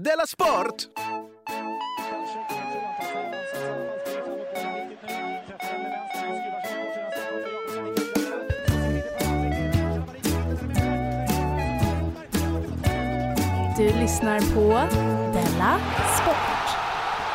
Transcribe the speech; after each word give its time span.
Della 0.00 0.26
Sport! 0.26 0.88
Du 13.76 13.84
lyssnar 14.00 14.40
på 14.54 14.68
Della 15.32 15.78
Sport. 16.16 16.76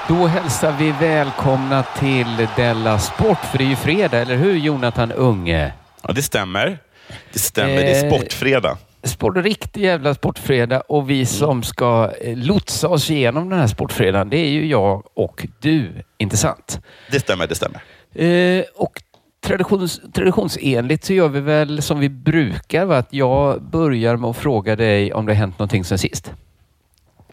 Då 0.08 0.28
hälsar 0.28 0.72
vi 0.80 0.92
välkomna 0.92 1.84
till 1.84 2.48
Della 2.56 3.00
Sport, 3.00 3.38
för 3.52 3.58
det 3.58 3.64
är 3.64 3.68
ju 3.70 3.75
fredag, 3.75 4.18
eller 4.20 4.36
hur 4.36 4.56
Jonathan 4.56 5.12
Unge? 5.12 5.73
Ja, 6.02 6.14
det 6.14 6.22
stämmer. 6.22 6.80
Det 7.34 7.40
stämmer. 7.40 7.75
Det 7.75 8.00
är 8.00 8.06
Eh, 8.06 8.12
sportfredag. 8.12 8.78
Sport, 9.04 9.38
riktig 9.38 9.84
jävla 9.84 10.14
sportfredag 10.14 10.84
och 10.88 11.10
vi 11.10 11.26
som 11.26 11.64
ska 11.64 12.12
eh, 12.22 12.38
lotsa 12.38 12.88
oss 12.88 13.10
igenom 13.12 13.50
den 13.50 13.60
här 13.60 13.68
sportfredagen, 13.68 14.30
det 14.30 14.38
är 14.38 14.50
ju 14.50 14.68
jag 14.68 15.04
och 15.14 15.48
du, 15.60 15.92
inte 16.18 16.38
sant? 16.38 16.80
Det 17.12 17.20
stämmer, 17.20 17.48
det 17.48 17.56
stämmer. 17.56 17.82
Eh, 18.16 18.64
och 18.76 19.02
traditions, 19.44 20.02
traditionsenligt 20.14 21.04
så 21.06 21.14
gör 21.14 21.28
vi 21.28 21.40
väl 21.40 21.82
som 21.82 22.00
vi 22.00 22.10
brukar, 22.10 22.86
va? 22.86 22.98
att 22.98 23.14
jag 23.14 23.62
börjar 23.64 24.16
med 24.18 24.30
att 24.30 24.38
fråga 24.38 24.76
dig 24.76 25.14
om 25.14 25.26
det 25.26 25.32
har 25.34 25.38
hänt 25.38 25.60
någonting 25.60 25.84
sen 25.86 25.98
sist. 25.98 26.32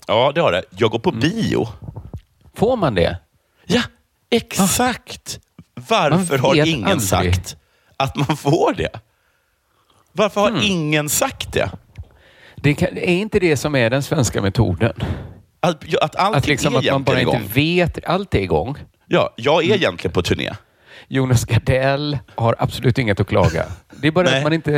Ja, 0.06 0.32
det 0.34 0.40
har 0.40 0.52
det. 0.52 0.62
Jag 0.78 0.90
går 0.90 0.98
på 0.98 1.10
Mm. 1.10 1.20
bio. 1.20 1.68
Får 2.54 2.76
man 2.76 2.94
det? 2.94 3.18
Ja, 3.66 3.82
exakt. 4.30 5.40
Varför 5.88 6.38
Man 6.38 6.40
har 6.40 6.66
ingen 6.66 6.84
aldrig. 6.84 7.08
sagt 7.08 7.56
att 7.96 8.16
man 8.16 8.36
får 8.36 8.74
det? 8.76 9.00
Varför 10.12 10.40
har 10.40 10.50
Hmm. 10.50 10.60
ingen 10.62 11.08
sagt 11.08 11.52
det? 11.52 11.70
det 12.56 12.74
kan, 12.74 12.88
är 12.96 13.00
inte 13.06 13.38
det 13.38 13.56
som 13.56 13.74
är 13.74 13.90
den 13.90 14.02
svenska 14.02 14.42
metoden? 14.42 14.92
Att, 15.60 15.94
att 16.02 16.16
allting 16.16 16.38
Att, 16.38 16.46
liksom 16.46 16.74
är 16.74 16.78
att 16.78 16.84
man 16.92 17.04
bara 17.04 17.16
egentligen 17.16 17.42
inte 17.44 17.60
igång. 17.60 17.76
vet. 17.94 18.04
Allt 18.04 18.34
är 18.34 18.38
igång. 18.40 18.76
Ja, 19.06 19.34
jag 19.36 19.64
är 19.64 19.74
egentligen 19.74 20.12
på 20.12 20.22
turné. 20.22 20.52
Jonas 21.08 21.44
Gardell 21.44 22.18
har 22.34 22.56
absolut 22.58 22.98
inget 22.98 23.20
att 23.20 23.26
klaga. 23.28 23.64
Det 24.00 24.06
är 24.08 24.12
bara 24.12 24.24
Nej. 24.24 24.36
att 24.38 24.42
man 24.42 24.52
inte... 24.52 24.70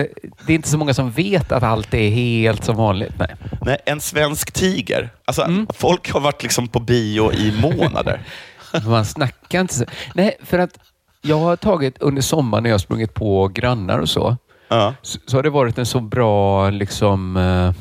Det 0.47 0.53
är 0.53 0.55
inte 0.55 0.69
så 0.69 0.79
många 0.79 0.95
som 0.95 1.11
vet 1.11 1.53
att 1.53 1.63
allt 1.63 1.95
är 1.95 2.11
helt 2.11 2.65
som 2.65 2.77
vanligt. 2.77 3.13
Nej. 3.19 3.35
Nej, 3.63 3.77
en 3.87 4.01
svensk 4.01 4.53
tiger. 4.53 5.11
Alltså, 5.25 5.43
Mm. 5.43 5.67
Folk 5.75 6.11
har 6.11 6.21
varit 6.21 6.43
liksom 6.43 6.69
på 6.69 6.81
bio 6.81 7.33
i 7.33 7.53
månader. 7.63 8.21
Man 8.87 9.05
snackar 9.05 9.61
inte 9.61 9.75
så. 9.75 9.85
Nej, 10.15 10.37
för 10.43 10.59
att 10.59 10.79
jag 11.23 11.39
har 11.39 11.57
tagit 11.57 11.99
under 12.03 12.23
sommaren 12.23 12.63
när 12.63 12.71
jag 12.71 12.75
har 12.75 12.79
sprungit 12.79 13.15
på 13.15 13.49
grannar 13.49 13.99
och 13.99 14.09
så, 14.09 14.37
ja. 14.71 14.95
så, 15.03 15.19
så 15.27 15.37
har 15.39 15.43
det 15.43 15.51
varit 15.51 15.79
en 15.79 15.87
så 15.87 16.01
bra 16.01 16.71
liksom 16.71 17.37
eh, 17.37 17.73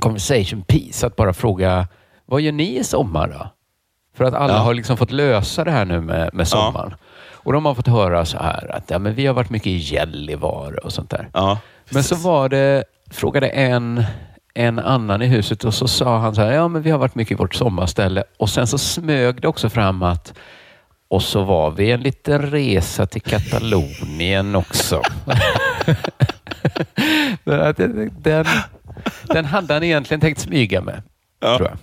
conversation 0.00 0.62
piece 0.62 1.06
att 1.06 1.16
bara 1.16 1.32
fråga 1.32 1.88
vad 2.26 2.40
gör 2.40 2.52
ni 2.52 2.78
i 2.78 2.84
sommar 2.84 3.28
då? 3.28 3.50
För 4.16 4.24
att 4.24 4.34
alla 4.34 4.52
Ja. 4.52 4.58
har 4.58 4.74
liksom 4.74 4.96
fått 4.96 5.10
lösa 5.10 5.64
det 5.64 5.70
här 5.70 5.84
nu 5.84 6.00
med, 6.00 6.30
med 6.32 6.48
sommaren. 6.48 6.94
Och 7.44 7.52
de 7.52 7.64
har 7.66 7.74
fått 7.74 7.86
höra 7.88 8.24
så 8.24 8.38
här 8.38 8.74
att 8.76 8.90
ja, 8.90 8.98
men 8.98 9.14
vi 9.14 9.26
har 9.26 9.34
varit 9.34 9.50
mycket 9.50 9.66
i 9.66 9.76
Gällivare 9.76 10.76
och 10.76 10.92
sånt 10.92 11.10
där. 11.10 11.28
Ja, 11.34 11.58
Men 11.90 12.02
så 12.02 12.14
var 12.14 12.48
det, 12.48 12.84
frågade 13.10 13.48
en, 13.48 14.04
en 14.54 14.78
annan 14.78 15.22
i 15.22 15.26
huset 15.26 15.64
och 15.64 15.74
så 15.74 15.88
sa 15.88 16.18
han 16.18 16.34
så 16.34 16.40
här, 16.40 16.52
ja 16.52 16.68
men 16.68 16.82
vi 16.82 16.90
har 16.90 16.98
varit 16.98 17.14
mycket 17.14 17.32
i 17.32 17.34
vårt 17.34 17.54
sommarställe 17.54 18.24
och 18.38 18.50
sen 18.50 18.66
så 18.66 18.78
smög 18.78 19.40
det 19.40 19.48
också 19.48 19.68
fram 19.70 20.02
att 20.02 20.34
och 21.08 21.22
så 21.22 21.42
var 21.42 21.70
vi 21.70 21.90
en 21.90 22.00
liten 22.00 22.42
resa 22.50 23.06
till 23.06 23.22
Katalonien 23.22 24.56
också. 24.56 25.02
Den, 28.22 28.46
den 29.22 29.44
hade 29.44 29.74
han 29.74 29.82
egentligen 29.82 30.20
tänkt 30.20 30.40
smyga 30.40 30.80
med, 30.80 31.02
Ja. 31.40 31.56
tror 31.56 31.68
jag. 31.68 31.78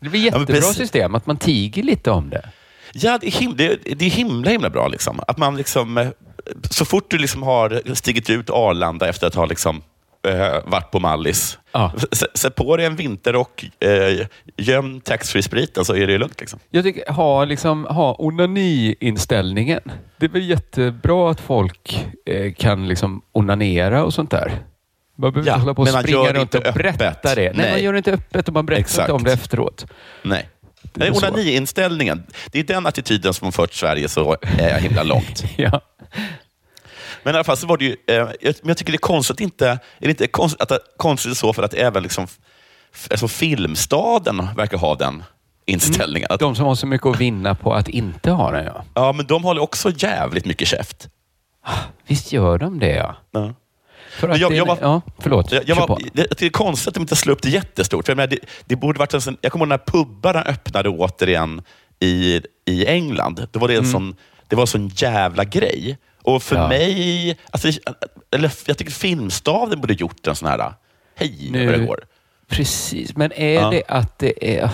Det 0.00 0.08
blir 0.08 0.20
jättebra 0.20 0.46
precis. 0.46 0.76
system, 0.76 1.14
att 1.14 1.26
man 1.26 1.36
tiger 1.36 1.82
lite 1.82 2.10
om 2.10 2.30
det. 2.30 2.48
Ja, 2.92 3.18
det 3.20 3.26
är, 3.26 3.30
him- 3.30 3.54
det, 3.56 3.78
det 3.98 4.06
är 4.06 4.10
himla, 4.10 4.50
himla 4.50 4.70
bra. 4.70 4.88
Liksom. 4.88 5.20
Att 5.28 5.38
man 5.38 5.56
liksom, 5.56 5.98
eh, 5.98 6.08
så 6.70 6.84
fort 6.84 7.10
du 7.10 7.18
liksom 7.18 7.42
har 7.42 7.94
stigit 7.94 8.30
ut 8.30 8.50
Arlanda 8.50 9.08
efter 9.08 9.26
att 9.26 9.34
ha 9.34 9.46
liksom, 9.46 9.82
eh, 10.28 10.56
varit 10.64 10.90
på 10.90 11.00
Mallis, 11.00 11.58
Ja. 11.72 11.92
sätt 12.34 12.54
på 12.54 12.76
dig 12.76 12.86
en 12.86 12.96
vinterrock, 12.96 13.70
eh, 13.80 14.26
göm 14.56 15.00
taxfree-spriten 15.00 15.84
så 15.84 15.94
är 15.94 16.06
det 16.06 16.18
lugnt. 16.18 16.40
Liksom. 16.40 16.58
Jag 16.70 16.84
tycker 16.84 17.12
ha, 17.12 17.44
liksom, 17.44 17.84
ha 17.84 18.16
onani-inställningen. 18.18 19.80
Det 20.18 20.26
är 20.26 20.30
väl 20.30 20.48
jättebra 20.50 21.30
att 21.30 21.40
folk 21.40 22.06
eh, 22.26 22.52
kan 22.52 22.88
liksom 22.88 23.22
onanera 23.32 24.04
och 24.04 24.14
sånt 24.14 24.30
där. 24.30 24.52
Man 25.16 25.32
behöver 25.32 25.50
Ja, 25.50 25.54
inte 25.54 25.62
hålla 25.62 25.74
på 25.74 25.82
och 25.82 25.88
springa 25.88 26.32
runt 26.32 26.54
och 26.54 26.60
inte 26.66 26.72
berätta 26.72 27.08
öppet. 27.08 27.22
det. 27.36 27.42
Nej, 27.42 27.52
Nej. 27.54 27.70
man 27.70 27.82
gör 27.82 27.92
det 27.92 27.98
inte 27.98 28.12
öppet 28.12 28.48
och 28.48 28.54
man 28.54 28.66
berättar 28.66 28.80
Exakt. 28.80 29.00
inte 29.00 29.12
om 29.12 29.24
det 29.24 29.32
efteråt. 29.32 29.86
Nej. 30.22 30.48
Det 30.92 31.06
är. 31.06 31.10
Onani-inställningen, 31.16 32.22
det 32.52 32.58
är 32.58 32.64
den 32.64 32.86
attityden 32.86 33.34
som 33.34 33.44
har 33.44 33.52
fört 33.52 33.72
Sverige 33.72 34.08
så 34.08 34.36
eh, 34.58 34.76
himla 34.76 35.02
långt. 35.02 35.44
Ja. 35.56 35.80
Men 37.22 37.34
i 37.34 37.36
alla 37.36 37.44
fall 37.44 37.56
så 37.56 37.66
var 37.66 37.76
det 37.76 37.84
ju, 37.84 37.96
eh, 38.06 38.14
jag, 38.16 38.28
men 38.40 38.52
jag 38.62 38.76
tycker 38.76 38.92
det 38.92 38.96
är 38.96 38.98
konstigt 38.98 39.40
inte, 39.40 39.68
är 39.68 39.78
det 39.98 40.08
inte 40.10 40.26
konst, 40.26 40.60
att 40.60 40.68
det, 40.68 40.78
konstigt 40.96 41.36
så 41.36 41.52
för 41.52 41.62
att 41.62 41.74
även 41.74 42.02
liksom, 42.02 42.24
f- 42.94 43.08
alltså 43.10 43.28
Filmstaden 43.28 44.48
verkar 44.56 44.78
ha 44.78 44.94
den 44.94 45.22
inställningen. 45.66 46.26
Att, 46.30 46.40
De 46.40 46.54
som 46.56 46.64
har 46.66 46.74
så 46.74 46.86
mycket 46.86 47.06
att 47.06 47.20
vinna 47.20 47.54
på 47.54 47.74
att 47.74 47.88
inte 47.88 48.30
ha 48.30 48.50
det, 48.50 48.64
ja. 48.64 48.84
ja, 48.94 49.12
men 49.12 49.26
de 49.26 49.44
håller 49.44 49.62
också 49.62 49.90
jävligt 49.96 50.44
mycket 50.44 50.68
käft. 50.68 51.08
Visst 52.06 52.32
gör 52.32 52.58
de 52.58 52.78
det, 52.78 52.94
ja. 52.96 53.16
Ja. 53.30 53.54
För 54.10 54.28
att 54.28 54.38
jag- 54.38 54.50
det, 54.50 54.56
jag 54.56 54.66
var- 54.66 54.78
ja, 54.80 55.00
förlåt. 55.18 55.52
Jag, 55.52 55.62
jag 55.68 55.76
Kör 55.76 55.86
var, 55.86 55.96
på. 55.96 56.02
det, 56.12 56.26
det 56.38 56.46
är 56.46 56.50
konstigt 56.50 56.88
att 56.88 56.94
de 56.94 57.00
inte 57.00 57.16
slår 57.16 57.32
upp 57.32 57.42
det 57.42 57.48
jättestort. 57.50 58.06
För 58.06 58.10
jag, 58.12 58.16
menar, 58.16 58.26
det, 58.28 58.38
det 58.66 58.76
borde 58.76 58.98
varit 58.98 59.14
en 59.14 59.20
sån, 59.20 59.36
jag 59.40 59.52
kommer 59.52 59.64
ihåg 59.64 59.68
när 59.68 59.78
pubbarna 59.78 60.42
öppnade 60.42 60.88
återigen 60.88 61.62
i, 62.00 62.40
i 62.66 62.86
England. 62.86 63.46
Då 63.50 63.58
var 63.58 63.68
det, 63.68 63.76
en 63.76 63.90
sån, 63.90 64.16
det 64.48 64.56
var 64.56 64.62
en 64.62 64.66
sån 64.66 64.88
jävla 64.88 65.44
grej. 65.44 65.98
Och 66.34 66.42
för 66.42 66.56
Ja. 66.56 66.68
mig, 66.68 67.36
alltså, 67.50 67.68
eller 68.30 68.52
jag 68.66 68.78
tycker 68.78 68.92
Filmstaden 68.92 69.80
borde 69.80 69.94
gjort 69.94 70.26
en 70.26 70.34
sån 70.36 70.48
här, 70.48 70.72
hej 71.14 71.48
Nu- 71.50 71.72
det 71.72 71.78
går. 71.86 72.04
Precis, 72.48 73.16
men 73.16 73.32
är 73.32 73.54
Ja. 73.54 73.70
det 73.70 73.82
att 73.88 74.18
det 74.18 74.56
är... 74.58 74.70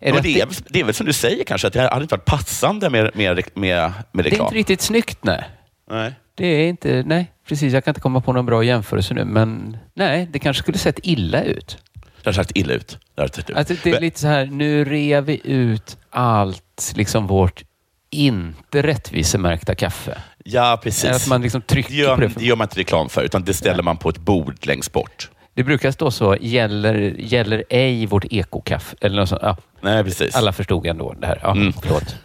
Är 0.00 0.12
att 0.16 0.22
det, 0.22 0.40
är, 0.40 0.48
det 0.68 0.80
är 0.80 0.84
väl 0.84 0.94
som 0.94 1.06
du 1.06 1.12
säger 1.12 1.44
kanske, 1.44 1.66
att 1.66 1.72
det 1.72 1.80
hade 1.88 2.02
inte 2.02 2.14
varit 2.14 2.24
passande 2.24 2.90
med, 2.90 3.10
med, 3.16 3.42
med, 3.54 3.54
med 3.54 3.92
det 4.12 4.18
är 4.18 4.22
reklam. 4.22 4.46
inte 4.46 4.54
riktigt 4.56 4.80
snyggt, 4.80 5.18
nej. 5.24 5.44
Nej. 5.90 6.14
Det 6.34 6.46
är 6.46 6.68
inte, 6.68 7.02
nej 7.06 7.32
precis. 7.48 7.72
Jag 7.72 7.84
kan 7.84 7.90
inte 7.90 8.00
komma 8.00 8.20
på 8.20 8.32
någon 8.32 8.46
bra 8.46 8.64
jämförelse 8.64 9.14
nu, 9.14 9.24
men 9.24 9.76
nej, 9.94 10.28
det 10.32 10.38
kanske 10.38 10.62
skulle 10.62 10.78
sett 10.78 10.98
illa 11.02 11.42
ut. 11.42 11.78
Det 11.94 12.24
har 12.24 12.32
sett 12.32 12.56
illa 12.56 12.72
ut. 12.74 12.98
Det 13.14 13.22
ut. 13.38 13.50
Alltså, 13.56 13.74
det 13.82 13.90
är 13.90 13.92
Men- 13.94 14.02
lite 14.02 14.20
så 14.20 14.26
här, 14.26 14.46
nu 14.46 14.84
rev 14.84 15.24
vi 15.24 15.40
ut 15.44 15.96
allt, 16.10 16.92
liksom 16.96 17.26
vårt 17.26 17.62
inte 18.10 18.82
rättvisemärkta 18.82 19.74
kaffe. 19.74 20.18
Ja, 20.44 20.80
precis. 20.82 21.10
Att 21.10 21.26
man 21.28 21.42
liksom 21.42 21.60
det, 21.60 21.66
trycker 21.66 21.94
gör, 21.94 22.14
på 22.14 22.20
det. 22.20 22.26
det 22.36 22.44
gör 22.44 22.56
man 22.56 22.64
inte 22.64 22.80
reklam 22.80 23.08
för, 23.08 23.22
utan 23.22 23.44
det 23.44 23.54
ställer 23.54 23.82
man 23.82 23.96
på 23.96 24.08
ett 24.08 24.18
bord 24.18 24.56
längst 24.66 24.92
bort. 24.92 25.30
Det 25.54 25.64
brukar 25.64 25.90
stå 25.90 26.10
så, 26.10 26.36
gäller, 26.40 26.94
gäller 27.18 27.64
ej 27.70 28.06
vårt 28.06 28.24
ekokaffe. 28.30 28.96
Eller 29.00 29.16
något 29.16 29.28
sånt. 29.28 29.42
Ja, 29.44 29.56
Nej, 29.80 30.04
precis. 30.04 30.34
alla 30.34 30.52
förstod 30.52 30.86
ändå 30.86 31.14
det 31.20 31.26
här. 31.26 31.38
Ja, 31.42 31.50
Mm. 31.52 31.72
förlåt. 31.82 32.16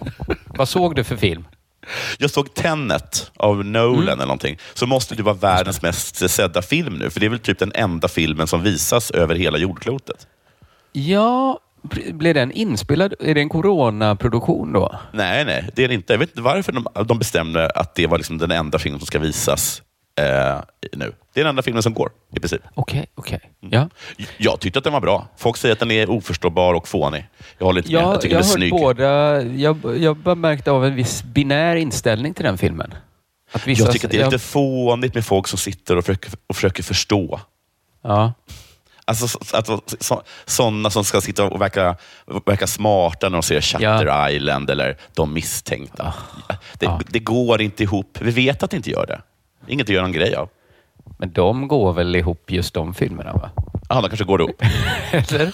Vad 0.46 0.70
såg 0.70 0.96
du 0.96 1.04
för 1.04 1.16
film? 1.18 1.46
Jag 2.18 2.30
såg 2.32 2.54
Tenet 2.54 3.32
av 3.38 3.66
Nolan 3.66 3.96
Mm. 3.96 4.08
eller 4.10 4.26
någonting. 4.26 4.58
Så 4.74 4.86
måste 4.86 5.16
det 5.16 5.24
vara 5.24 5.36
världens 5.36 5.82
mest 5.82 6.30
sedda 6.30 6.62
film 6.62 6.94
nu. 6.94 7.10
För 7.10 7.20
det 7.20 7.26
är 7.26 7.30
väl 7.30 7.40
typ 7.40 7.60
den 7.60 7.72
enda 7.76 8.08
filmen 8.08 8.48
som 8.48 8.64
visas 8.64 9.12
över 9.12 9.36
hela 9.36 9.58
jordklotet. 9.58 10.28
Ja, 10.92 11.60
blev 12.14 12.34
den 12.34 12.52
inspelad? 12.52 13.14
Är 13.20 13.36
det 13.36 13.42
en 13.42 13.50
coronaproduktion 13.50 14.74
då? 14.74 15.00
Nej, 15.12 15.46
nej, 15.46 15.70
det 15.76 15.84
är 15.84 15.88
det 15.88 15.94
inte. 15.94 16.14
Jag 16.14 16.18
vet 16.20 16.30
inte 16.30 16.42
varför 16.42 16.72
de, 16.72 16.88
de 17.06 17.20
bestämde 17.20 17.70
att 17.70 17.96
det 17.96 18.08
var 18.08 18.18
liksom 18.18 18.38
den 18.38 18.52
enda 18.52 18.80
filmen 18.80 19.00
som 19.00 19.08
ska 19.08 19.20
visas 19.20 19.82
eh, 20.20 20.60
nu. 20.94 21.14
Det 21.34 21.40
är 21.40 21.44
den 21.44 21.50
enda 21.50 21.62
filmen 21.62 21.84
som 21.84 21.94
går, 21.94 22.10
i 22.36 22.40
princip. 22.40 22.62
Okej, 22.74 23.06
okej. 23.16 23.40
Ja. 23.60 23.90
Jag 24.38 24.60
tyckte 24.60 24.80
att 24.80 24.84
den 24.84 24.94
var 24.94 25.02
bra. 25.02 25.28
Folk 25.38 25.58
säger 25.58 25.74
att 25.74 25.80
den 25.80 25.92
är 25.92 26.10
oförståbar 26.10 26.74
och 26.74 26.88
fånig. 26.88 27.28
Jag 27.58 27.66
håller 27.66 27.80
inte 27.82 27.94
med. 27.94 28.02
Jag, 28.02 28.22
tycker 28.22 28.36
jag 28.36 28.44
den 28.44 28.50
är 28.52 28.54
snygg. 28.56 28.72
båda. 28.72 29.42
Jag, 29.44 29.78
jag 29.98 30.18
bara 30.18 30.36
märkte 30.36 30.72
av 30.72 30.86
en 30.86 30.96
viss 30.96 31.24
binär 31.24 31.76
inställning 31.76 32.34
till 32.34 32.46
den 32.46 32.58
filmen. 32.58 32.94
Att 33.52 33.68
vissa, 33.68 33.84
Jag 33.84 33.94
tycker 33.94 34.08
att 34.08 34.12
det 34.12 34.18
är 34.18 34.22
jag- 34.22 34.32
lite 34.34 34.44
fånigt 34.44 35.16
med 35.16 35.26
folk 35.26 35.48
som 35.48 35.60
sitter 35.60 35.98
och 35.98 36.06
försöker, 36.06 36.32
och 36.48 36.56
försöker 36.56 36.84
förstå. 36.84 37.40
Ja. 38.04 38.34
Alltså, 39.08 39.28
så- 39.28 39.58
alltså, 39.58 39.82
så, 40.00 40.24
sådana 40.46 40.90
som 40.90 41.04
ska 41.04 41.22
sitta 41.22 41.44
och 41.46 41.62
verka, 41.62 41.96
verka 42.46 42.68
smarta 42.68 43.30
när 43.30 43.38
de 43.38 43.44
ser 43.44 43.62
Shutter 43.62 44.30
Island 44.30 44.70
eller 44.70 44.98
De 45.14 45.34
misstänkta. 45.34 46.14
Det, 46.80 46.86
Ja. 46.86 47.00
det 47.08 47.20
går 47.20 47.62
inte 47.62 47.84
ihop. 47.84 48.18
Vi 48.22 48.32
vet 48.32 48.64
att 48.64 48.72
det 48.72 48.78
inte 48.78 48.90
gör 48.92 49.06
det. 49.06 49.22
Inget 49.68 49.84
att 49.86 49.90
göra 49.90 50.02
någon 50.02 50.12
grej 50.12 50.36
av. 50.36 50.50
Men 51.18 51.32
de 51.32 51.68
går 51.68 51.94
väl 51.94 52.16
ihop 52.16 52.52
just 52.52 52.74
de 52.74 52.94
filmerna 52.94 53.34
va? 53.34 53.50
Ja, 53.90 54.02
de 54.02 54.08
kanske 54.10 54.26
går 54.26 54.42
ihop. 54.42 54.62
Eller? 55.12 55.52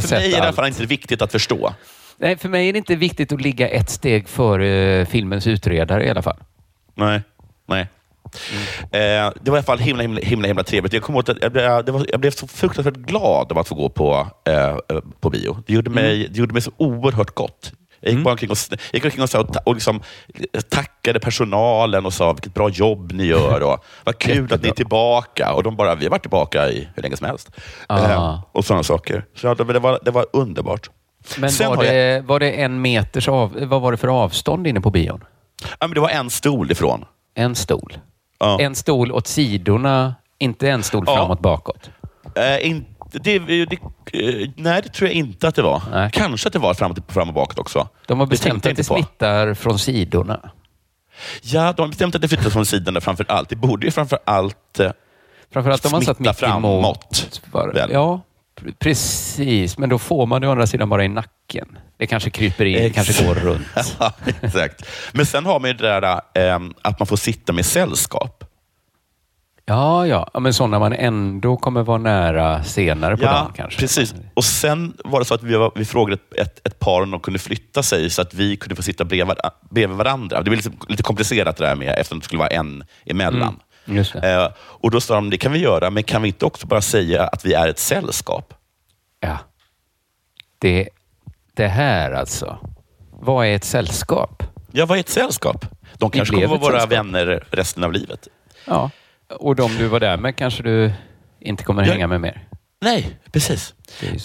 För 0.00 0.10
mig 0.10 0.34
är 0.34 0.40
det 0.40 0.48
allt. 0.48 0.68
inte 0.68 0.86
viktigt 0.86 1.22
att 1.22 1.32
förstå. 1.32 1.74
Nej, 2.18 2.36
för 2.38 2.48
mig 2.48 2.68
är 2.68 2.72
det 2.72 2.78
inte 2.78 2.96
viktigt 2.96 3.32
att 3.32 3.40
ligga 3.40 3.68
ett 3.68 3.90
steg 3.90 4.28
före 4.28 5.06
filmens 5.06 5.46
utredare 5.46 6.06
i 6.06 6.10
alla 6.10 6.22
fall. 6.22 6.36
Nej. 6.94 7.22
Nej. 7.66 7.88
Eh, 8.82 9.32
det 9.40 9.50
var 9.50 9.56
i 9.56 9.58
alla 9.58 9.62
fall 9.62 9.78
himla, 9.78 10.02
himla, 10.02 10.20
himla, 10.20 10.46
himla 10.48 10.62
trevligt. 10.62 10.92
Jag, 10.92 11.02
kommer 11.02 11.18
ihåg 11.18 11.30
att 11.30 11.42
jag, 11.42 11.52
blev, 11.52 12.04
jag 12.08 12.20
blev 12.20 12.30
så 12.30 12.46
fruktansvärt 12.46 12.94
glad 12.96 13.52
av 13.52 13.58
att 13.58 13.68
få 13.68 13.74
gå 13.74 13.88
på, 13.88 14.26
eh, 14.46 14.54
eh, 14.54 14.76
på 15.20 15.30
bio. 15.30 15.62
Det 15.66 15.72
gjorde, 15.72 15.90
mig, 15.90 16.28
det 16.28 16.38
gjorde 16.38 16.52
mig 16.52 16.62
så 16.62 16.70
oerhört 16.76 17.34
gott. 17.34 17.72
Jag 18.00 18.12
gick 18.12 18.24
bara 18.24 18.30
omkring 18.30 18.50
och, 18.50 18.56
gick 18.92 19.04
omkring 19.04 19.22
och, 19.22 19.34
och, 19.34 19.56
och 19.66 19.74
liksom, 19.74 20.00
tackade 20.68 21.20
personalen 21.20 22.06
och 22.06 22.12
sa 22.12 22.32
vilket 22.32 22.54
bra 22.54 22.68
jobb 22.68 23.12
ni 23.12 23.24
gör. 23.24 23.62
Och, 23.62 23.84
Vad 24.04 24.18
kul 24.18 24.52
att 24.52 24.62
ni 24.62 24.68
är 24.68 24.72
tillbaka. 24.72 25.52
Och 25.52 25.62
de 25.62 25.76
bara, 25.76 25.94
vi 25.94 26.04
har 26.04 26.10
varit 26.10 26.22
tillbaka 26.22 26.68
i 26.68 26.88
hur 26.94 27.02
länge 27.02 27.16
som 27.16 27.26
helst. 27.26 27.50
Eh, 27.88 28.40
och 28.52 28.64
sådana 28.64 28.82
saker. 28.82 29.24
Så 29.36 29.54
det, 29.54 29.64
det, 29.64 29.78
var, 29.78 29.98
det 30.02 30.10
var 30.10 30.26
underbart. 30.32 30.90
Men 31.38 31.50
Sen 31.50 31.68
var 31.68 31.84
det, 31.84 32.22
var 32.24 32.40
det 32.40 32.50
en 32.50 32.82
meters 32.82 33.28
av... 33.28 33.66
Vad 33.66 33.80
var 33.80 33.92
det 33.92 33.98
för 33.98 34.08
avstånd 34.08 34.66
inne 34.66 34.80
på 34.80 34.90
bion? 34.90 35.24
Ja, 35.62 35.86
men 35.86 35.94
det 35.94 36.00
var 36.00 36.08
en 36.08 36.30
stol 36.30 36.70
ifrån. 36.70 37.04
En 37.34 37.54
stol. 37.54 37.98
Ja. 38.44 38.60
En 38.60 38.74
stol 38.74 39.12
åt 39.12 39.26
sidorna, 39.26 40.14
inte 40.38 40.70
en 40.70 40.82
stol 40.82 41.04
Ja. 41.06 41.16
framåt 41.16 41.40
bakåt. 41.40 41.90
Eh, 42.36 42.66
inte, 42.68 42.88
det, 43.12 43.38
det, 43.38 43.78
eh, 44.12 44.50
nej, 44.56 44.82
det 44.82 44.88
tror 44.88 45.08
jag 45.08 45.14
inte 45.14 45.48
att 45.48 45.54
det 45.54 45.62
var. 45.62 45.82
Nej. 45.90 46.10
Kanske 46.12 46.46
att 46.46 46.52
det 46.52 46.58
var 46.58 46.74
fram, 46.74 46.94
fram 47.08 47.28
och 47.28 47.34
bakåt 47.34 47.58
också. 47.58 47.88
De 48.06 48.20
har 48.20 48.26
bestämt 48.26 48.56
att 48.56 48.62
det 48.62 48.70
inte 48.70 48.84
på. 48.84 48.94
smittar 48.94 49.54
från 49.54 49.78
sidorna. 49.78 50.40
Ja, 51.42 51.72
de 51.72 51.82
har 51.82 51.88
bestämt 51.88 52.14
att 52.14 52.22
det 52.22 52.28
flyttar 52.28 52.50
från 52.50 52.66
sidorna 52.66 53.00
framför 53.00 53.26
allt. 53.28 53.48
Det 53.48 53.56
borde 53.56 53.86
ju 53.86 53.90
framför 53.90 54.18
allt... 54.24 54.80
eh, 54.80 54.90
Framförallt 55.52 55.82
de 55.82 55.92
har 55.92 56.00
satt 56.00 56.16
Smitta 56.16 56.30
mitt 56.30 56.38
framåt, 56.38 56.84
emot. 57.52 57.74
Väl? 57.74 57.90
Ja, 57.92 58.20
precis. 58.78 59.78
Men 59.78 59.88
då 59.88 59.98
får 59.98 60.26
man 60.26 60.40
det 60.40 60.48
å 60.48 60.50
andra 60.50 60.66
sidan 60.66 60.88
bara 60.88 61.04
i 61.04 61.08
nacken. 61.08 61.78
Det 61.96 62.06
kanske 62.06 62.30
kryper 62.30 62.64
in, 62.64 62.78
Ex- 62.78 62.94
kanske 62.94 63.24
går 63.24 63.34
runt. 63.34 63.66
Ja, 63.98 64.12
exakt. 64.42 64.86
Men 65.12 65.26
sen 65.26 65.46
har 65.46 65.60
man 65.60 65.70
ju 65.70 65.74
det 65.76 66.00
där 66.00 66.20
eh, 66.34 66.60
att 66.82 66.98
man 66.98 67.06
får 67.06 67.16
sitta 67.16 67.52
med 67.52 67.66
sällskap. 67.66 68.44
Ja, 69.66 70.06
ja. 70.06 70.30
men 70.40 70.54
sådana 70.54 70.78
man 70.78 70.92
ändå 70.92 71.56
kommer 71.56 71.82
vara 71.82 71.98
nära 71.98 72.64
senare 72.64 73.16
på 73.16 73.22
Ja, 73.24 73.32
dagen 73.32 73.52
kanske. 73.56 73.80
precis. 73.80 74.14
Och 74.34 74.44
sen 74.44 74.94
var 75.04 75.18
det 75.18 75.24
så 75.24 75.34
att 75.34 75.42
vi, 75.42 75.54
var, 75.56 75.72
vi 75.74 75.84
frågade 75.84 76.22
ett, 76.36 76.66
ett, 76.66 76.78
par 76.78 77.02
om 77.02 77.10
de 77.10 77.20
kunde 77.20 77.38
flytta 77.38 77.82
sig 77.82 78.10
så 78.10 78.22
att 78.22 78.34
vi 78.34 78.56
kunde 78.56 78.76
få 78.76 78.82
sitta 78.82 79.04
bredvid, 79.04 79.36
bredvid 79.70 79.96
varandra. 79.98 80.36
Det 80.42 80.50
blev 80.50 80.56
lite, 80.56 80.70
lite 80.88 81.02
komplicerat 81.02 81.56
det 81.56 81.64
där 81.66 81.76
med 81.76 81.88
eftersom 81.98 82.18
det 82.18 82.24
skulle 82.24 82.38
vara 82.38 82.48
en 82.48 82.84
emellan. 83.06 83.42
Mm. 83.42 83.54
Eh, 84.22 84.48
och 84.56 84.90
då 84.90 85.00
sa 85.00 85.14
de, 85.14 85.30
det 85.30 85.38
kan 85.38 85.52
vi 85.52 85.58
göra, 85.58 85.90
men 85.90 86.02
kan 86.02 86.22
vi 86.22 86.28
inte 86.28 86.44
också 86.44 86.66
bara 86.66 86.80
säga 86.80 87.22
att 87.26 87.44
vi 87.44 87.54
är 87.54 87.68
ett 87.68 87.78
sällskap? 87.78 88.54
Ja. 89.20 89.38
Det, 90.58 90.88
det 91.54 91.66
här 91.68 92.12
alltså. 92.12 92.58
Vad 93.10 93.46
är 93.46 93.54
ett 93.56 93.64
sällskap? 93.64 94.42
Ja, 94.72 94.86
vad 94.86 94.98
är 94.98 95.00
ett 95.00 95.08
sällskap? 95.08 95.64
De 95.98 96.10
kanske 96.10 96.34
kommer 96.34 96.46
vara 96.46 96.58
våra 96.58 96.86
vänner 96.86 97.44
resten 97.50 97.84
av 97.84 97.92
livet. 97.92 98.28
Ja. 98.66 98.90
Och 99.38 99.56
de 99.56 99.76
du 99.76 99.86
var 99.86 100.00
där 100.00 100.16
med 100.16 100.36
kanske 100.36 100.62
du 100.62 100.92
inte 101.40 101.64
kommer 101.64 101.86
Ja. 101.86 101.92
hänga 101.92 102.06
med 102.06 102.20
mer? 102.20 102.48
Nej, 102.80 103.18
precis. 103.32 103.74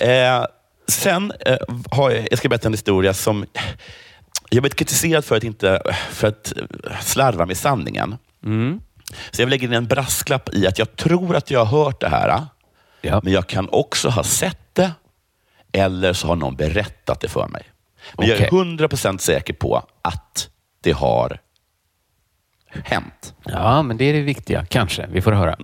Eh, 0.01 0.45
sen 0.87 1.33
eh, 1.45 1.57
har 1.91 2.11
jag, 2.11 2.27
jag 2.31 2.39
ska 2.39 2.49
berätta 2.49 2.67
en 2.67 2.73
historia 2.73 3.13
som 3.13 3.45
jag 4.49 4.61
blivit 4.63 4.75
kritiserad 4.75 5.25
för 5.25 5.37
att, 5.37 5.43
inte, 5.43 5.81
för 6.11 6.27
att 6.27 6.53
slarva 7.01 7.45
med 7.45 7.57
sanningen. 7.57 8.17
Mm. 8.45 8.81
Så 9.31 9.41
jag 9.41 9.49
lägger 9.49 9.67
in 9.67 9.73
en 9.73 9.87
brasklapp 9.87 10.49
i 10.53 10.67
att 10.67 10.79
jag 10.79 10.95
tror 10.95 11.35
att 11.35 11.51
jag 11.51 11.65
har 11.65 11.83
hört 11.83 12.01
det 12.01 12.09
här, 12.09 12.45
Ja. 13.01 13.19
men 13.23 13.33
jag 13.33 13.47
kan 13.47 13.69
också 13.69 14.09
ha 14.09 14.23
sett 14.23 14.75
det 14.75 14.91
eller 15.71 16.13
så 16.13 16.27
har 16.27 16.35
någon 16.35 16.55
berättat 16.55 17.19
det 17.21 17.27
för 17.27 17.47
mig. 17.47 17.63
Men 18.17 18.27
jag 18.27 18.37
är 18.39 18.47
Okej. 18.47 18.59
100% 18.59 19.17
säker 19.17 19.53
på 19.53 19.83
att 20.01 20.49
det 20.81 20.91
har 20.91 21.39
hänt. 22.83 23.33
ja, 23.45 23.81
men 23.81 23.97
det 23.97 24.05
är 24.05 24.13
det 24.13 24.21
viktiga. 24.21 24.65
Kanske. 24.65 25.07
Vi 25.11 25.21
får 25.21 25.31
höra. 25.31 25.57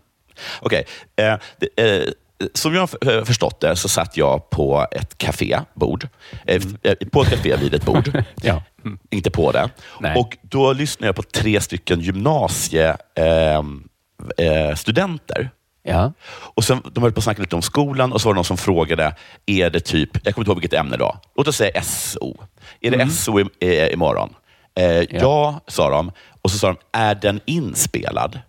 Okej. 0.62 0.86
Eh, 1.16 1.36
det, 1.60 2.00
eh, 2.02 2.10
som 2.54 2.74
jag 2.74 2.82
har 2.82 3.26
förstått 3.26 3.60
det 3.60 3.76
så 3.76 3.90
satt 3.90 4.18
jag 4.18 4.50
på 4.50 4.88
ett 4.92 5.18
kafébord. 5.18 6.08
Eh, 6.32 6.56
f- 6.56 6.66
eh, 6.84 7.08
på 7.12 7.22
ett 7.22 7.30
kafé 7.30 7.56
vid 7.56 7.74
ett 7.74 7.86
bord. 7.86 8.24
Ja. 8.42 8.64
Mm. 8.86 8.98
Inte 9.10 9.32
på 9.32 9.52
det. 9.52 9.70
Nej. 10.00 10.18
Och 10.18 10.38
Då 10.42 10.74
lyssnade 10.74 11.08
jag 11.08 11.16
på 11.16 11.24
tre 11.24 11.62
stycken 11.62 12.00
gymnasiestudenter. 12.00 13.90
Eh, 14.38 14.76
studenter. 14.76 15.50
Ja. 15.88 16.14
och 16.28 16.64
sen, 16.64 16.82
de 16.92 17.04
höll 17.04 17.12
på 17.12 17.18
att 17.18 17.24
snacka 17.24 17.42
lite 17.42 17.56
om 17.56 17.62
skolan 17.62 18.14
och 18.14 18.22
så 18.22 18.28
var 18.28 18.34
det 18.34 18.38
någon 18.38 18.46
som 18.46 18.58
frågade, 18.58 19.16
är 19.46 19.70
det 19.70 19.80
typ, 19.80 20.10
jag 20.24 20.36
kommer 20.36 20.44
inte 20.44 20.52
ihåg 20.52 20.62
vilket 20.62 20.80
ämne 20.80 20.98
då. 20.98 21.18
Låt 21.36 21.48
oss 21.48 21.56
säga 21.56 21.82
SO. 21.82 22.36
Är 22.82 22.92
det 22.92 23.10
SO 23.10 23.40
i, 23.40 23.46
i, 23.60 23.94
imorgon? 23.94 24.34
Eh, 24.76 24.86
ja. 25.16 25.60
sa 25.68 25.90
de. 25.90 26.12
Och 26.42 26.52
så 26.52 26.58
sa 26.58 26.68
de, 26.68 26.78
är 26.92 27.16
den 27.16 27.42
inspelad? 27.46 28.40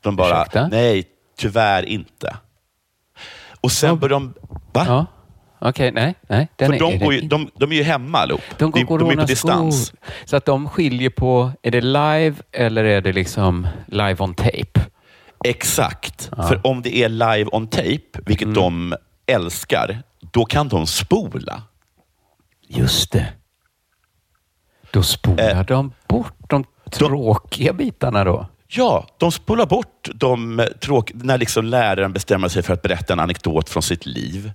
De 0.00 0.16
bara, 0.16 0.40
Ursäkta? 0.40 0.68
nej, 0.68 1.04
tyvärr 1.38 1.82
inte. 1.82 2.36
Och 3.60 3.72
sen 3.72 3.98
började 3.98 4.14
de, 4.14 4.34
va? 4.72 4.84
Ja. 4.86 5.06
Okej, 5.60 5.92
nej. 5.92 6.14
nej. 6.28 6.48
Den 6.56 6.66
För 6.68 6.74
är, 6.74 6.78
de, 6.78 6.92
är 6.94 6.98
går 6.98 7.14
ju, 7.14 7.20
de, 7.20 7.50
de 7.54 7.72
är 7.72 7.76
ju 7.76 7.82
hemma 7.82 8.18
allihop. 8.18 8.40
De 8.58 8.70
går 8.70 8.98
de, 8.98 9.08
de 9.08 9.10
är 9.10 9.16
på 9.20 9.26
distans. 9.26 9.90
coronaskor. 9.90 9.98
Så 10.24 10.36
att 10.36 10.44
de 10.44 10.68
skiljer 10.68 11.10
på, 11.10 11.52
är 11.62 11.70
det 11.70 11.80
live 11.80 12.34
eller 12.52 12.84
är 12.84 13.00
det 13.00 13.12
liksom 13.12 13.66
live 13.86 14.16
on 14.18 14.34
tape? 14.34 14.80
Exakt. 15.44 16.24
För 16.48 16.66
om 16.66 16.82
det 16.82 16.96
är 16.96 17.08
live 17.08 17.44
on 17.52 17.66
tape, 17.66 18.20
vilket 18.26 18.46
Mm. 18.48 18.54
de 18.54 18.94
älskar, 19.26 20.02
då 20.32 20.44
kan 20.44 20.68
de 20.68 20.86
spola. 20.86 21.62
Just 22.68 23.12
det. 23.12 23.26
Då 24.90 25.02
spolar 25.02 25.50
Eh, 25.50 25.64
de 25.66 25.92
bort 26.08 26.34
de 26.48 26.64
tråkiga 26.90 27.72
bitarna 27.72 28.24
då. 28.24 28.46
Ja, 28.68 29.06
de 29.18 29.32
spolar 29.32 29.66
bort 29.66 30.08
de 30.14 30.66
tråk 30.80 31.10
när 31.14 31.38
liksom 31.38 31.64
läraren 31.64 32.12
bestämmer 32.12 32.48
sig 32.48 32.62
för 32.62 32.74
att 32.74 32.82
berätta 32.82 33.12
en 33.12 33.20
anekdot 33.20 33.68
från 33.68 33.82
sitt 33.82 34.06
liv. 34.06 34.52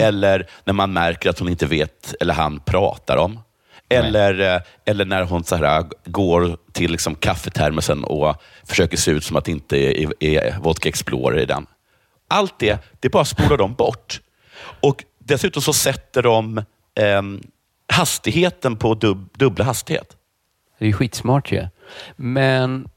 Eller 0.00 0.46
när 0.64 0.72
man 0.72 0.92
märker 0.92 1.30
att 1.30 1.38
hon 1.38 1.48
inte 1.48 1.66
vet 1.66 2.14
eller 2.20 2.34
han 2.34 2.60
pratar 2.60 3.16
om. 3.16 3.40
Eller, 3.88 4.54
eh, 4.54 4.62
eller 4.84 5.04
när 5.04 5.22
hon 5.22 5.44
så 5.44 5.56
här, 5.56 5.84
går 6.04 6.56
till 6.72 6.92
liksom 6.92 7.14
kaffetermosen 7.14 8.04
och 8.04 8.42
försöker 8.64 8.96
se 8.96 9.10
ut 9.10 9.24
som 9.24 9.36
att 9.36 9.44
det 9.44 9.50
inte 9.50 9.76
är, 9.76 10.24
är 10.24 10.58
Vodka 10.60 10.88
Explorer 10.88 11.38
i 11.38 11.44
den. 11.44 11.66
Allt 12.28 12.58
det, 12.58 12.78
det 13.00 13.08
bara 13.08 13.24
spolar 13.24 13.56
de 13.56 13.74
bort. 13.74 14.20
Och 14.80 15.04
Dessutom 15.24 15.62
så 15.62 15.72
sätter 15.72 16.22
de 16.22 16.64
ehm, 16.94 17.40
hastigheten 17.92 18.76
på 18.76 18.94
dub, 18.94 19.28
dubbla 19.38 19.64
hastighet. 19.64 20.16
Det 20.78 20.88
är 20.88 20.92
skitsmart 20.92 21.52
ju. 21.52 21.66
Men 22.16 22.88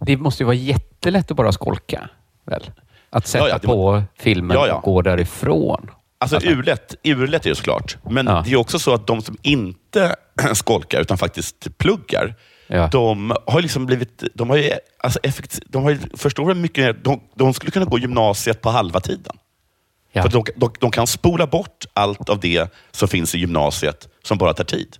det 0.00 0.16
måste 0.16 0.42
ju 0.42 0.44
vara 0.44 0.56
jättelätt 0.56 1.30
att 1.30 1.36
bara 1.36 1.52
skolka. 1.52 2.08
Väl? 2.46 2.70
Att 3.10 3.26
sätta 3.26 3.48
Ja, 3.48 3.58
ja, 3.62 3.68
på 3.68 4.02
filmen 4.18 4.56
ja. 4.56 4.74
och 4.74 4.82
gå 4.82 5.02
därifrån. 5.02 5.90
Alltså 6.32 6.48
urlätt, 6.50 6.94
urlätt 7.04 7.46
är 7.46 7.50
det 7.50 7.56
såklart. 7.56 7.96
Men 8.10 8.26
Ja. 8.26 8.42
det 8.46 8.52
är 8.52 8.56
också 8.56 8.78
så 8.78 8.94
att 8.94 9.06
de 9.06 9.22
som 9.22 9.36
inte 9.42 10.16
skolkar 10.54 11.00
utan 11.00 11.18
faktiskt 11.18 11.78
pluggar, 11.78 12.34
Ja. 12.66 12.88
de 12.92 13.36
har 13.46 13.62
liksom 13.62 13.86
blivit... 13.86 14.24
De 14.34 14.50
har 14.50 14.56
ju, 14.56 14.70
alltså 14.98 15.18
effekt, 15.22 15.58
de 15.66 15.82
har 15.82 15.90
ju 15.90 15.98
förstorat 16.16 16.56
mycket 16.56 16.84
mer. 16.84 16.92
De, 16.92 17.20
de 17.34 17.54
skulle 17.54 17.70
kunna 17.72 17.86
gå 17.86 17.98
gymnasiet 17.98 18.60
på 18.60 18.70
halva 18.70 19.00
tiden. 19.00 19.36
Ja. 20.12 20.22
För 20.22 20.28
de, 20.30 20.44
de, 20.56 20.70
de 20.80 20.90
kan 20.90 21.06
spola 21.06 21.46
bort 21.46 21.84
allt 21.92 22.28
av 22.28 22.40
det 22.40 22.72
som 22.90 23.08
finns 23.08 23.34
i 23.34 23.38
gymnasiet 23.38 24.08
som 24.22 24.38
bara 24.38 24.54
tar 24.54 24.64
tid. 24.64 24.96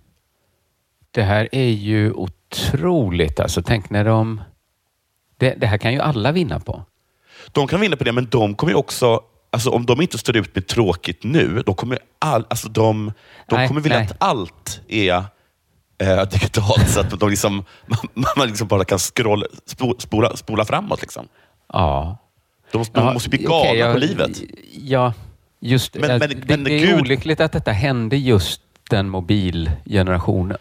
Det 1.11 1.23
här 1.23 1.49
är 1.53 1.69
ju 1.71 2.13
otroligt. 2.13 3.41
Alltså, 3.41 3.63
tänk 3.63 3.91
när 3.91 4.05
de... 4.05 4.41
Det, 5.39 5.55
det 5.55 5.67
här 5.67 5.79
kan 5.79 5.93
ju 5.93 6.01
alla 6.01 6.33
vinna 6.33 6.61
på. 6.61 6.83
De 7.53 7.67
kan 7.67 7.81
vinna 7.81 7.97
på 7.97 8.05
det, 8.05 8.13
men 8.13 8.29
de 8.31 8.55
kommer 8.55 8.73
ju 8.73 8.77
också... 8.79 9.21
Alltså, 9.55 9.71
om 9.71 9.87
de 9.87 10.01
inte 10.03 10.19
står 10.19 10.37
ut 10.37 10.55
med 10.55 10.67
tråkigt 10.67 11.25
nu, 11.25 11.63
då 11.67 11.75
kommer 11.75 11.99
all, 12.19 12.45
alltså, 12.51 12.69
de, 12.69 13.13
de 13.49 13.57
Nej, 13.57 13.69
kommer 13.69 13.81
vilja 13.81 13.99
nej. 13.99 14.07
att 14.11 14.17
allt 14.19 14.81
är 14.89 15.15
eh, 16.03 16.23
digitalt, 16.23 16.89
så 16.91 17.01
att 17.01 17.21
de 17.21 17.31
liksom, 17.31 17.55
man, 17.87 17.99
man 18.37 18.49
liksom 18.49 18.69
bara 18.69 18.85
kan 18.85 18.99
scrolla, 18.99 19.47
spo, 19.67 19.95
spola, 19.99 20.37
spola 20.37 20.65
framåt. 20.65 21.01
Liksom. 21.01 21.29
Ja. 21.73 22.19
De, 22.73 22.79
de 22.93 23.05
Ja, 23.07 23.13
måste 23.13 23.29
bli 23.31 23.39
galna 23.39 23.75
jag- 23.75 23.93
på 23.93 23.99
livet. 23.99 24.43
Ja, 24.73 25.13
just 25.61 25.95
Men- 25.95 26.19
men, 26.19 26.21
det. 26.31 26.37
men 26.49 26.65
det 26.65 26.73
är 26.73 26.87
Gud- 26.87 27.01
olyckligt 27.01 27.41
att 27.41 27.53
detta 27.53 27.73
hände 27.73 28.17
just 28.17 28.61
den 28.91 29.09
mobilgenerationen. 29.09 30.59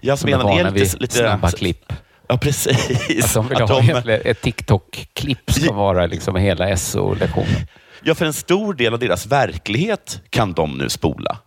Jag 0.00 0.18
Som 0.18 0.28
är 0.28 0.36
menar, 0.36 0.44
vana 0.44 0.68
är 0.68 0.72
lite, 0.72 0.96
lite, 0.98 1.14
snabba 1.16 1.50
klipp. 1.50 1.92
Ja, 2.28 2.36
precis. 2.36 3.24
Att 3.24 3.34
de 3.34 3.48
vill 3.48 3.62
Att 3.62 3.70
ha 3.70 3.80
de- 4.02 4.20
ett 4.24 4.40
TikTok-klipp 4.42 5.52
ska 5.52 5.72
vara 5.72 6.06
liksom 6.06 6.36
hela 6.36 6.76
SO-lektionen. 6.76 7.66
Ja, 8.02 8.14
för 8.14 8.26
en 8.26 8.32
stor 8.32 8.74
del 8.74 8.92
av 8.92 8.98
deras 8.98 9.26
verklighet 9.26 10.22
kan 10.30 10.52
de 10.52 10.78
nu 10.78 10.88
spola. 10.88 11.38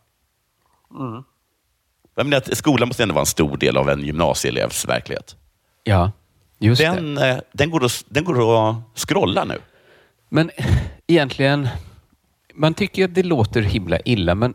Jag 2.16 2.26
menar 2.26 2.38
att 2.38 2.58
skolan 2.58 2.88
måste 2.88 3.04
ändå 3.04 3.14
vara 3.14 3.22
en 3.22 3.26
stor 3.26 3.58
del 3.58 3.78
av 3.78 3.90
en 3.90 4.02
gymnasieelevs 4.02 4.88
verklighet. 4.88 5.36
Ja, 5.84 6.12
just 6.60 6.82
det. 6.82 6.90
Den, 6.90 7.18
eh, 7.18 7.38
den, 7.52 7.70
går 7.70 7.86
att, 7.86 8.06
den 8.10 8.24
går 8.24 8.70
att 8.70 8.76
scrolla 8.96 9.44
nu. 9.44 9.58
Men 10.30 10.52
egentligen, 11.08 11.68
man 12.54 12.74
tycker 12.74 13.06
att 13.06 13.16
det 13.16 13.24
låter 13.24 13.62
himla 13.62 14.00
illa, 14.00 14.36
men 14.36 14.54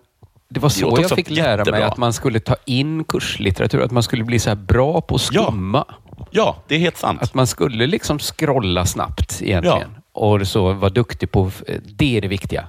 det 0.48 0.60
var 0.60 0.68
så 0.68 0.90
låter 0.90 1.02
jag 1.02 1.10
fick 1.10 1.30
lära 1.30 1.70
mig 1.70 1.82
att 1.82 1.96
man 1.96 2.12
skulle 2.12 2.40
ta 2.40 2.56
in 2.64 3.04
kurslitteratur, 3.04 3.82
att 3.82 3.90
man 3.90 4.02
skulle 4.02 4.24
bli 4.24 4.38
så 4.38 4.50
här 4.50 4.56
bra 4.56 5.00
på 5.00 5.14
att 5.14 5.20
skumma. 5.20 5.84
Ja, 6.30 6.56
det 6.68 6.74
är 6.74 6.78
helt 6.78 6.96
sant. 6.96 7.22
Att 7.22 7.34
man 7.34 7.46
skulle 7.46 7.86
liksom 7.86 8.18
scrolla 8.18 8.86
snabbt 8.86 9.42
egentligen. 9.42 9.97
Och 10.18 10.46
så 10.48 10.72
vara 10.72 10.90
duktig 10.90 11.30
på, 11.30 11.50
det 11.84 12.16
är 12.16 12.20
det 12.20 12.28
viktiga. 12.28 12.68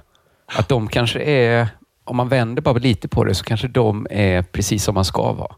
Att 0.56 0.68
de 0.68 0.88
kanske 0.88 1.20
är, 1.20 1.68
om 2.04 2.16
man 2.16 2.28
vänder 2.28 2.62
bara 2.62 2.78
lite 2.78 3.08
på 3.08 3.24
det, 3.24 3.34
så 3.34 3.44
kanske 3.44 3.68
de 3.68 4.06
är 4.10 4.42
precis 4.42 4.84
som 4.84 4.94
man 4.94 5.04
ska 5.04 5.32
vara. 5.32 5.54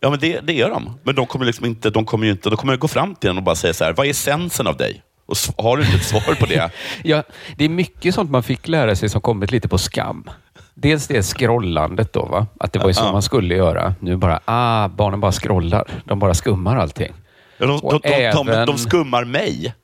Ja, 0.00 0.10
men 0.10 0.18
det, 0.18 0.40
det 0.40 0.60
är 0.60 0.70
de. 0.70 0.98
Men 1.02 1.14
de 1.14 1.26
kommer, 1.26 1.44
liksom 1.46 1.66
inte, 1.66 1.90
de 1.90 2.04
kommer 2.04 2.26
ju 2.26 2.32
inte, 2.32 2.50
de 2.50 2.56
kommer 2.56 2.76
gå 2.76 2.88
fram 2.88 3.14
till 3.14 3.30
en 3.30 3.36
och 3.36 3.42
bara 3.42 3.54
säga 3.54 3.74
så 3.74 3.84
här, 3.84 3.92
vad 3.92 4.06
är 4.06 4.10
essensen 4.10 4.66
av 4.66 4.76
dig? 4.76 5.02
Och 5.26 5.36
har 5.58 5.76
du 5.76 5.82
inte 5.82 5.96
ett 5.96 6.04
svar 6.04 6.34
på 6.34 6.46
det, 6.46 6.70
Ja, 7.02 7.22
det 7.56 7.64
är 7.64 7.68
mycket 7.68 8.14
sånt 8.14 8.30
man 8.30 8.42
fick 8.42 8.68
lära 8.68 8.96
sig 8.96 9.08
som 9.08 9.20
kommit 9.20 9.50
lite 9.50 9.68
på 9.68 9.78
skam. 9.78 10.30
Dels 10.74 11.06
det 11.06 11.22
scrollandet 11.22 12.12
då, 12.12 12.24
va? 12.26 12.46
att 12.60 12.72
det 12.72 12.78
var 12.78 12.86
ju 12.86 12.94
så 12.94 13.12
man 13.12 13.22
skulle 13.22 13.54
göra. 13.54 13.94
Nu 14.00 14.16
bara, 14.16 14.40
ah, 14.44 14.88
barnen 14.88 15.20
bara 15.20 15.32
scrollar. 15.32 15.84
De 16.04 16.18
bara 16.18 16.34
skummar 16.34 16.76
allting. 16.76 17.12
ja, 17.58 17.66
de, 17.66 17.80
de, 17.80 18.00
de, 18.02 18.48
även- 18.48 18.66
de 18.66 18.78
skummar 18.78 19.24
mig. 19.24 19.74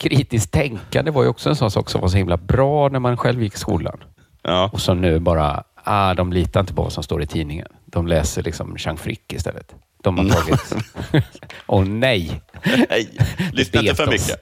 Kritiskt 0.00 0.52
tänkande 0.52 1.10
var 1.10 1.22
ju 1.22 1.28
också 1.28 1.48
en 1.48 1.56
sån 1.56 1.70
sak 1.70 1.90
som 1.90 2.00
var 2.00 2.08
så 2.08 2.16
himla 2.16 2.36
bra 2.36 2.88
när 2.88 2.98
man 2.98 3.16
själv 3.16 3.42
gick 3.42 3.54
i 3.54 3.58
skolan. 3.58 3.98
Ja. 4.42 4.70
Och 4.72 4.80
som 4.80 5.00
nu 5.00 5.18
bara, 5.18 5.64
ah, 5.84 6.14
de 6.14 6.32
litar 6.32 6.60
inte 6.60 6.74
på 6.74 6.82
vad 6.82 6.92
som 6.92 7.02
står 7.02 7.22
i 7.22 7.26
tidningen. 7.26 7.66
De 7.86 8.06
läser 8.06 8.42
liksom 8.42 8.76
Jean 8.78 8.96
Frick 8.96 9.32
istället. 9.32 9.74
De 10.02 10.18
har 10.18 10.24
tagit... 10.24 10.74
Åh 11.66 11.84
nej! 11.84 12.42
Nej, 12.90 13.08
lyssna 13.52 13.80
inte 13.80 13.94
för 13.94 14.04
oss. 14.06 14.10
mycket. 14.10 14.40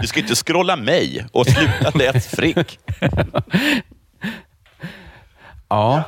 Du 0.00 0.06
ska 0.06 0.20
inte 0.20 0.34
scrolla 0.34 0.76
mig 0.76 1.26
och 1.32 1.46
sluta 1.46 1.98
läsa 1.98 2.36
Frick. 2.36 2.78
Ja, 5.68 6.02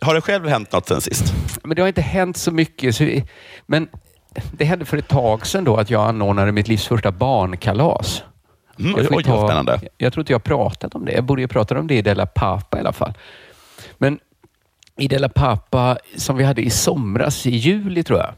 Har 0.00 0.14
det 0.14 0.20
själv 0.20 0.48
hänt 0.48 0.72
något 0.72 0.88
sen 0.88 1.00
sist? 1.00 1.34
men 1.64 1.76
det 1.76 1.82
har 1.82 1.88
inte 1.88 2.00
hänt 2.02 2.36
så 2.36 2.50
mycket. 2.52 3.00
Men 3.66 3.88
det 4.52 4.64
hände 4.64 4.84
för 4.84 4.96
ett 4.96 5.08
tag 5.08 5.46
sedan 5.46 5.64
då 5.64 5.76
att 5.76 5.90
jag 5.90 6.08
anordnade 6.08 6.52
mitt 6.52 6.68
livs 6.68 6.86
första 6.86 7.12
barnkalas. 7.12 8.22
Mm, 8.78 8.90
Jag 8.90 9.00
oj, 9.00 9.24
vad 9.26 9.44
spännande. 9.48 9.80
Jag 9.98 10.12
tror 10.12 10.22
inte 10.22 10.32
jag 10.32 10.44
pratat 10.44 10.94
om 10.94 11.04
det. 11.04 11.12
Jag 11.12 11.24
borde 11.24 11.42
ju 11.42 11.48
prata 11.48 11.78
om 11.78 11.86
det 11.86 11.94
i 11.94 12.02
Della 12.02 12.26
Pappa 12.26 12.76
i 12.76 12.80
alla 12.80 12.92
fall. 12.92 13.12
Men 13.98 14.18
i 14.96 15.08
Della 15.08 15.28
Pappa 15.28 15.98
som 16.16 16.36
vi 16.36 16.44
hade 16.44 16.62
i 16.62 16.70
somras, 16.70 17.46
i 17.46 17.50
juli 17.50 18.02
tror 18.02 18.18
jag, 18.18 18.30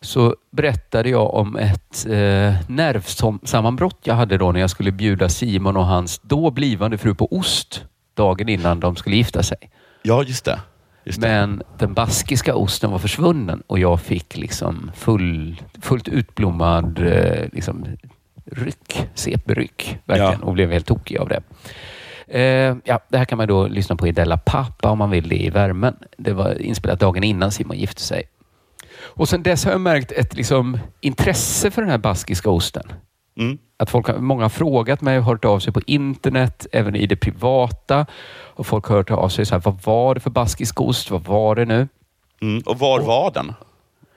så 0.00 0.36
berättade 0.50 1.08
jag 1.08 1.34
om 1.34 1.56
ett 1.56 2.06
eh, 2.06 2.54
nervsammanbrott 2.68 3.98
jag 4.02 4.14
hade 4.14 4.38
då 4.38 4.52
när 4.52 4.60
jag 4.60 4.70
skulle 4.70 4.92
bjuda 4.92 5.28
Simon 5.28 5.76
och 5.76 5.86
hans 5.86 6.18
då 6.18 6.50
blivande 6.50 6.98
fru 6.98 7.14
på 7.14 7.28
ost 7.36 7.84
dagen 8.14 8.48
innan 8.48 8.80
de 8.80 8.96
skulle 8.96 9.16
gifta 9.16 9.42
sig. 9.42 9.58
Ja, 10.02 10.22
just 10.22 10.44
det. 10.44 10.60
Men 11.18 11.62
den 11.78 11.94
baskiska 11.94 12.54
osten 12.54 12.90
var 12.90 12.98
försvunnen 12.98 13.62
och 13.66 13.78
jag 13.78 14.00
fick 14.00 14.36
liksom 14.36 14.90
full, 14.94 15.62
fullt 15.82 16.08
utblommad 16.08 16.98
eh, 16.98 17.48
liksom, 17.52 17.86
ryck, 18.44 19.08
CP-ryck 19.14 19.98
verkligen 20.04 20.32
Ja. 20.40 20.46
och 20.46 20.52
blev 20.54 20.70
helt 20.70 20.86
tokig 20.86 21.16
av 21.18 21.28
det. 21.28 21.42
Eh, 22.28 22.76
ja, 22.84 23.00
det 23.08 23.18
här 23.18 23.24
kan 23.24 23.38
man 23.38 23.48
då 23.48 23.66
lyssna 23.66 23.96
på 23.96 24.06
i 24.08 24.12
Della 24.12 24.36
Pappa 24.38 24.90
om 24.90 24.98
man 24.98 25.10
vill 25.10 25.28
det 25.28 25.36
i 25.44 25.50
värmen. 25.50 25.96
Det 26.18 26.32
var 26.32 26.62
inspelat 26.62 27.00
dagen 27.00 27.24
innan 27.24 27.52
Simon 27.52 27.76
gifte 27.78 28.02
sig. 28.02 28.22
Och 28.94 29.28
sen 29.28 29.42
dess 29.42 29.64
har 29.64 29.72
jag 29.72 29.80
märkt 29.80 30.12
ett 30.12 30.34
liksom, 30.36 30.78
intresse 31.00 31.70
för 31.70 31.82
den 31.82 31.90
här 31.90 31.98
baskiska 31.98 32.50
osten. 32.50 32.92
Mm. 33.38 33.58
Att 33.82 33.90
folk 33.90 34.06
har, 34.06 34.18
många 34.18 34.44
har 34.44 34.48
frågat 34.48 35.00
mig 35.00 35.18
och 35.18 35.24
hört 35.24 35.44
av 35.44 35.58
sig 35.60 35.72
på 35.72 35.80
internet, 35.86 36.66
även 36.72 36.96
i 36.96 37.06
det 37.06 37.16
privata. 37.16 38.06
Och 38.54 38.66
folk 38.66 38.84
har 38.86 38.96
hört 38.96 39.10
av 39.10 39.28
sig 39.28 39.46
så 39.46 39.54
här, 39.54 39.62
vad 39.64 39.82
var 39.84 40.14
det 40.14 40.20
för 40.20 40.30
baskisk 40.30 40.80
ost? 40.80 41.10
Vad 41.10 41.24
var 41.24 41.54
det 41.56 41.64
nu? 41.64 41.88
Mm. 42.42 42.62
Och 42.66 42.78
var 42.78 43.00
var 43.00 43.30
den? 43.30 43.52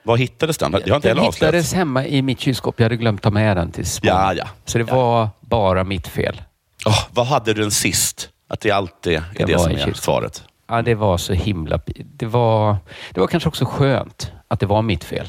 Var 0.02 0.16
hittades 0.16 0.58
den? 0.58 0.72
Jag 0.72 0.80
har 0.80 0.96
inte 0.96 1.08
Den 1.08 1.16
heller 1.16 1.28
avslöjat. 1.28 1.54
hittades 1.54 1.74
hemma 1.74 2.06
i 2.06 2.22
mitt 2.22 2.40
kylskåp. 2.40 2.74
Jag 2.80 2.84
hade 2.84 2.96
glömt 2.96 3.22
ta 3.22 3.30
med 3.30 3.56
den 3.56 3.72
till 3.72 3.86
Spång. 3.86 4.08
Ja, 4.08 4.32
ja. 4.34 4.44
Så 4.64 4.78
det 4.78 4.84
var 4.84 5.28
bara 5.40 5.84
mitt 5.84 6.06
fel. 6.08 6.42
Åh, 6.86 7.04
vad 7.10 7.26
hade 7.26 7.54
du 7.54 7.62
den 7.62 7.70
sist? 7.70 8.30
Att 8.48 8.60
det 8.60 8.70
alltid 8.70 9.12
är 9.14 9.22
Det 9.36 9.44
det, 9.44 9.58
som 9.58 9.70
är 9.72 9.74
kylskåpet. 9.76 9.96
svaret. 9.96 10.44
Ja, 10.68 10.82
det 10.82 10.94
var 10.94 11.18
så 11.18 11.32
himla... 11.32 11.80
Det 11.96 12.26
var, 12.26 12.76
det 13.10 13.20
var 13.20 13.26
kanske 13.26 13.48
också 13.48 13.64
skönt 13.64 14.32
att 14.48 14.60
det 14.60 14.66
var 14.66 14.82
mitt 14.82 15.04
fel. 15.04 15.26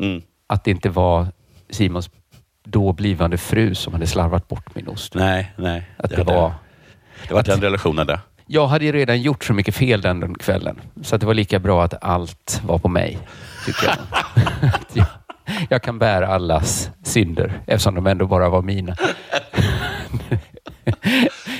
Mm. 0.00 0.22
Att 0.46 0.64
det 0.64 0.70
inte 0.70 0.88
var 0.88 1.26
Simons 1.70 2.10
då 2.76 2.92
blivande 2.92 3.38
fru 3.38 3.74
som 3.74 3.92
hade 3.92 4.06
slarvat 4.06 4.48
bort 4.48 4.74
min 4.74 4.88
ost. 4.88 5.14
Nej, 5.14 5.52
nej. 5.56 5.90
Att 5.96 6.10
det 6.10 6.16
hade- 6.16 6.32
var... 6.34 6.52
det 7.28 7.34
var 7.34 7.42
den 7.42 7.60
relationen 7.60 8.06
där. 8.06 8.20
Jag 8.46 8.66
hade 8.66 8.84
ju 8.84 8.92
redan 8.92 9.22
gjort 9.22 9.44
så 9.44 9.52
mycket 9.52 9.74
fel 9.74 10.00
den 10.00 10.34
kvällen, 10.34 10.80
så 11.02 11.14
att 11.14 11.20
det 11.20 11.26
var 11.26 11.34
lika 11.34 11.58
bra 11.58 11.84
att 11.84 12.04
allt 12.04 12.60
var 12.66 12.78
på 12.78 12.88
mig, 12.88 13.18
tycker 13.66 13.86
jag. 13.86 13.96
Att 14.74 14.90
jag, 14.96 15.06
jag 15.68 15.82
kan 15.82 15.98
bära 15.98 16.28
allas 16.28 16.90
synder, 17.04 17.60
eftersom 17.66 17.94
de 17.94 18.06
ändå 18.06 18.26
bara 18.26 18.48
var 18.48 18.62
mina. 18.62 18.96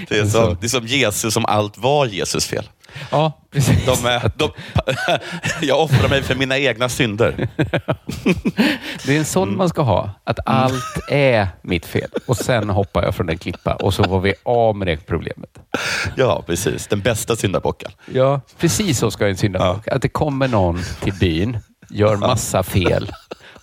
Det 0.09 0.19
är, 0.19 0.25
som, 0.27 0.57
det 0.61 0.67
är 0.67 0.69
som 0.69 0.87
Jesus, 0.87 1.35
som 1.35 1.45
allt 1.47 1.79
var 1.79 2.07
Jesus 2.07 2.47
fel. 2.47 2.65
Ja, 3.11 3.41
precis. 3.53 3.87
De, 3.87 4.07
är- 4.09 4.31
de, 4.37 4.51
jag 5.67 5.81
offrar 5.83 6.09
mig 6.09 6.23
för 6.23 6.35
mina 6.35 6.59
egna 6.59 6.89
synder. 6.89 7.49
Det 9.07 9.15
är 9.15 9.19
en 9.19 9.25
sån 9.25 9.57
man 9.57 9.69
ska 9.69 9.83
ha, 9.83 10.11
att 10.25 10.39
allt 10.47 10.99
är 11.09 11.49
mitt 11.63 11.87
fel. 11.87 12.11
Och 12.27 12.37
sen 12.37 12.71
hoppar 12.71 13.03
jag 13.03 13.15
från 13.15 13.29
en 13.29 13.39
klippa 13.39 13.75
och 13.75 13.95
så 13.95 14.03
var 14.03 14.21
vi 14.21 14.35
av 14.43 14.77
med 14.77 14.87
det 14.89 14.97
problemet. 15.07 15.51
Ja, 16.17 16.43
precis. 16.47 16.87
Den 16.87 17.01
bästa 17.01 17.37
syndabocken. 17.37 17.91
Ja, 18.15 18.41
precis 18.59 18.99
så 18.99 19.11
ska 19.11 19.29
en 19.29 19.37
syndabock. 19.37 19.89
Att 19.89 20.03
det 20.03 20.09
kommer 20.09 20.49
någon 20.49 20.83
till 21.01 21.13
byn, 21.15 21.59
gör 21.91 22.17
massa 22.17 22.63
fel, 22.63 23.13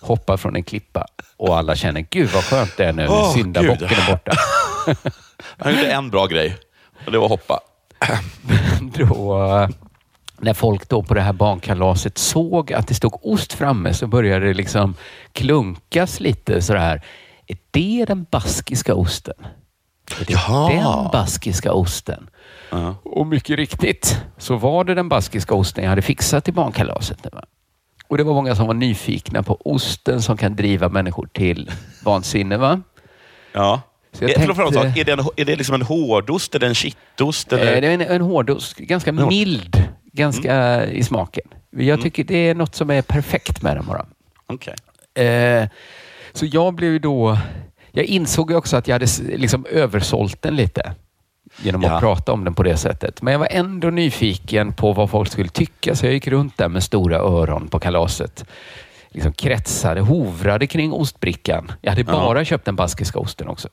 hoppar 0.00 0.36
från 0.36 0.56
en 0.56 0.64
klippa 0.64 1.06
och 1.36 1.58
alla 1.58 1.76
känner, 1.76 2.06
gud 2.10 2.30
vad 2.34 2.44
skönt 2.44 2.76
det 2.76 2.84
är 2.84 2.92
nu, 2.92 3.06
Åh, 3.08 3.32
syndabocken 3.34 3.88
är 3.98 4.10
borta. 4.10 4.32
Han 5.58 5.72
gjorde 5.74 5.86
en 5.92 6.10
bra 6.10 6.26
grej 6.26 6.56
och 7.06 7.12
det 7.12 7.18
var 7.18 7.24
att 7.24 7.30
hoppa. 7.30 7.60
Då, 8.98 9.68
när 10.38 10.54
folk 10.54 10.88
då 10.88 11.02
på 11.02 11.14
det 11.14 11.20
här 11.20 11.32
barnkalaset 11.32 12.18
såg 12.18 12.72
att 12.72 12.88
det 12.88 12.94
stod 12.94 13.26
ost 13.26 13.52
framme 13.52 13.94
så 13.94 14.06
började 14.06 14.46
det 14.46 14.54
liksom 14.54 14.94
klunkas 15.32 16.20
lite 16.20 16.62
sådär. 16.62 17.02
Är 17.46 17.56
det 17.70 18.04
den 18.04 18.26
baskiska 18.30 18.94
osten? 18.94 19.34
Är 20.20 20.24
det 20.24 20.32
Jaha. 20.32 20.68
den 20.68 21.10
baskiska 21.12 21.72
osten? 21.72 22.30
Ja. 22.70 22.94
Och 23.02 23.26
mycket 23.26 23.56
riktigt 23.56 24.20
så 24.38 24.56
var 24.56 24.84
det 24.84 24.94
den 24.94 25.08
baskiska 25.08 25.54
osten 25.54 25.84
jag 25.84 25.90
hade 25.90 26.02
fixat 26.02 26.44
till 26.44 26.54
barnkalaset. 26.54 27.26
Och 28.08 28.16
det 28.18 28.24
var 28.24 28.34
många 28.34 28.54
som 28.54 28.66
var 28.66 28.74
nyfikna 28.74 29.42
på 29.42 29.58
osten 29.64 30.22
som 30.22 30.36
kan 30.36 30.56
driva 30.56 30.88
människor 30.88 31.26
till 31.32 31.70
vansinne. 32.04 32.56
Va? 32.56 32.80
Ja. 33.52 33.80
Så 34.18 34.24
jag 34.24 34.30
förlåt, 34.34 34.56
tänkte- 34.56 34.72
förlåt. 34.80 34.96
är, 34.96 35.04
det 35.04 35.12
en, 35.12 35.18
är 35.36 35.44
det 35.44 35.56
liksom 35.56 35.74
en 35.74 35.82
hårdost 35.82 36.54
eller 36.54 36.66
en 36.68 36.74
kittost? 36.74 37.52
Eller? 37.52 37.74
Eh, 37.74 37.80
Det 37.80 37.86
är 37.86 37.94
en, 37.94 38.00
en 38.00 38.20
hårdost, 38.20 38.76
ganska 38.76 39.12
hård. 39.12 39.28
mild 39.28 39.88
ganska 40.12 40.84
i 40.86 41.02
smaken. 41.04 41.44
Jag 41.70 42.02
tycker 42.02 42.24
det 42.24 42.36
är 42.48 42.54
något 42.54 42.74
som 42.74 42.90
är 42.90 43.02
perfekt 43.02 43.62
med 43.62 43.76
den 43.76 43.86
bara. 43.86 44.06
Okej. 44.46 44.74
Eh, 45.26 45.68
så 46.32 46.46
jag 46.46 46.74
blev 46.74 47.00
då... 47.00 47.38
Jag 47.92 48.04
insåg 48.04 48.50
också 48.50 48.76
att 48.76 48.88
jag 48.88 48.94
hade 48.94 49.06
liksom 49.36 49.66
översålt 49.70 50.42
den 50.42 50.56
lite. 50.56 50.94
genom 51.62 51.84
att 51.84 51.90
Ja. 51.90 52.00
prata 52.00 52.32
om 52.32 52.44
den 52.44 52.54
på 52.54 52.62
det 52.62 52.76
sättet. 52.76 53.22
Men 53.22 53.32
jag 53.32 53.38
var 53.38 53.48
ändå 53.50 53.90
nyfiken 53.90 54.72
på 54.72 54.92
vad 54.92 55.10
folk 55.10 55.30
skulle 55.32 55.48
tycka, 55.48 55.94
så 55.94 56.06
jag 56.06 56.12
gick 56.12 56.26
runt 56.26 56.56
där 56.58 56.68
med 56.68 56.82
stora 56.82 57.16
öron 57.18 57.68
på 57.68 57.78
kalaset. 57.78 58.44
Liksom 59.10 59.32
kretsade, 59.32 60.00
hovrade 60.00 60.66
kring 60.66 60.92
ostbrickan. 60.92 61.72
Jag 61.82 61.90
hade 61.90 62.04
bara 62.04 62.44
köpt 62.44 62.64
den 62.64 62.76
baskiska 62.76 63.18
osten 63.18 63.48
också. 63.48 63.68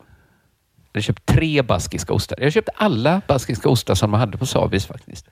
Jag 0.93 0.99
hade 0.99 1.03
köpt 1.03 1.25
tre 1.25 1.61
baskiska 1.61 2.13
ostar. 2.13 2.37
Jag 2.41 2.53
köpte 2.53 2.71
alla 2.75 3.21
baskiska 3.27 3.69
ostar 3.69 3.95
som 3.95 4.11
man 4.11 4.19
hade 4.19 4.37
på 4.37 4.45
Sabis 4.45 4.85
faktiskt. 4.85 5.25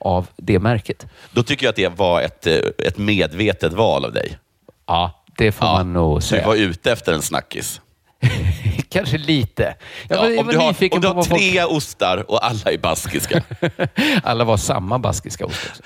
Av 0.00 0.26
det 0.36 0.58
märket. 0.58 1.06
Då 1.32 1.42
tycker 1.42 1.66
jag 1.66 1.70
att 1.70 1.76
det 1.76 1.88
var 1.98 2.22
ett, 2.22 2.46
eh, 2.46 2.54
ett 2.78 2.98
medvetet 2.98 3.72
val 3.72 4.04
av 4.04 4.12
dig. 4.12 4.38
Ja, 4.86 5.24
det 5.38 5.52
får 5.52 5.64
man 5.66 5.92
nog 5.92 6.18
Du 6.18 6.22
säga. 6.22 6.46
var 6.46 6.54
ute 6.54 6.92
efter 6.92 7.12
en 7.12 7.22
snackis. 7.22 7.80
Kanske 8.88 9.18
lite. 9.18 9.74
Jag 10.08 10.18
Ja, 10.18 10.22
var, 10.22 10.38
om 10.40 10.46
du 10.46 10.56
har, 10.58 10.94
om 10.94 11.00
du 11.00 11.06
har 11.08 11.14
vad 11.14 11.26
folk... 11.28 11.40
tre 11.40 11.64
ostar 11.64 12.30
och 12.30 12.44
alla 12.46 12.60
är 12.72 12.78
baskiska. 12.78 13.42
Alla 14.22 14.44
var 14.44 14.56
samma 14.56 14.98
baskiska 14.98 15.46
ost 15.46 15.60
också. 15.70 15.82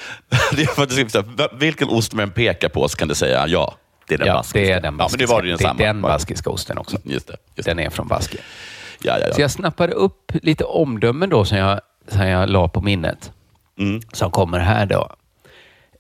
det 0.57 0.63
är 0.63 0.67
för 0.67 0.83
att 0.83 0.89
du 0.89 0.95
ska 0.95 1.09
säga, 1.09 1.49
vilken 1.59 1.89
ost 1.89 2.13
man 2.13 2.31
pekar 2.31 2.69
på 2.69 2.89
så 2.89 2.97
kan 2.97 3.09
du 3.09 3.15
säga 3.15 3.47
ja, 3.49 3.75
det 4.09 4.15
är 4.15 4.19
den 4.19 4.27
Ja, 4.27 4.35
baskiska. 4.35 4.59
det 4.59 4.71
är 4.71 4.75
den 4.75 4.85
Ja, 4.85 4.91
men 4.91 4.97
baskiska. 4.99 5.19
det 5.19 5.27
var 5.27 5.43
det 5.43 5.49
ju 5.49 5.57
det 5.57 5.65
är 5.65 5.75
den 5.75 6.03
baskiska 6.03 6.51
osten 6.51 6.79
också. 6.79 6.97
Just 7.05 7.27
det. 7.27 7.37
Just 7.57 7.67
det. 7.67 7.71
Den 7.75 7.79
är 7.79 7.91
från 7.91 8.09
Baskien. 8.09 8.43
Ja, 9.05 9.19
ja, 9.19 9.27
Så 9.33 9.41
ja. 9.41 9.45
jag 9.45 9.51
snappade 9.51 9.93
upp 9.93 10.33
lite 10.43 10.65
omdömen 10.65 11.31
då 11.31 11.45
som 11.45 11.59
jag, 11.59 11.81
som 12.09 12.27
jag 12.27 12.51
la 12.51 12.69
på 12.69 12.81
minnet. 12.81 13.33
Mm. 13.79 14.01
Som 14.13 14.31
kommer 14.31 14.59
här 14.59 14.87
då. 14.87 15.17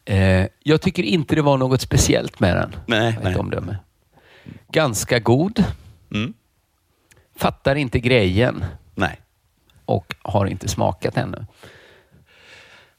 Eh, 0.04 0.46
jag 0.62 0.80
tycker 0.80 1.02
inte 1.02 1.34
det 1.34 1.42
var 1.42 1.56
något 1.56 1.80
speciellt 1.80 2.40
med 2.40 2.56
den. 2.56 2.76
Nej, 2.86 3.18
nej. 3.22 3.36
omdöme. 3.36 3.76
Ganska 4.72 5.18
god. 5.18 5.64
Mm. 6.14 6.34
Fattar 7.36 7.74
inte 7.74 8.00
grejen 8.00 8.64
Nej. 8.94 9.20
och 9.84 10.14
har 10.22 10.46
inte 10.46 10.68
smakat 10.68 11.16
ännu. 11.16 11.46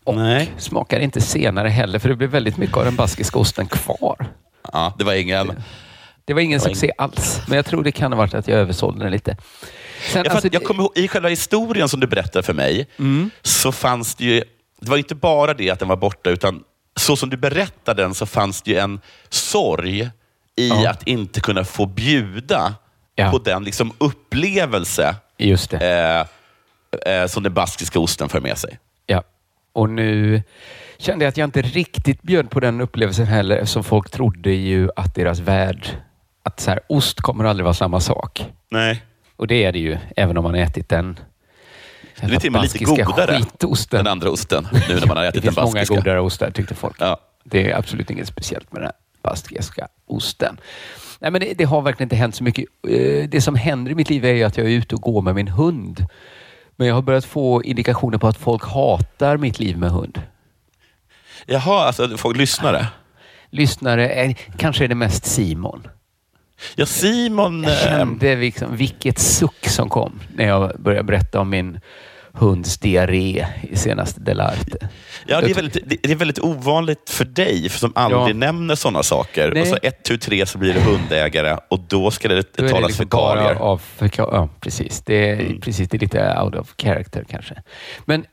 Och 0.04 0.16
Nej. 0.16 0.52
smakar 0.58 1.00
inte 1.00 1.22
senare 1.22 1.70
heller 1.70 2.00
för 2.00 2.10
det 2.10 2.16
blir 2.16 2.28
väldigt 2.28 2.58
mycket 2.58 2.78
av 2.78 2.86
den 2.86 2.96
baskiska 2.96 3.40
osten 3.40 3.68
kvar. 3.68 4.28
Ja, 4.74 4.94
det 4.98 5.04
var 5.04 5.14
ingen... 5.14 5.52
Det 6.26 6.34
var 6.34 6.42
ingen 6.42 6.60
Det 6.60 6.66
var 6.66 6.74
succé 6.74 6.92
alls, 6.98 7.42
men 7.48 7.56
jag 7.56 7.66
tror 7.66 7.84
det 7.84 7.92
kan 7.92 8.12
ha 8.12 8.18
varit 8.18 8.34
att 8.34 8.48
jag 8.48 8.60
översålde 8.60 9.04
den 9.06 9.12
lite. 9.12 9.38
Sen, 10.12 10.24
Jag, 10.26 10.34
alltså, 10.34 10.50
jag 10.52 10.64
kommer 10.64 10.84
ihåg, 10.84 10.92
I 10.98 11.08
själva 11.08 11.30
historien 11.30 11.90
som 11.90 12.00
du 12.00 12.08
berättade 12.08 12.44
för 12.44 12.54
mig, 12.54 12.88
Mm. 13.00 13.30
så 13.42 13.72
fanns 13.72 14.16
det 14.16 14.24
ju... 14.26 14.44
Det 14.80 14.90
var 14.90 14.98
inte 14.98 15.16
bara 15.16 15.54
det 15.54 15.70
att 15.70 15.80
den 15.80 15.88
var 15.88 15.96
borta, 15.96 16.30
utan 16.30 16.64
så 16.96 17.16
som 17.16 17.30
du 17.30 17.38
berättade 17.38 18.02
den 18.02 18.14
så 18.14 18.26
fanns 18.26 18.62
det 18.62 18.72
ju 18.72 18.78
en 18.78 19.00
sorg 19.30 20.10
i 20.56 20.68
Ja. 20.70 20.90
att 20.90 21.08
inte 21.08 21.42
kunna 21.42 21.64
få 21.64 21.86
bjuda 21.86 22.76
Ja. 23.16 23.32
på 23.32 23.38
den 23.38 23.64
liksom 23.64 23.92
upplevelse 23.98 25.16
Just 25.38 25.70
det. 25.70 26.28
eh, 27.06 27.14
eh, 27.22 27.28
som 27.28 27.44
den 27.44 27.54
baskiska 27.54 28.00
osten 28.00 28.30
för 28.30 28.42
med 28.42 28.58
sig. 28.58 28.80
Ja. 29.06 29.24
Och 29.74 29.90
nu 29.90 30.44
kände 30.98 31.26
jag 31.26 31.30
att 31.30 31.38
jag 31.38 31.48
inte 31.48 31.62
riktigt 31.62 32.22
bjöd 32.22 32.50
på 32.50 32.60
den 32.60 32.82
upplevelsen 32.82 33.26
heller 33.26 33.56
eftersom 33.58 33.84
folk 33.84 34.12
trodde 34.12 34.52
ju 34.52 34.90
att 34.96 35.16
deras 35.16 35.40
värld, 35.40 35.88
att 36.46 36.60
så 36.60 36.72
här, 36.72 36.80
ost 36.90 37.22
kommer 37.22 37.44
aldrig 37.46 37.64
vara 37.64 37.74
samma 37.74 38.00
sak. 38.00 38.46
Nej. 38.72 39.04
Och 39.36 39.48
det 39.48 39.64
är 39.64 39.72
det 39.72 39.80
ju, 39.80 39.98
även 40.16 40.38
om 40.38 40.44
man 40.44 40.54
har 40.54 40.62
ätit 40.62 40.90
den. 40.90 41.20
Den 42.22 42.32
är 42.34 42.40
till 42.40 42.50
och 42.50 42.54
med 42.54 42.62
lite 42.62 42.80
baskiska 42.86 43.04
godare, 43.04 43.38
skitosten. 43.38 43.98
den 43.98 44.08
andra 44.12 44.30
osten, 44.30 44.68
nu 44.90 44.96
när 45.00 45.08
man 45.08 45.18
har 45.18 45.24
Det 45.24 45.30
ätit 45.30 45.44
den 45.44 45.54
finns 45.54 45.58
många 45.58 45.72
baskiska. 45.74 45.96
godare 45.96 46.20
ostar 46.20 46.52
tyckte 46.52 46.76
folk. 46.76 46.96
Ja. 47.00 47.20
Det 47.44 47.72
är 47.72 47.78
absolut 47.78 48.10
inget 48.10 48.28
speciellt 48.28 48.72
med 48.74 48.82
den 48.82 48.86
här 48.86 48.96
baskiska 49.24 49.88
osten. 50.08 50.58
Nej, 51.20 51.32
men 51.32 51.42
det, 51.42 51.54
det 51.54 51.64
har 51.64 51.82
verkligen 51.82 52.06
inte 52.06 52.16
hänt 52.16 52.36
så 52.36 52.44
mycket. 52.44 52.66
Eh, 52.88 53.30
Det 53.30 53.42
som 53.42 53.56
händer 53.56 53.92
i 53.92 53.96
mitt 53.96 54.10
liv 54.10 54.26
är 54.26 54.46
att 54.46 54.58
jag 54.58 54.66
är 54.68 54.72
ute 54.72 54.96
och 54.96 55.02
går 55.02 55.22
med 55.22 55.36
min 55.36 55.48
hund. 55.48 56.06
Men 56.76 56.88
jag 56.88 56.96
har 56.96 57.02
börjat 57.02 57.26
få 57.26 57.64
indikationer 57.64 58.18
på 58.18 58.28
att 58.28 58.38
folk 58.38 58.64
hatar 58.66 59.38
mitt 59.38 59.60
liv 59.60 59.78
med 59.78 59.92
hund. 59.92 60.22
Jaha, 61.46 61.86
alltså 61.88 62.18
folk 62.18 62.38
lyssnare. 62.38 62.88
Lyssnare, 63.50 64.10
är, 64.10 64.34
kanske 64.58 64.84
är 64.84 64.88
det 64.88 64.96
mest 64.96 65.26
Simon. 65.26 65.88
Ja, 66.76 66.86
Simon... 66.86 67.64
Jag 67.64 67.78
kände 67.80 68.36
liksom, 68.36 68.76
vilket 68.78 69.20
suck 69.20 69.68
som 69.68 69.90
kom 69.90 70.20
när 70.36 70.48
jag 70.48 70.72
började 70.80 71.04
berätta 71.04 71.40
om 71.40 71.50
min 71.50 71.80
hunds 72.34 72.78
diarré 72.78 73.46
i 73.62 73.76
senaste 73.76 74.20
Delarte. 74.22 74.90
Ja, 75.26 75.42
det 75.42 75.50
är, 75.50 75.54
väldigt, 75.54 75.90
det- 76.04 76.12
är 76.12 76.16
väldigt 76.16 76.40
ovanligt 76.40 77.10
för 77.10 77.26
dig 77.26 77.70
för 77.70 77.80
som 77.80 77.92
aldrig 77.96 78.22
Ja. 78.36 78.40
nämner 78.40 78.76
sådana 78.76 79.04
saker. 79.04 79.52
Nej. 79.54 79.62
Och 79.62 79.68
så 79.68 79.78
ett, 79.84 80.04
tu, 80.04 80.18
tre 80.18 80.46
så 80.46 80.58
blir 80.58 80.74
det 80.74 80.80
hundägare 80.82 81.58
och 81.70 81.80
då 81.80 82.12
ska 82.12 82.28
det 82.28 82.58
Då 82.58 82.68
talas 82.70 82.88
liksom 82.88 83.08
karier. 83.08 83.56
av 83.56 83.82
Ja, 84.18 84.50
precis. 84.60 85.02
Det 85.06 85.30
är, 85.30 85.40
Mm. 85.40 85.62
precis. 85.62 85.90
det 85.90 85.98
är 85.98 86.00
lite 86.00 86.40
out 86.42 86.56
of 86.56 86.74
character 86.78 87.26
kanske. 87.30 87.62
Men 88.06 88.26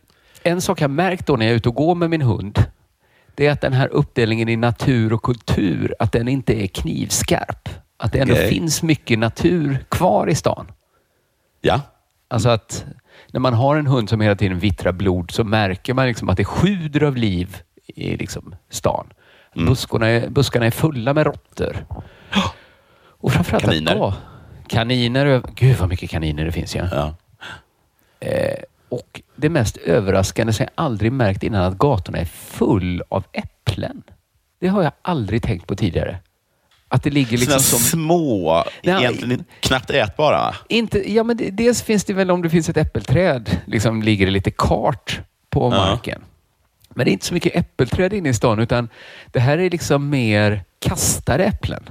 en 0.42 0.60
sak 0.60 0.80
jag 0.80 0.90
märkt 0.90 1.26
då 1.26 1.36
när 1.36 1.46
jag 1.46 1.52
är 1.52 1.56
ute 1.56 1.68
och 1.68 1.74
går 1.74 1.94
med 1.94 2.10
min 2.10 2.22
hund, 2.22 2.64
det 3.34 3.46
är 3.46 3.52
att 3.52 3.60
den 3.60 3.72
här 3.72 3.88
uppdelningen 3.88 4.48
i 4.48 4.56
natur 4.56 5.12
och 5.12 5.22
kultur, 5.22 5.94
att 5.98 6.12
den 6.12 6.28
inte 6.28 6.62
är 6.62 6.66
knivskarp. 6.66 7.68
Att 8.02 8.12
det 8.12 8.18
ändå 8.18 8.34
Okej. 8.34 8.48
finns 8.48 8.82
mycket 8.82 9.18
natur 9.18 9.84
kvar 9.88 10.26
i 10.26 10.34
stan. 10.34 10.66
Ja. 11.60 11.80
Alltså 12.28 12.48
att 12.48 12.84
när 13.32 13.40
man 13.40 13.54
har 13.54 13.76
en 13.76 13.86
hund 13.86 14.08
som 14.08 14.20
hela 14.20 14.36
tiden 14.36 14.58
vittrar 14.58 14.92
blod 14.92 15.30
så 15.30 15.44
märker 15.44 15.94
man 15.94 16.06
liksom 16.06 16.28
att 16.28 16.36
det 16.36 16.44
sjuder 16.44 17.02
av 17.02 17.16
liv 17.16 17.56
i 17.86 18.16
liksom 18.16 18.54
stan. 18.70 19.06
Mm. 19.56 19.68
Buskarna, 19.68 20.06
är, 20.08 20.28
buskarna 20.28 20.66
är 20.66 20.70
fulla 20.70 21.14
med 21.14 21.26
råttor. 21.26 21.86
Och 22.94 23.32
framförallt 23.32 23.64
Kaniner. 23.64 23.92
Att 23.92 23.98
gå. 23.98 24.14
Kaniner. 24.68 25.42
Gud 25.54 25.76
vad 25.76 25.88
mycket 25.88 26.10
kaniner 26.10 26.44
det 26.44 26.52
finns. 26.52 26.74
Ja. 26.74 26.88
ja. 26.92 27.14
Och 28.88 29.22
det 29.36 29.48
mest 29.48 29.76
överraskande 29.76 30.52
som 30.52 30.62
jag 30.62 30.70
aldrig 30.74 31.12
märkt 31.12 31.42
innan 31.42 31.62
att 31.62 31.78
gatorna 31.78 32.18
är 32.18 32.24
full 32.24 33.02
av 33.08 33.24
äpplen. 33.32 34.02
Det 34.58 34.68
har 34.68 34.82
jag 34.82 34.92
aldrig 35.02 35.42
tänkt 35.42 35.66
på 35.66 35.76
tidigare. 35.76 36.18
Att 36.94 37.02
det 37.02 37.10
ligger 37.10 37.38
liksom 37.38 37.60
som... 37.60 37.78
små, 37.78 38.64
Nej. 38.82 38.94
egentligen 39.04 39.44
knappt 39.60 39.90
ätbara. 39.90 40.54
Inte, 40.68 41.12
ja, 41.12 41.22
men 41.24 41.36
det, 41.36 41.50
dels 41.50 41.82
finns 41.82 42.04
det 42.04 42.12
väl 42.14 42.30
om 42.30 42.42
det 42.42 42.50
finns 42.50 42.68
ett 42.68 42.76
äppelträd, 42.76 43.60
liksom 43.66 44.02
ligger 44.02 44.26
det 44.26 44.32
lite 44.32 44.50
kart 44.50 45.20
på 45.50 45.60
Ja. 45.62 45.70
marken. 45.70 46.22
Men 46.94 47.04
det 47.04 47.10
är 47.10 47.12
inte 47.12 47.26
så 47.26 47.34
mycket 47.34 47.56
äppelträd 47.56 48.12
inne 48.12 48.28
i 48.28 48.34
stan, 48.34 48.58
utan 48.58 48.88
det 49.26 49.40
här 49.40 49.58
är 49.58 49.70
liksom 49.70 50.08
mer 50.08 50.64
kastade 50.78 51.44
äpplen. 51.44 51.82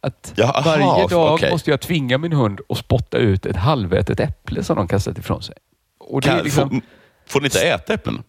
Att 0.00 0.32
Jaha, 0.36 0.62
varje 0.64 1.06
dag 1.08 1.34
okej. 1.34 1.50
måste 1.50 1.70
jag 1.70 1.80
tvinga 1.80 2.18
min 2.18 2.32
hund 2.32 2.60
att 2.68 2.78
spotta 2.78 3.16
ut 3.18 3.46
ett 3.46 3.56
halvätet 3.56 4.20
äpple 4.20 4.62
som 4.64 4.76
de 4.76 4.88
kastat 4.88 5.18
ifrån 5.18 5.42
sig. 5.42 5.54
Och 6.00 6.20
det 6.20 6.28
är 6.28 6.34
Kan, 6.36 6.44
liksom, 6.44 6.70
får, 6.70 6.80
får 7.26 7.40
ni 7.40 7.46
inte 7.46 7.60
äta 7.68 7.94
äpplen? 7.94 8.22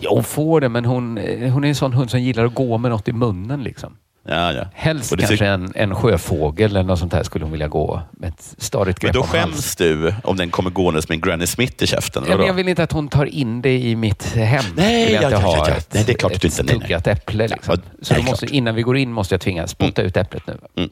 ja, 0.00 0.10
hon 0.14 0.24
får 0.24 0.60
det, 0.60 0.68
men 0.68 0.84
hon, 0.84 1.18
eh, 1.18 1.52
hon 1.52 1.64
är 1.64 1.68
en 1.68 1.74
sån 1.74 1.92
hund 1.92 2.10
som 2.10 2.20
gillar 2.20 2.44
att 2.44 2.54
gå 2.54 2.78
med 2.78 2.90
något 2.90 3.08
i 3.08 3.12
munnen. 3.12 3.62
Liksom. 3.62 3.96
Ja, 4.30 4.52
ja. 4.52 4.64
Helst 4.74 5.10
det 5.10 5.16
kanske 5.16 5.36
tyck- 5.44 5.48
en, 5.54 5.72
en 5.74 5.94
sjöfågel 5.94 6.70
eller 6.70 6.82
något 6.82 6.98
sånt 6.98 7.12
här 7.12 7.22
skulle 7.22 7.44
hon 7.44 7.52
vilja 7.52 7.68
gå 7.68 8.02
med 8.10 8.28
ett 8.28 8.54
stadigt 8.58 9.02
Men 9.02 9.06
grepp 9.06 9.14
då 9.14 9.20
om 9.20 9.26
halsen. 9.28 9.52
skäms 9.52 9.76
du 9.76 10.14
om 10.24 10.36
den 10.36 10.50
kommer 10.50 10.70
gåendes 10.70 11.08
med 11.08 11.16
en 11.16 11.20
Granny 11.20 11.46
Smith 11.46 11.84
i 11.84 11.86
käften? 11.86 12.24
Ja, 12.28 12.36
men 12.36 12.46
jag 12.46 12.54
vill 12.54 12.68
inte 12.68 12.82
att 12.82 12.92
hon 12.92 13.08
tar 13.08 13.24
in 13.26 13.62
det 13.62 13.78
i 13.78 13.96
mitt 13.96 14.34
hem. 14.34 14.64
Nej, 14.76 15.12
jag 15.12 15.22
ja, 15.22 15.26
inte 15.28 15.40
ja, 15.42 15.46
ha 15.56 15.68
ja, 15.68 15.74
ett, 15.76 15.94
Nej, 15.94 16.04
det 16.06 16.12
är 16.12 16.16
klart 16.16 16.32
ett 16.32 16.40
du 16.42 16.48
inte- 16.48 16.64
stuggat 16.64 17.06
äpple. 17.06 17.48
Liksom. 17.48 17.74
Ja, 17.76 17.90
så 18.02 18.14
nej, 18.14 18.22
då 18.22 18.30
måste, 18.30 18.46
innan 18.46 18.74
vi 18.74 18.82
går 18.82 18.96
in 18.96 19.12
måste 19.12 19.34
jag 19.34 19.40
tvingas 19.40 19.70
spotta 19.70 20.02
ut 20.02 20.16
äpplet 20.16 20.42
nu. 20.46 20.58
Mm. 20.76 20.90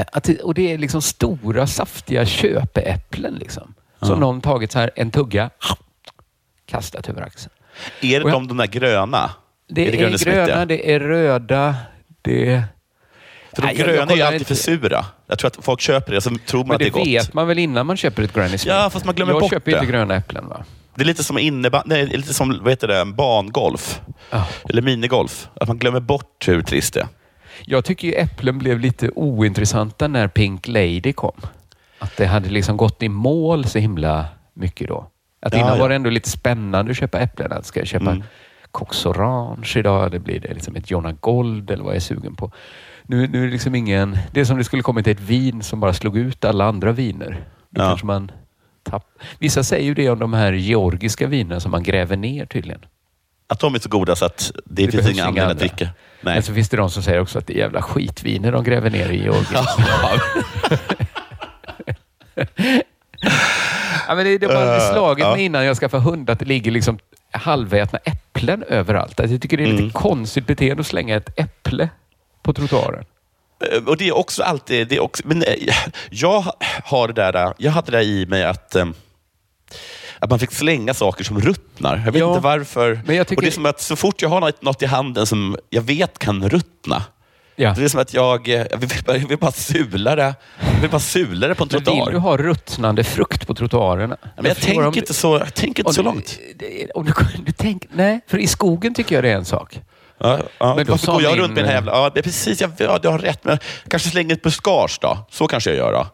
Eh, 0.00 0.06
att, 0.12 0.24
det- 0.24 0.40
och 0.40 0.54
det 0.54 0.72
är 0.72 0.78
liksom 0.78 1.02
stora 1.02 1.66
saftiga 1.66 2.26
köpeäpplen. 2.26 3.34
Liksom. 3.34 3.74
Som 4.00 4.08
Ja. 4.10 4.16
någon 4.16 4.40
tagit 4.40 4.72
så 4.72 4.78
här 4.78 4.90
en 4.96 5.10
tugga, 5.10 5.50
kastat 6.66 7.08
över 7.08 7.22
axeln. 7.22 7.52
Är 8.00 8.06
det 8.08 8.08
jag- 8.08 8.32
de, 8.32 8.48
de 8.48 8.56
där 8.56 8.66
gröna? 8.66 9.30
Det 9.68 9.88
är, 9.88 9.96
Granny 9.96 10.18
Smith, 10.18 10.36
gröna, 10.36 10.66
det 10.66 10.94
är 10.94 11.00
röda, 11.00 11.74
det... 12.26 12.62
För 13.54 13.62
de 13.62 13.66
Nej, 13.66 13.76
jag- 13.78 13.88
jag 13.88 13.94
gröna 13.96 14.12
är 14.12 14.16
ju 14.16 14.22
alltid 14.22 14.40
inte. 14.40 14.48
för 14.48 14.54
sura. 14.54 15.04
Jag 15.26 15.38
tror 15.38 15.48
att 15.48 15.64
folk 15.64 15.80
köper 15.80 16.12
det, 16.12 16.20
så 16.20 16.30
tror 16.46 16.64
man 16.64 16.74
att 16.74 16.78
det 16.78 16.84
det 16.84 16.88
är 16.88 16.92
gott. 16.92 17.06
vet 17.06 17.34
man 17.34 17.48
väl 17.48 17.58
innan 17.58 17.86
man 17.86 17.96
köper 17.96 18.22
ett 18.22 18.32
Granny 18.34 18.58
Smith? 18.58 18.66
Ja, 18.76 18.90
fast 18.90 19.04
man 19.06 19.14
glömmer 19.14 19.32
jag 19.32 19.40
bort 19.40 19.50
köper 19.50 19.70
inte 19.72 19.84
det. 19.84 19.90
gröna 19.92 20.14
äpplen. 20.16 20.48
va? 20.48 20.64
Det 20.94 21.02
är 21.02 21.06
lite 21.06 21.24
som 21.24 21.38
innebandy, 21.38 21.88
nej, 21.94 22.06
det 22.06 22.16
lite 22.16 22.34
som 22.34 22.58
vad 22.62 22.72
heter 22.72 22.88
det, 22.88 23.04
bangolf. 23.04 24.00
Ja. 24.30 24.46
Eller 24.68 24.82
minigolf. 24.82 25.48
Att 25.60 25.68
man 25.68 25.78
glömmer 25.78 26.00
bort 26.00 26.44
hur 26.48 26.62
trist 26.62 26.94
det 26.94 27.00
är. 27.00 27.08
Jag 27.64 27.84
tycker 27.84 28.08
ju 28.08 28.14
äpplen 28.14 28.58
blev 28.58 28.80
lite 28.80 29.10
ointressanta 29.14 30.08
när 30.08 30.28
Pink 30.28 30.68
Lady 30.68 31.12
kom. 31.12 31.40
Att 31.98 32.16
det 32.16 32.26
hade 32.26 32.48
liksom 32.50 32.76
gått 32.76 33.02
i 33.02 33.08
mål 33.08 33.64
så 33.64 33.78
himla 33.78 34.24
mycket 34.54 34.88
då. 34.88 35.10
Att 35.42 35.52
Ja, 35.52 35.58
innan 35.58 35.72
ja. 35.76 35.78
var 35.82 35.88
det 35.88 35.94
ändå 35.94 36.10
lite 36.10 36.30
spännande 36.30 36.90
att 36.90 36.96
köpa 36.98 37.18
äpplen. 37.18 37.52
Att 37.52 37.66
ska 37.66 37.80
jag 37.80 37.86
köpa 37.86 38.10
Mm. 38.10 38.22
Cox 38.76 39.06
Orange 39.06 39.72
idag? 39.76 40.10
Det 40.10 40.18
blir 40.18 40.40
det 40.40 40.54
liksom 40.54 40.76
ett 40.76 40.90
Jonna 40.90 41.12
Gold 41.12 41.70
eller 41.70 41.82
vad 41.84 41.92
jag 41.92 41.96
är 41.96 42.00
sugen 42.00 42.36
på. 42.36 42.52
Nu, 43.02 43.26
nu 43.28 43.42
är 43.42 43.46
det 43.46 43.52
liksom 43.52 43.74
ingen... 43.74 44.18
Det 44.32 44.40
är 44.40 44.44
som 44.44 44.58
det 44.58 44.64
skulle 44.64 44.82
kommit 44.82 45.06
ett 45.06 45.20
vin 45.20 45.62
som 45.62 45.80
bara 45.80 45.92
slog 45.92 46.16
ut 46.18 46.44
alla 46.44 46.64
andra 46.64 46.92
viner. 46.92 47.44
Då 47.70 47.82
Ja. 47.82 47.88
kanske 47.88 48.06
man 48.06 48.30
tapp... 48.82 49.06
Vissa 49.38 49.62
säger 49.62 49.84
ju 49.84 49.94
det 49.94 50.10
om 50.10 50.18
de 50.18 50.32
här 50.32 50.52
georgiska 50.52 51.26
vinerna 51.26 51.60
som 51.60 51.70
man 51.70 51.82
gräver 51.82 52.16
ner 52.16 52.46
tydligen. 52.46 52.80
Att 53.48 53.60
de 53.60 53.74
är 53.74 53.78
så 53.78 53.88
goda 53.88 54.16
så 54.16 54.24
att 54.24 54.52
det, 54.64 54.86
Det 54.86 54.92
finns 54.92 55.10
inga 55.10 55.24
anledning 55.24 55.50
att 55.52 55.58
dricka. 55.58 55.84
Nej. 56.20 56.34
Men 56.34 56.42
så 56.42 56.54
finns 56.54 56.68
det 56.68 56.76
de 56.76 56.90
som 56.90 57.02
säger 57.02 57.20
också 57.20 57.38
att 57.38 57.46
det 57.46 57.52
är 57.54 57.58
jävla 57.58 57.82
skitviner 57.82 58.52
de 58.52 58.64
gräver 58.64 58.90
ner 58.90 59.08
i 59.10 59.22
Georgien. 59.22 59.64
Ja, 64.08 64.14
men 64.14 64.24
det, 64.24 64.38
det 64.38 64.46
har 64.46 64.74
Eh, 64.76 64.92
slagit 64.92 65.24
ja. 65.24 65.32
mig 65.34 65.44
innan 65.44 65.64
jag 65.64 65.76
skaffade 65.76 66.02
hund 66.02 66.30
att 66.30 66.38
det 66.38 66.44
ligger 66.44 66.70
liksom 66.70 66.98
halvätna 67.30 67.98
äpplen 68.04 68.62
överallt. 68.62 69.20
Alltså, 69.20 69.34
jag 69.34 69.42
tycker 69.42 69.56
det 69.56 69.62
är 69.62 69.66
lite 69.66 69.78
Mm. 69.82 69.92
konstigt 69.92 70.46
beteende 70.46 70.80
att 70.80 70.86
slänga 70.86 71.16
ett 71.16 71.38
äpple 71.40 71.88
på 72.42 72.52
trottoaren. 72.52 73.04
Eh, 73.72 73.84
Och 73.88 73.96
det 73.96 74.08
är 74.08 74.16
också 74.16 74.42
alltid... 74.42 74.88
Det 74.88 74.96
är 74.96 75.00
också, 75.00 75.22
men 75.26 75.42
eh, 75.42 75.54
jag 76.10 76.44
har 76.84 77.08
det 77.08 77.14
där, 77.14 77.54
jag 77.58 77.72
hade 77.72 77.90
det 77.90 77.96
där 77.96 78.04
i 78.04 78.26
mig 78.26 78.44
att, 78.44 78.74
eh, 78.74 78.86
att 80.18 80.30
man 80.30 80.38
fick 80.38 80.52
slänga 80.52 80.94
saker 80.94 81.24
som 81.24 81.40
ruttnar. 81.40 82.02
Jag 82.04 82.12
vet 82.12 82.20
Ja, 82.20 82.28
inte 82.28 82.40
varför. 82.44 83.00
men 83.06 83.16
jag 83.16 83.26
tycker- 83.26 83.38
Och 83.40 83.42
det 83.42 83.48
är 83.48 83.52
som 83.52 83.66
att 83.66 83.80
så 83.80 83.96
fort 83.96 84.22
jag 84.22 84.28
har 84.28 84.40
något- 84.40 84.62
något 84.62 84.82
i 84.82 84.86
handen 84.86 85.26
som 85.26 85.56
jag 85.70 85.82
vet 85.82 86.18
kan 86.18 86.48
ruttna, 86.48 87.02
Ja. 87.56 87.74
det 87.76 87.84
är 87.84 87.88
som 87.88 88.00
att 88.00 88.14
jag, 88.14 88.48
eh, 88.48 88.66
jag, 88.70 88.78
vill, 88.78 88.90
bara- 89.06 89.16
jag 89.16 89.28
vill 89.28 89.38
bara 89.38 89.52
sula 89.52 90.16
det. 90.16 90.34
Jag 90.74 90.80
vill 90.80 90.90
bara 90.90 90.98
sula 91.00 91.48
det 91.48 91.54
på 91.54 91.64
en 91.64 91.68
Men 91.72 91.82
trottoar. 91.84 92.04
vill 92.06 92.14
du 92.14 92.20
ha 92.20 92.36
ruttnande 92.36 93.04
frukt 93.04 93.46
på 93.46 93.54
trottoarerna? 93.54 94.16
Men 94.36 94.44
jag 94.44 94.56
tänker 94.56 94.86
om- 94.86 94.94
inte 94.96 95.14
så, 95.14 95.38
jag 95.38 95.54
tänker 95.54 95.80
inte 95.80 95.88
om 95.88 95.94
så 95.94 96.00
du- 96.02 96.04
långt. 96.04 96.38
det- 96.56 96.90
Om 96.94 97.04
du, 97.04 97.12
du 97.46 97.52
tänk, 97.52 97.86
nej, 97.92 98.20
för 98.26 98.38
i 98.38 98.46
skogen 98.46 98.94
tycker 98.94 99.14
jag 99.14 99.24
det 99.24 99.30
är 99.30 99.36
en 99.36 99.44
sak. 99.44 99.80
Ja, 100.18 100.38
ja. 100.58 100.74
Men 100.76 100.86
Varför 100.86 101.12
går 101.12 101.22
jag 101.22 101.32
min- 101.32 101.40
runt 101.40 101.54
med 101.54 101.62
den 101.64 101.68
här 101.68 101.74
jävla... 101.74 101.92
Ja, 101.92 102.10
det 102.14 102.20
är 102.20 102.22
precis. 102.22 102.60
Jag, 102.60 102.70
ja, 102.78 102.98
du 103.02 103.08
har 103.08 103.18
rätt. 103.18 103.44
Men 103.44 103.58
kanske 103.88 104.08
slänga 104.08 104.32
ett 104.34 104.42
buskage 104.42 104.98
då. 105.00 105.18
Så 105.30 105.46
kanske 105.48 105.70
jag 105.70 105.76
gör 105.76 105.92
då. 105.92 106.06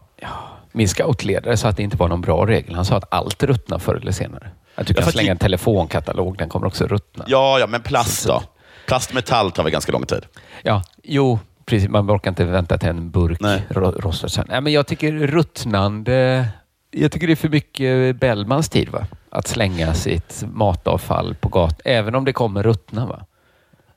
Min 0.72 0.88
scoutledare 0.88 1.56
sa 1.56 1.68
att 1.68 1.76
det 1.76 1.82
inte 1.82 1.96
var 1.96 2.08
någon 2.08 2.20
bra 2.20 2.46
regel. 2.46 2.74
Han 2.74 2.84
sa 2.84 2.96
att 2.96 3.14
allt 3.14 3.42
ruttnar 3.42 3.78
förr 3.78 3.94
eller 3.94 4.12
senare. 4.12 4.50
Att 4.74 4.86
du 4.86 4.94
Ja, 4.96 5.02
kan 5.02 5.12
slänga 5.12 5.30
en 5.30 5.38
telefonkatalog, 5.38 6.38
den 6.38 6.48
kommer 6.48 6.66
också 6.66 6.86
ruttna. 6.86 7.24
Ja, 7.28 7.58
ja, 7.58 7.66
men 7.66 7.82
plast 7.82 8.26
då? 8.26 8.42
Plast 8.86 9.08
och 9.10 9.14
metall 9.14 9.50
tar 9.50 9.62
väl 9.62 9.72
ganska 9.72 9.92
lång 9.92 10.06
tid? 10.06 10.22
Ja, 10.62 10.82
jo, 11.02 11.38
precis. 11.64 11.88
Man 11.88 12.10
orkar 12.10 12.30
inte 12.30 12.44
vänta 12.44 12.78
till 12.78 12.88
en 12.88 13.10
burk 13.10 13.40
rostar 13.70 14.28
sen. 14.28 14.46
Nej, 14.48 14.60
men 14.60 14.72
jag 14.72 14.86
tycker 14.86 15.12
ruttnande... 15.12 16.48
Jag 16.90 17.12
tycker 17.12 17.26
det 17.26 17.32
är 17.32 17.36
för 17.36 17.48
mycket 17.48 18.16
Bellmans 18.16 18.68
tid, 18.68 18.88
va? 18.88 19.06
Att 19.30 19.46
slänga 19.46 19.94
sitt 19.94 20.44
matavfall 20.52 21.34
på 21.34 21.48
gatan, 21.48 21.78
även 21.84 22.14
om 22.14 22.24
det 22.24 22.32
kommer 22.32 22.62
ruttna. 22.62 23.06
Va? 23.06 23.26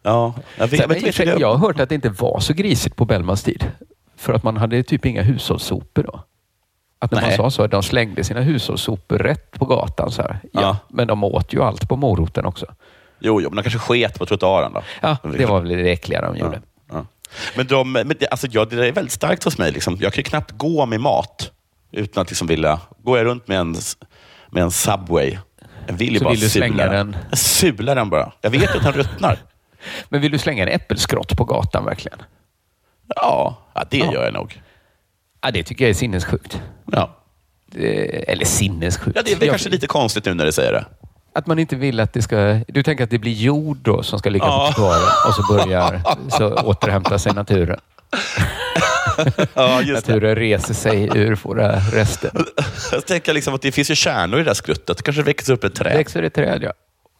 Ja, 0.03 0.33
jag 0.57 0.67
vet, 0.67 0.79
Sen, 0.79 0.89
vet, 0.89 1.19
jag, 1.19 1.25
vet, 1.25 1.39
jag 1.39 1.53
har 1.55 1.67
hört 1.67 1.79
att 1.79 1.89
det 1.89 1.95
inte 1.95 2.09
var 2.09 2.39
så 2.39 2.53
grisigt 2.53 2.95
på 2.95 3.05
Bellmans 3.05 3.43
tid. 3.43 3.71
För 4.17 4.33
att 4.33 4.43
man 4.43 4.57
hade 4.57 4.83
typ 4.83 5.05
inga 5.05 5.21
hushållssopor 5.21 6.03
då. 6.03 6.23
Att 6.99 7.11
när 7.11 7.21
Nej. 7.21 7.37
man 7.37 7.51
sa 7.51 7.61
så, 7.61 7.67
de 7.67 7.83
slängde 7.83 8.23
sina 8.23 8.41
hushållssopor 8.41 9.17
rätt 9.17 9.51
på 9.51 9.65
gatan. 9.65 10.11
Så 10.11 10.21
här. 10.21 10.39
Ja, 10.53 10.61
Ja. 10.61 10.77
Men 10.89 11.07
de 11.07 11.23
åt 11.23 11.53
ju 11.53 11.63
allt 11.63 11.89
på 11.89 11.95
moroten 11.95 12.45
också. 12.45 12.65
Jo, 13.19 13.41
jo, 13.41 13.49
men 13.49 13.55
de 13.55 13.63
kanske 13.63 13.79
sket 13.79 14.19
på 14.19 14.25
trottoaren 14.25 14.73
då. 14.73 14.81
Ja, 15.01 15.17
det 15.37 15.45
var 15.45 15.59
väl 15.61 15.69
det 15.69 15.91
äckliga 15.91 16.21
de 16.21 16.37
gjorde. 16.37 16.55
Ja. 16.55 16.74
Men, 17.55 17.67
de, 17.67 17.91
men 17.91 18.11
det, 18.19 18.27
alltså, 18.27 18.47
ja, 18.51 18.65
det 18.65 18.87
är 18.87 18.91
väldigt 18.91 19.11
starkt 19.13 19.43
hos 19.43 19.57
mig. 19.57 19.71
Liksom. 19.71 19.97
Jag 20.01 20.13
kan 20.13 20.23
knappt 20.23 20.51
gå 20.51 20.85
med 20.85 20.99
mat 21.01 21.51
utan 21.91 22.21
att 22.21 22.29
liksom 22.29 22.47
vilja... 22.47 22.79
Går 23.03 23.17
jag 23.17 23.25
runt 23.25 23.47
med 23.47 23.57
en, 23.59 23.75
med 24.51 24.63
en 24.63 24.71
Subway, 24.71 25.37
jag 25.87 25.93
vill 25.93 26.13
ju 26.13 26.17
Så 26.19 26.23
bara 26.23 26.31
vill 26.31 26.39
du 26.39 26.49
sula 26.49 26.65
slänga 26.67 26.87
den. 26.91 27.11
den. 27.11 27.21
Jag 27.29 27.37
sular 27.39 27.95
den 27.95 28.09
bara. 28.09 28.31
Jag 28.41 28.49
vet 28.49 28.75
att 28.75 28.83
den 28.83 28.93
ruttnar. 28.93 29.39
Men 30.09 30.21
vill 30.21 30.31
du 30.31 30.37
slänga 30.37 30.63
en 30.63 30.69
äppelskrott 30.69 31.37
på 31.37 31.43
gatan 31.43 31.85
verkligen? 31.85 32.19
Ja, 33.15 33.57
ja 33.73 33.83
det 33.89 33.97
Ja. 33.97 34.13
gör 34.13 34.23
jag 34.23 34.33
nog. 34.33 34.61
Ja, 35.41 35.51
det 35.51 35.63
tycker 35.63 35.85
jag 35.85 35.89
är 35.89 35.93
sinnessjukt. 35.93 36.61
Ja. 36.91 37.15
Det, 37.71 38.31
eller 38.31 38.45
sinnessjukt. 38.45 39.15
Ja, 39.17 39.21
det 39.25 39.31
är 39.31 39.35
väl 39.35 39.47
Jag- 39.47 39.53
kanske 39.53 39.69
lite 39.69 39.87
konstigt 39.87 40.25
nu 40.25 40.33
när 40.33 40.45
du 40.45 40.51
säger 40.51 40.71
det. 40.71 40.85
Att 41.35 41.47
man 41.47 41.59
inte 41.59 41.75
vill 41.75 41.99
att 41.99 42.13
det 42.13 42.21
ska... 42.21 42.59
Du 42.67 42.83
tänker 42.83 43.03
att 43.03 43.09
det 43.09 43.19
blir 43.19 43.31
jord 43.33 43.77
då 43.77 44.03
som 44.03 44.19
ska 44.19 44.29
ligga 44.29 44.45
Ja. 44.45 44.67
på 44.67 44.73
trottoaren 44.73 45.03
och 45.27 45.33
så 45.35 45.53
börjar 45.53 46.01
så 46.37 46.53
återhämta 46.55 47.19
sig 47.19 47.33
naturen. 47.33 47.79
Ja, 49.53 49.81
just 49.81 50.05
det. 50.05 50.13
Naturen 50.13 50.35
reser 50.35 50.73
sig 50.73 51.09
ur 51.17 51.35
våra 51.43 51.75
rester. 51.79 52.31
Jag 52.91 53.05
tänker 53.05 53.33
liksom 53.33 53.53
att 53.55 53.61
det 53.61 53.71
finns 53.71 53.91
ju 53.91 53.95
kärnor 53.95 54.39
i 54.39 54.43
det 54.43 54.49
där 54.49 54.53
skruttet. 54.53 54.97
Det 54.97 55.03
kanske 55.03 55.21
växer 55.23 55.53
upp 55.53 55.63
ett 55.63 55.75
Det 55.75 55.83
träd. 55.83 55.97
växer 55.97 56.23
ett 56.23 56.33
träd, 56.33 56.63
ja. 56.63 56.73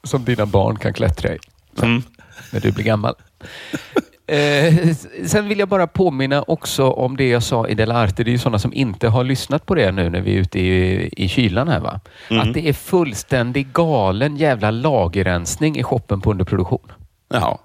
Som 0.04 0.26
dina 0.26 0.46
barn 0.46 0.78
kan 0.80 0.94
klättra 0.94 1.34
i 1.36 1.40
Mm. 1.82 2.04
när 2.52 2.60
du 2.60 2.72
blir 2.72 2.86
gammal. 2.86 3.16
Eh, 4.28 4.96
sen 5.26 5.48
vill 5.48 5.60
jag 5.60 5.68
bara 5.68 5.88
påminna 5.88 6.42
också 6.42 6.90
om 6.90 7.18
det 7.18 7.30
jag 7.30 7.44
sa 7.44 7.68
i 7.68 7.76
Delarte. 7.76 8.24
Det 8.24 8.30
är 8.30 8.32
ju 8.32 8.38
sådana 8.38 8.60
som 8.60 8.74
inte 8.74 9.08
har 9.08 9.24
lyssnat 9.24 9.66
på 9.66 9.76
det 9.76 9.92
nu 9.92 10.10
när 10.10 10.22
vi 10.22 10.36
är 10.36 10.40
ute 10.40 10.60
i, 10.60 11.10
i 11.18 11.28
kylan 11.28 11.68
här. 11.68 11.80
Va? 11.80 12.00
Mm. 12.30 12.42
Att 12.42 12.54
det 12.54 12.70
är 12.70 12.74
fullständig 12.74 13.68
galen 13.74 14.38
jävla 14.38 14.72
lagerrensning 14.72 15.78
i 15.78 15.84
shoppen 15.84 16.22
på 16.22 16.32
underproduktion. 16.32 16.92
Jaha. 17.30 17.58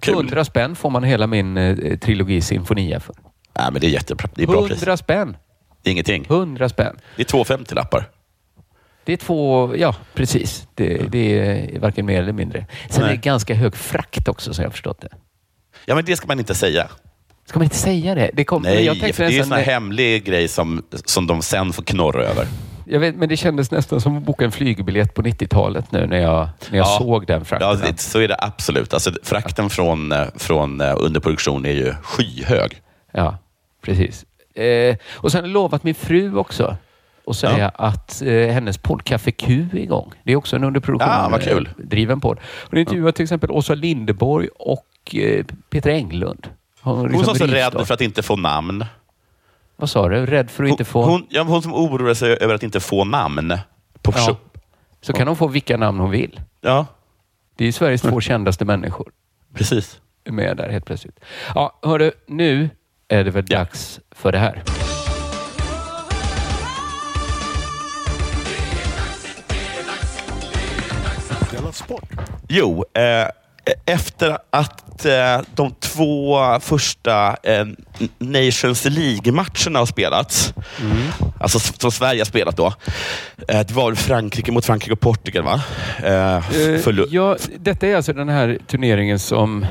Kul. 0.00 0.14
100 0.14 0.44
spänn 0.44 0.76
får 0.76 0.90
man 0.90 1.04
hela 1.04 1.26
min 1.26 1.56
eh, 1.56 1.98
trilogi 1.98 2.40
Sinfonia 2.40 3.00
för. 3.00 3.14
Ja, 3.54 3.70
men 3.70 3.80
det 3.80 3.86
är 3.86 3.90
jättebra. 3.90 4.28
Det 4.34 4.42
är 4.42 4.46
bra 4.46 4.66
pris. 4.66 4.82
100 4.82 4.96
spänn! 4.96 5.36
Det 5.82 5.90
är 5.90 5.92
ingenting. 5.92 6.26
100 6.28 6.68
spänn. 6.68 6.96
Det 7.16 7.22
är 7.22 7.26
två 7.26 7.44
50-lappar. 7.44 8.04
Det 9.04 9.12
är 9.12 9.16
två, 9.16 9.72
ja 9.76 9.94
precis. 10.14 10.68
Det, 10.74 11.10
det 11.12 11.38
är 11.38 11.78
varken 11.80 12.06
mer 12.06 12.22
eller 12.22 12.32
mindre. 12.32 12.66
Sen 12.90 13.02
Nej. 13.02 13.10
är 13.10 13.16
det 13.16 13.22
ganska 13.22 13.54
hög 13.54 13.76
frakt 13.76 14.28
också 14.28 14.54
som 14.54 14.62
jag 14.62 14.68
har 14.68 14.72
förstått 14.72 15.00
det. 15.00 15.08
Ja, 15.84 15.94
men 15.94 16.04
det 16.04 16.16
ska 16.16 16.26
man 16.26 16.38
inte 16.38 16.54
säga. 16.54 16.88
Ska 17.46 17.58
man 17.58 17.64
inte 17.64 17.76
säga 17.76 18.14
det? 18.14 18.30
det 18.34 18.44
kom, 18.44 18.62
Nej, 18.62 18.84
jag 18.84 19.00
tänkte 19.00 19.12
för 19.16 19.24
det 19.24 19.34
är 19.36 19.38
en 19.38 19.44
sån 19.46 19.56
här 19.56 19.64
hemlig 19.64 20.24
grej 20.24 20.48
som, 20.48 20.82
som 21.04 21.26
de 21.26 21.42
sen 21.42 21.72
får 21.72 21.82
knorra 21.82 22.24
över. 22.24 22.46
Jag 22.86 23.00
vet, 23.00 23.14
men 23.16 23.28
det 23.28 23.36
kändes 23.36 23.70
nästan 23.70 24.00
som 24.00 24.16
att 24.18 24.22
boka 24.22 24.44
en 24.44 24.52
flygbiljett 24.52 25.14
på 25.14 25.22
90-talet 25.22 25.92
nu 25.92 26.06
när 26.06 26.20
jag, 26.20 26.48
när 26.70 26.78
jag 26.78 26.86
Ja. 26.86 26.98
såg 26.98 27.26
den 27.26 27.44
frakten. 27.44 27.68
Ja, 27.68 27.86
det, 27.90 28.00
så 28.00 28.18
är 28.20 28.28
det 28.28 28.36
absolut. 28.38 28.94
Alltså, 28.94 29.10
frakten 29.22 29.70
från, 29.70 30.14
från 30.36 30.80
eh, 30.80 30.94
underproduktion 30.98 31.66
är 31.66 31.72
ju 31.72 31.94
skyhög. 32.02 32.82
Ja, 33.12 33.38
precis. 33.82 34.24
Eh, 34.54 34.96
och 35.12 35.32
sen 35.32 35.40
har 35.40 35.48
jag 35.48 35.52
lovat 35.54 35.84
min 35.84 35.94
fru 35.94 36.36
också 36.36 36.76
att 37.26 37.36
säga 37.36 37.68
att 37.68 38.22
eh, 38.22 38.48
hennes 38.48 38.78
podd 38.78 39.04
Café 39.04 39.30
Q 39.32 39.66
är 39.72 39.76
igång. 39.78 40.12
Det 40.24 40.32
är 40.32 40.36
också 40.36 40.56
en 40.56 40.64
underproduktion. 40.64 41.10
Ah, 41.12 41.28
vad 41.28 41.42
kul. 41.42 41.68
eh, 41.78 41.84
driven 41.84 42.20
podd. 42.20 42.38
Hon 42.70 42.78
intervjuar 42.78 43.12
till 43.12 43.22
exempel 43.22 43.50
Åsa 43.50 43.74
Lindeborg 43.74 44.48
och 44.58 44.84
eh, 45.10 45.44
Peter 45.70 45.90
Englund. 45.90 46.48
Hon, 46.80 46.96
Hon 46.96 47.08
liksom 47.08 47.24
som 47.24 47.34
är 47.34 47.48
så 47.48 47.54
rädd 47.54 47.86
för 47.86 47.94
att 47.94 48.00
inte 48.00 48.22
få 48.22 48.36
namn. 48.36 48.84
Vad 49.76 49.90
sa 49.90 50.08
du? 50.08 50.26
Rädd 50.26 50.50
för 50.50 50.64
att 50.64 50.70
inte 50.70 50.84
få... 50.84 51.02
Hon, 51.04 51.26
ja, 51.30 51.42
hon 51.42 51.62
som 51.62 51.74
oroar 51.74 52.14
sig 52.14 52.36
över 52.40 52.54
att 52.54 52.62
inte 52.62 52.80
få 52.80 53.04
namn 53.04 53.54
på 54.02 54.12
Ja. 54.16 54.36
Så 55.00 55.12
kan 55.12 55.26
hon 55.28 55.36
få 55.36 55.46
vilka 55.46 55.76
namn 55.76 55.98
hon 56.00 56.10
vill. 56.10 56.40
ja, 56.60 56.86
Det 57.56 57.64
är 57.64 57.66
ju 57.66 57.72
Sveriges 57.72 58.02
två 58.02 58.20
kändaste 58.20 58.64
människor. 58.64 59.10
precis. 59.54 60.00
med 60.24 60.56
där 60.56 60.68
helt 60.70 60.84
plötsligt. 60.84 61.20
Ja, 61.54 61.78
hörru, 61.82 62.12
nu 62.26 62.70
är 63.08 63.24
det 63.24 63.30
väl 63.30 63.44
Ja. 63.48 63.58
dags 63.58 64.00
för 64.10 64.32
det 64.32 64.38
här. 64.38 64.62
Jo, 72.48 72.84
eh, 72.94 73.28
efter 73.86 74.38
att 74.50 75.04
eh, 75.04 75.40
de 75.54 75.74
två 75.80 76.38
första 76.60 77.36
eh, 77.42 77.64
Nations 78.18 78.84
League-matcherna 78.84 79.78
har 79.78 79.86
spelats, 79.86 80.54
alltså 81.40 81.58
s- 81.58 81.72
som 81.80 81.92
Sverige 81.92 82.20
har 82.20 82.24
spelat 82.24 82.56
då. 82.56 82.66
Eh, 83.48 83.60
det 83.60 83.70
var 83.70 83.94
Frankrike 83.94 84.52
mot 84.52 84.64
Frankrike 84.64 84.92
och 84.92 85.00
Portugal, 85.00 85.44
va? 85.44 85.62
Eh, 86.04 86.42
Eh, 86.74 86.80
ja, 87.10 87.36
detta 87.58 87.86
är 87.86 87.96
alltså 87.96 88.12
den 88.12 88.28
här 88.28 88.58
turneringen 88.66 89.18
som... 89.18 89.66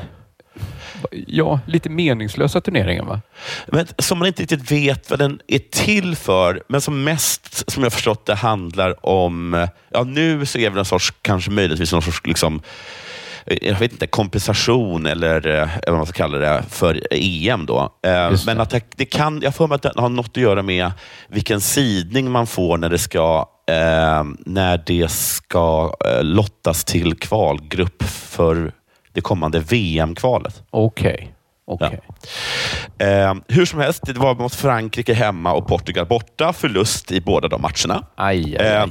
Ja, 1.26 1.60
lite 1.66 1.88
meningslösa 1.90 2.60
turneringen 2.60 3.06
va? 3.06 3.20
Men 3.66 3.86
som 3.98 4.18
man 4.18 4.28
inte 4.28 4.42
riktigt 4.42 4.70
vet 4.70 5.10
vad 5.10 5.18
den 5.18 5.40
är 5.48 5.58
till 5.58 6.16
för, 6.16 6.62
men 6.68 6.80
som 6.80 7.04
mest, 7.04 7.70
som 7.72 7.82
jag 7.82 7.92
förstått 7.92 8.26
det, 8.26 8.34
handlar 8.34 9.06
om... 9.06 9.66
Ja, 9.90 10.02
nu 10.04 10.46
så 10.46 10.58
är 10.58 10.70
det 10.70 10.78
en 10.78 10.84
sorts, 10.84 11.12
kanske 11.22 11.50
möjligtvis 11.50 11.92
någon 11.92 12.02
sorts 12.02 12.20
liksom, 12.24 12.62
jag 13.46 13.78
vet 13.78 13.92
inte, 13.92 14.06
kompensation 14.06 15.06
eller, 15.06 15.46
eh, 15.46 15.76
eller 15.78 15.90
vad 15.90 15.96
man 15.96 16.06
ska 16.06 16.16
kalla 16.16 16.38
det 16.38 16.62
för 16.70 17.00
EM. 17.10 17.66
då. 17.66 17.94
Eh, 18.06 18.30
Just 18.30 18.46
Men 18.46 18.60
att 18.60 18.70
det, 18.70 18.80
det 18.96 19.04
kan, 19.04 19.40
jag 19.42 19.54
får 19.54 19.68
mig 19.68 19.74
att 19.74 19.82
det 19.82 19.92
har 19.96 20.08
något 20.08 20.28
att 20.28 20.36
göra 20.42 20.62
med 20.62 20.90
vilken 21.28 21.60
sidning 21.60 22.30
man 22.30 22.46
får 22.46 22.78
när 22.78 22.88
det 22.88 22.98
ska, 22.98 23.48
eh, 23.68 24.24
när 24.38 24.82
det 24.86 25.10
ska 25.10 25.94
eh, 26.06 26.22
lottas 26.24 26.84
till 26.84 27.14
kvalgrupp 27.18 28.02
för 28.02 28.72
det 29.12 29.20
kommande 29.20 29.58
VM-kvalet. 29.60 30.62
Okej. 30.70 31.34
Okej. 31.66 32.00
Eh, 32.98 33.34
hur 33.48 33.64
som 33.66 33.80
helst, 33.80 34.02
det 34.06 34.12
var 34.18 34.34
mot 34.34 34.54
Frankrike 34.54 35.14
hemma 35.14 35.52
och 35.52 35.66
Portugal 35.68 36.06
borta. 36.06 36.52
Förlust 36.52 37.12
i 37.12 37.20
båda 37.20 37.48
de 37.48 37.62
matcherna. 37.62 38.06
Aj, 38.14 38.56
aj, 38.56 38.66
Eh, 38.66 38.82
aj. 38.82 38.88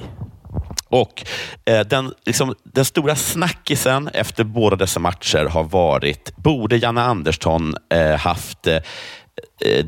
Och 0.91 1.25
eh, 1.65 1.79
den, 1.79 2.13
liksom, 2.25 2.55
den 2.63 2.85
stora 2.85 3.15
snackisen 3.15 4.07
efter 4.13 4.43
båda 4.43 4.75
dessa 4.75 4.99
matcher 4.99 5.45
har 5.45 5.63
varit, 5.63 6.35
borde 6.35 6.77
Janne 6.77 7.01
Andersson 7.01 7.75
eh, 7.93 8.15
haft 8.15 8.67
eh, 8.67 8.75
eh, 8.75 9.85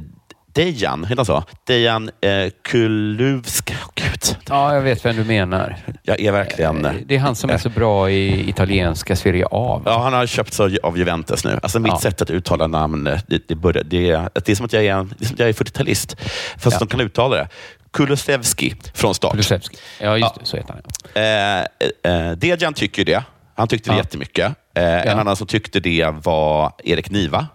Dejan, 0.56 1.04
heter 1.04 1.16
han 1.16 1.26
så? 1.26 1.44
Dejan 1.68 2.10
eh, 2.22 2.50
Kuluvsk. 2.64 3.72
Oh, 3.72 3.90
Gud, 3.96 4.38
Ja, 4.50 4.74
jag 4.76 4.82
vet 4.82 5.06
vem 5.06 5.16
du 5.16 5.24
menar. 5.24 5.78
jag 6.04 6.20
är 6.20 6.32
verkligen... 6.32 6.86
Eh, 6.86 6.92
Det 7.06 7.16
är 7.16 7.20
han 7.20 7.36
som 7.36 7.50
är 7.50 7.58
så 7.58 7.70
bra 7.70 8.10
i 8.12 8.50
italienska 8.50 9.16
Serie 9.16 9.46
A. 9.52 9.82
Ja, 9.86 10.00
han 10.04 10.14
har 10.14 10.26
köpt 10.28 10.54
så 10.54 10.70
av 10.84 10.98
Juventus 10.98 11.46
nu. 11.46 11.60
Alltså 11.64 11.80
mitt 11.80 11.92
Ja. 11.92 12.00
sätt 12.00 12.22
att 12.22 12.30
uttala 12.30 12.68
namn, 12.68 13.04
det, 13.28 13.48
det, 13.48 13.56
börjar, 13.56 13.84
det, 13.84 14.10
är- 14.12 14.30
det 14.34 14.50
är 14.50 14.56
som 14.56 14.66
att 14.66 14.74
jag 14.74 14.86
är, 14.86 14.94
en- 14.94 15.14
det 15.20 15.24
är, 15.24 15.26
som 15.28 15.34
att 15.34 15.40
jag 15.40 15.50
är 15.50 15.54
40-talist, 15.54 16.16
fast 16.58 16.74
Ja. 16.76 16.80
de 16.80 16.88
kan 16.88 17.02
uttala 17.02 17.36
det. 17.36 17.48
Kulusevski 17.94 18.76
från 18.94 19.16
start. 19.16 19.32
Kulusevski. 19.32 19.78
Ja, 20.02 20.18
just 20.18 20.32
Ja. 20.36 20.40
det. 20.42 20.46
Så 20.46 20.58
heter 20.58 20.74
han. 20.74 22.14
Eh, 22.14 22.30
eh, 22.30 22.32
Dejan 22.32 22.74
tycker 22.74 23.06
det. 23.06 23.24
Han 23.56 23.68
tyckte 23.68 23.90
det 23.90 23.94
Ja. 23.94 23.98
jättemycket. 24.04 24.46
Eh, 24.76 24.84
En 24.84 25.08
Ja. 25.08 25.20
annan 25.22 25.36
som 25.36 25.48
tyckte 25.48 25.80
det 25.80 26.10
var 26.24 26.72
Erik 26.84 27.10
Niva. 27.10 27.48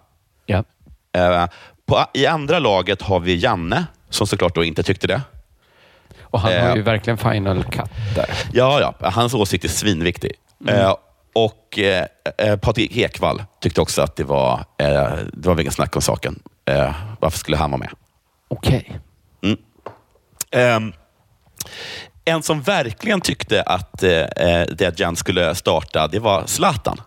Ja. 0.45 0.63
Eh, 1.17 1.45
på, 1.85 2.05
I 2.13 2.25
andra 2.25 2.59
laget 2.59 3.01
har 3.01 3.19
vi 3.19 3.35
Janne, 3.35 3.85
som 4.09 4.27
såklart 4.27 4.55
då 4.55 4.63
inte 4.63 4.83
tyckte 4.83 5.07
det. 5.07 5.21
Och 6.21 6.39
han 6.39 6.51
Eh. 6.53 6.67
har 6.67 6.75
ju 6.75 6.81
verkligen 6.81 7.17
final 7.17 7.63
cut 7.63 7.89
där. 8.15 8.25
Ja, 8.53 8.79
ja. 8.99 9.09
Hans 9.09 9.33
åsikt 9.33 9.63
är 9.65 9.69
svinviktig. 9.69 10.31
Eh, 10.67 10.95
och 11.33 11.79
eh, 11.79 12.05
eh, 12.37 12.55
Patrik 12.57 12.97
Ekvall 12.97 13.43
tyckte 13.61 13.81
också 13.81 14.01
att 14.01 14.15
det 14.15 14.23
var, 14.23 14.53
eh, 14.77 14.87
det 15.33 15.47
var 15.47 15.53
väl 15.53 15.59
ingen 15.61 15.71
snack 15.73 15.95
om 15.95 16.01
saken. 16.01 16.39
Eh, 16.65 16.91
varför 17.19 17.37
skulle 17.39 17.57
han 17.57 17.71
vara 17.71 17.79
med? 17.79 17.89
Okej. 18.47 18.99
Ehm, 20.51 20.93
en 22.25 22.43
som 22.43 22.61
verkligen 22.61 23.21
tyckte 23.21 23.61
att 23.63 24.03
eh, 24.03 24.11
eh, 24.11 24.67
Dejan 24.67 25.15
skulle 25.15 25.55
starta, 25.55 26.07
det 26.07 26.19
var 26.19 26.43
Zlatan. 26.45 27.01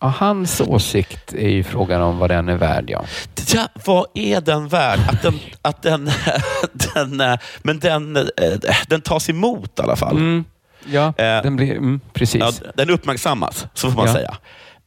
Ja, 0.00 0.14
hans 0.18 0.60
åsikt 0.60 1.32
är 1.34 1.48
ju 1.48 1.64
frågan 1.64 2.02
om 2.02 2.18
vad 2.18 2.30
den 2.30 2.48
är 2.48 2.56
värd. 2.56 2.84
Ja. 2.90 3.04
Ja, 3.54 3.68
vad 3.84 4.06
är 4.14 4.40
den 4.40 4.68
värd? 4.68 5.00
Att 5.08 5.22
den, 5.22 5.38
att 5.62 5.82
den, 5.82 6.10
den, 6.94 7.20
eh, 7.20 7.38
men 7.62 7.78
den, 7.78 8.16
eh, 8.16 8.22
den 8.88 9.00
tas 9.00 9.30
emot 9.30 9.78
i 9.78 9.82
alla 9.82 9.96
fall. 9.96 10.16
Mm. 10.16 10.44
Ja, 10.86 11.06
Eh, 11.06 11.42
den 11.42 11.56
blir... 11.56 11.70
Mm, 11.76 12.00
precis. 12.12 12.40
Ja, 12.40 12.52
den 12.74 12.90
uppmärksammas, 12.90 13.66
så 13.74 13.90
får 13.90 13.96
man 13.96 14.06
Ja. 14.06 14.12
säga. 14.14 14.36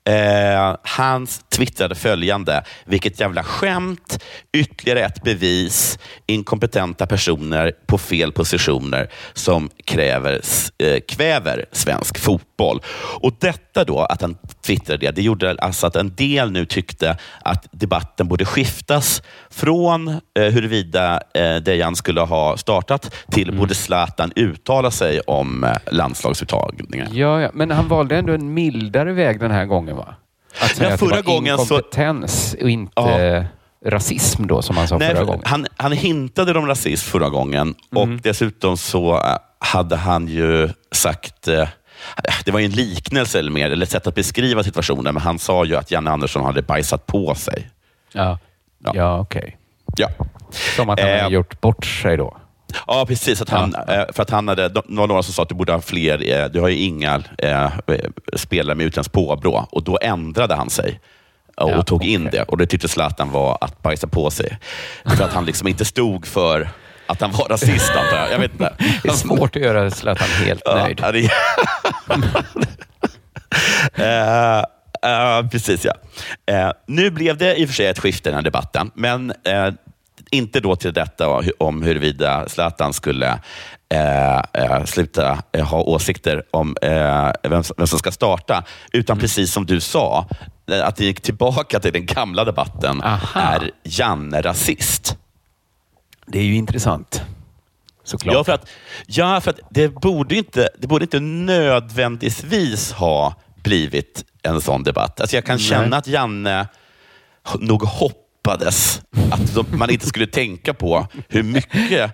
Eh, 0.10 0.76
han 0.84 1.28
twittrade 1.56 1.96
följande. 1.96 2.64
Vilket 2.86 3.20
jävla 3.20 3.44
skämt. 3.44 4.24
Ytterligare 4.58 5.00
ett 5.00 5.24
bevis. 5.24 6.00
Inkompetenta 6.28 7.06
personer 7.06 7.72
på 7.86 7.98
fel 7.98 8.32
positioner 8.32 9.10
som 9.34 9.70
kräver, 9.86 10.42
eh, 10.84 11.00
kväver 11.08 11.66
svensk 11.72 12.18
fotboll. 12.20 12.82
Och 13.22 13.32
Detta 13.40 13.84
då, 13.84 14.00
att 14.00 14.22
han 14.22 14.38
twittrade 14.66 15.06
det, 15.06 15.12
det 15.12 15.22
gjorde 15.22 15.56
alltså 15.60 15.88
att 15.88 15.96
en 15.96 16.16
del 16.16 16.52
nu 16.52 16.66
tyckte 16.66 17.18
att 17.42 17.68
debatten 17.72 18.28
borde 18.28 18.46
skiftas 18.46 19.22
från 19.50 20.08
eh, 20.08 20.18
huruvida 20.36 21.22
eh, 21.34 21.56
Dejan 21.56 21.96
skulle 21.96 22.22
ha 22.22 22.58
startat 22.58 23.16
till 23.32 23.46
Mm. 23.50 23.60
borde 23.60 23.76
Zlatan 23.76 24.32
uttala 24.36 24.92
sig 24.92 25.20
om 25.20 25.64
eh, 25.64 25.72
landslagsuttagningen. 25.92 27.08
Ja, 27.14 27.42
ja, 27.42 27.50
men 27.54 27.72
han 27.72 27.88
valde 27.88 28.18
ändå 28.18 28.34
en 28.34 28.54
mildare 28.54 29.14
väg 29.14 29.40
den 29.40 29.52
här 29.52 29.66
gången, 29.66 29.95
va? 29.96 30.16
Att 30.62 30.76
säga 30.76 30.88
Ja, 30.90 30.94
att 30.94 31.00
det 31.00 31.06
förra 31.06 31.16
var 31.16 31.22
gången 31.24 31.58
så- 31.58 31.62
inkompetens 31.76 32.56
och 32.62 32.70
inte 32.70 33.02
Ja. 33.02 33.44
rasism 33.92 34.48
då, 34.48 34.62
som 34.62 34.78
han 34.78 34.88
sa 34.88 34.98
Nej, 34.98 35.08
förra 35.08 35.18
för 35.18 35.26
gången. 35.26 35.42
han, 35.46 35.66
han 35.78 35.92
hintade 35.92 36.60
om 36.60 36.68
rasism 36.68 37.10
förra 37.12 37.30
gången 37.30 37.76
Mm. 37.96 38.16
och 38.16 38.22
dessutom 38.22 38.78
så 38.78 39.14
eh, 39.18 39.38
hade 39.60 39.96
han 39.96 40.28
ju 40.28 40.70
sagt 40.92 41.48
eh, 41.48 41.68
det 42.46 42.52
var 42.52 42.60
ju 42.60 42.66
en 42.66 42.72
liknelse 42.72 43.40
eller 43.40 43.52
mer, 43.52 43.72
eller 43.72 43.86
ett 43.86 43.92
sätt 43.92 44.08
att 44.08 44.16
beskriva 44.16 44.64
situationen, 44.64 45.14
men 45.14 45.24
han 45.24 45.40
sa 45.40 45.66
ju 45.66 45.76
att 45.76 45.92
Janne 45.92 46.12
Andersson 46.12 46.46
hade 46.46 46.62
bajsat 46.62 47.06
på 47.06 47.36
sig. 47.36 47.70
Ja, 48.14 48.40
Ja. 48.84 48.92
ja. 48.96 49.20
okej. 49.20 49.58
Ja, 49.98 50.10
Som 50.76 50.90
att 50.90 51.00
han 51.00 51.10
Eh, 51.10 51.22
hade 51.24 51.36
gjort 51.36 51.62
bort 51.62 51.86
sig 51.86 52.18
då. 52.18 52.38
Ja 52.88 53.06
precis. 53.08 53.42
Att 53.42 53.50
han, 53.50 53.76
Ja. 53.88 53.94
eh, 53.94 54.06
För 54.14 54.24
att 54.24 54.30
han 54.30 54.48
hade, 54.48 54.70
det 54.70 54.82
var 54.88 55.08
några 55.08 55.24
som 55.24 55.34
sa 55.34 55.42
att 55.44 55.50
du 55.50 55.56
borde 55.56 55.72
ha 55.74 55.82
fler, 55.82 56.32
eh, 56.42 56.46
du 56.46 56.60
har 56.62 56.68
ju 56.68 56.78
inga 56.78 57.24
eh, 57.38 57.70
spelare 58.36 58.76
med 58.76 58.86
utländskt 58.86 59.14
påbrå. 59.14 59.68
Och 59.72 59.84
då 59.84 59.98
ändrade 60.02 60.56
han 60.56 60.70
sig 60.70 61.00
och 61.58 61.70
Ja, 61.72 61.82
tog 61.84 62.04
in 62.04 62.30
det. 62.32 62.44
Och 62.44 62.58
det 62.58 62.66
tyckte 62.66 62.88
Zlatan 62.88 63.32
var 63.32 63.58
att 63.62 63.82
bajsa 63.82 64.08
på 64.08 64.32
sig. 64.32 64.58
För 65.18 65.24
att 65.24 65.34
han 65.34 65.46
liksom 65.46 65.68
inte 65.68 65.86
stod 65.86 66.28
för 66.28 66.70
att 67.08 67.22
han 67.22 67.32
var 67.32 67.50
rasist, 67.50 67.90
antar 67.96 68.18
jag. 68.18 68.32
Jag 68.32 68.40
vet 68.40 68.52
inte. 68.52 68.74
Det 69.04 69.10
är 69.10 69.14
svårt 69.14 69.56
att 69.56 69.62
göra 69.62 69.92
Zlatan 69.92 70.28
helt 70.46 70.66
nöjd. 70.66 71.00
Ja, 71.04 71.12
det... 71.12 71.30
Eh, 73.98 74.60
eh, 74.60 75.48
precis, 75.52 75.86
ja. 75.86 75.94
Eh, 76.54 76.72
nu 76.88 77.10
blev 77.12 77.38
det 77.38 77.56
i 77.56 77.66
och 77.66 77.70
för 77.70 77.76
sig 77.76 77.86
ett 77.88 78.00
skifte 78.00 78.30
i 78.30 78.32
den 78.32 78.38
här 78.38 78.44
debatten, 78.44 78.92
men 78.96 79.32
eh, 79.44 79.68
inte 80.32 80.60
då 80.60 80.76
till 80.76 80.94
detta 80.94 81.42
om 81.60 81.82
huruvida 81.82 82.50
Zlatan 82.50 82.94
skulle 82.94 83.40
eh, 83.90 84.38
eh, 84.54 84.86
sluta 84.86 85.44
eh, 85.52 85.66
ha 85.68 85.82
åsikter 85.82 86.44
om 86.52 86.76
eh, 86.82 87.32
vem, 87.44 87.64
som- 87.64 87.74
vem 87.78 87.88
som 87.88 88.00
ska 88.00 88.12
starta, 88.12 88.64
utan 88.92 89.20
precis 89.20 89.52
som 89.54 89.66
du 89.66 89.80
sa, 89.80 90.28
att 90.84 90.96
det 90.96 91.06
gick 91.06 91.22
tillbaka 91.22 91.80
till 91.80 91.94
den 91.94 92.06
gamla 92.06 92.44
debatten. 92.46 93.02
Aha. 93.04 93.40
Är 93.42 93.72
Janne 93.84 94.42
rasist? 94.42 95.18
Det 96.28 96.40
är 96.40 96.44
ju 96.44 96.56
intressant. 96.56 97.22
Såklart. 98.04 98.34
Ja, 98.36 98.44
för 98.44 98.52
att, 98.52 98.68
ja, 99.08 99.42
för 99.42 99.52
att 99.52 99.60
det, 99.70 99.90
borde 99.90 100.36
inte, 100.36 100.70
det 100.80 100.88
borde 100.88 101.04
inte 101.06 101.20
nödvändigtvis 101.20 102.92
ha 102.92 103.34
blivit 103.64 104.26
en 104.44 104.62
sån 104.62 104.84
debatt. 104.84 105.22
Alltså 105.22 105.36
jag 105.38 105.46
kan 105.46 105.60
känna 105.60 105.98
att 105.98 106.08
Janne 106.08 106.68
nog 107.60 107.84
hoppades 108.46 109.02
att 109.32 109.54
de, 109.54 109.66
man 109.78 109.90
inte 109.90 110.08
skulle 110.08 110.28
tänka 110.28 110.74
på 110.74 111.08
hur 111.30 111.44
mycket 111.44 112.12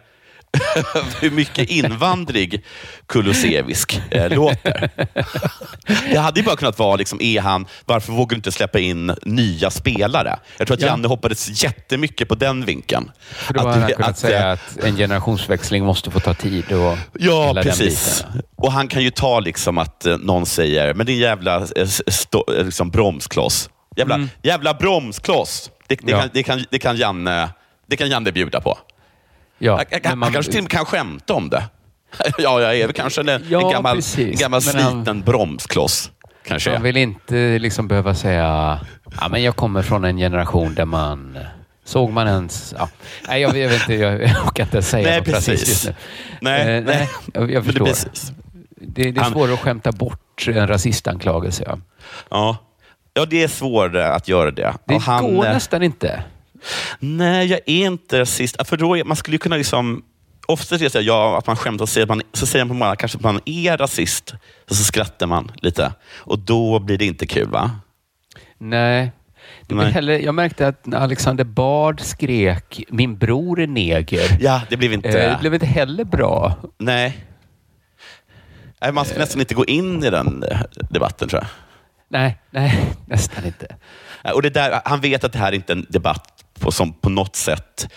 hur 1.21 1.31
mycket 1.31 1.69
invandrig 1.69 2.65
Kulusevsk 3.05 4.01
eh, 4.11 4.29
låter. 4.29 4.89
Det 6.11 6.17
hade 6.17 6.39
ju 6.39 6.45
bara 6.45 6.55
kunnat 6.55 6.79
vara, 6.79 6.95
liksom, 6.95 7.21
är 7.21 7.41
han, 7.41 7.65
varför 7.85 8.13
vågar 8.13 8.29
du 8.29 8.35
inte 8.35 8.51
släppa 8.51 8.79
in 8.79 9.15
nya 9.23 9.69
spelare? 9.69 10.39
Jag 10.57 10.67
tror 10.67 10.75
att 10.75 10.81
Ja. 10.81 10.87
Janne 10.87 11.07
hoppades 11.07 11.63
jättemycket 11.63 12.27
på 12.27 12.35
den 12.35 12.65
vinkeln. 12.65 13.11
För 13.31 13.53
då 13.53 13.59
hade 13.59 13.81
han 13.81 13.91
kunnat 13.91 14.09
att, 14.09 14.17
säga 14.17 14.47
eh, 14.47 14.51
att 14.51 14.83
en 14.83 14.95
generationsväxling 14.95 15.85
måste 15.85 16.11
få 16.11 16.19
ta 16.19 16.33
tid. 16.33 16.71
Och 16.71 16.97
Ja, 17.19 17.53
precis. 17.63 18.25
Och 18.55 18.71
han 18.71 18.87
kan 18.87 19.03
ju 19.03 19.11
ta 19.11 19.39
liksom 19.39 19.77
att 19.77 20.05
eh, 20.05 20.17
någon 20.17 20.45
säger, 20.45 20.93
men 20.93 21.05
din 21.05 21.19
jävla 21.19 21.67
eh, 21.75 21.87
stå, 22.07 22.45
liksom 22.47 22.89
bromskloss. 22.89 23.69
Jävla, 23.95 24.27
jävla 24.43 24.73
bromskloss. 24.73 25.71
Det, 25.95 26.05
det. 26.05 26.11
Ja. 26.11 26.19
kan, 26.19 26.29
det, 26.33 26.43
kan, 26.43 26.63
det, 26.71 26.79
kan 26.79 26.95
Janne, 26.97 27.49
det 27.87 27.97
kan 27.97 28.09
Janne 28.09 28.31
bjuda 28.31 28.61
på. 28.61 28.77
Ja, 29.57 29.71
Han, 29.77 29.85
han, 29.91 29.99
men 30.01 30.09
han 30.09 30.19
man- 30.19 30.33
kanske 30.33 30.51
till 30.51 30.59
och 30.59 30.63
med 30.63 30.71
kan 30.71 30.85
skämta 30.85 31.33
om 31.33 31.49
det. 31.49 31.63
ja, 32.37 32.61
jag 32.61 32.77
är 32.77 32.85
väl 32.87 32.93
kanske 32.95 33.21
en, 33.21 33.29
en 33.29 33.45
Ja, 33.49 33.69
gammal, 33.69 33.95
precis. 33.95 34.19
en 34.19 34.35
gammal 34.35 34.61
Men 34.65 34.81
han- 34.83 34.93
sliten 34.93 35.21
bromskloss. 35.21 36.11
Kanske. 36.45 36.71
Man 36.73 36.81
vill 36.83 36.97
inte 36.97 37.59
liksom 37.59 37.87
behöva 37.87 38.15
säga 38.15 38.79
ja, 39.19 39.27
men 39.29 39.43
jag 39.43 39.55
kommer 39.55 39.81
från 39.81 40.03
en 40.05 40.17
generation 40.17 40.75
där 40.75 40.85
man 40.85 41.39
Såg 41.83 42.11
man 42.11 42.27
ens... 42.27 42.73
Ja. 42.77 42.89
Nej, 43.27 43.41
jag, 43.41 43.57
jag 43.57 43.69
vet 43.69 43.81
inte, 43.81 43.93
jag, 43.95 44.21
jag 44.23 44.45
orkar 44.47 44.63
inte 44.63 44.81
säga 44.81 45.07
Nej, 45.09 45.17
något 45.17 45.25
precis. 45.25 45.47
rasistiskt 45.49 45.85
nu. 45.87 45.93
Nej, 46.41 46.77
Eh, 46.77 46.83
nej. 46.83 47.09
jag, 47.33 47.51
jag 47.51 47.63
det- 47.63 47.65
förstår. 47.65 47.85
precis. 47.85 48.31
Det, 48.81 49.11
det 49.11 49.21
är 49.21 49.23
svårare 49.23 49.53
att 49.53 49.59
skämta 49.59 49.91
bort 49.91 50.47
en 50.47 50.67
rasistanklagelse. 50.67 51.63
Ja. 51.67 51.77
Ja. 52.29 52.57
Ja, 53.13 53.25
det 53.25 53.43
är 53.43 53.47
svårare 53.47 54.13
att 54.13 54.27
göra 54.27 54.51
det. 54.51 54.73
Det 54.85 54.95
Och 54.95 55.01
han, 55.01 55.35
går 55.35 55.45
eh, 55.45 55.53
nästan 55.53 55.83
inte. 55.83 56.23
Nej, 56.99 57.47
jag 57.47 57.59
är 57.65 57.85
inte 57.85 58.19
rasist. 58.19 58.67
För 58.67 58.77
då 58.77 59.05
man 59.05 59.15
skulle 59.17 59.35
ju 59.35 59.39
kunna 59.39 59.57
liksom... 59.57 60.03
Ofta 60.47 60.75
är 60.75 60.79
det 60.79 61.01
ja, 61.01 61.37
att 61.37 61.47
man 61.47 61.55
skämtar 61.55 61.83
och 61.83 61.89
säger 61.89 62.05
att 62.05 62.09
man, 62.09 62.21
så 62.33 62.45
säger 62.45 62.65
man 62.65 62.69
på 62.69 62.73
morgonen 62.79 62.97
kanske 62.97 63.17
att 63.17 63.23
man 63.23 63.39
är 63.45 63.77
rasist. 63.77 64.33
Och 64.69 64.75
så 64.75 64.83
skrattar 64.83 65.27
man 65.27 65.51
lite. 65.55 65.93
Och 66.17 66.39
då 66.39 66.79
blir 66.79 66.97
det 66.97 67.05
inte 67.05 67.27
kul, 67.27 67.47
va? 67.47 67.71
Nej. 68.57 69.11
Det 69.67 69.75
Nej. 69.75 69.91
heller, 69.91 70.19
jag 70.19 70.35
märkte 70.35 70.67
att 70.67 70.93
Alexander 70.93 71.43
Bard 71.43 72.01
skrek 72.01 72.83
“min 72.89 73.17
bror 73.17 73.59
är 73.59 73.67
neger”, 73.67 74.37
Ja, 74.39 74.61
det 74.69 74.77
blev 74.77 74.93
inte... 74.93 75.09
eh, 75.09 75.31
det 75.31 75.37
blev 75.39 75.53
inte 75.53 75.65
heller 75.65 76.03
bra. 76.03 76.55
Nej. 76.77 77.25
Nej, 78.81 78.91
man 78.91 79.05
ska 79.05 79.19
nästan 79.19 79.39
inte 79.39 79.53
gå 79.53 79.65
in 79.65 80.03
i 80.03 80.09
den 80.09 80.43
eh, 80.43 80.59
debatten, 80.89 81.29
tror 81.29 81.41
jag. 81.41 81.49
Nej, 82.11 82.37
nej, 82.49 82.93
nästan 83.05 83.45
inte. 83.45 83.75
Eh, 84.23 84.31
och 84.31 84.41
det 84.41 84.49
där, 84.49 84.81
han 84.85 85.01
vet 85.01 85.23
att 85.23 85.33
det 85.33 85.39
här 85.39 85.51
inte 85.51 85.73
är 85.73 85.77
en 85.77 85.85
debatt 85.89 86.43
på, 86.59 86.71
som 86.71 86.93
på 86.93 87.09
något 87.09 87.35
sätt 87.35 87.87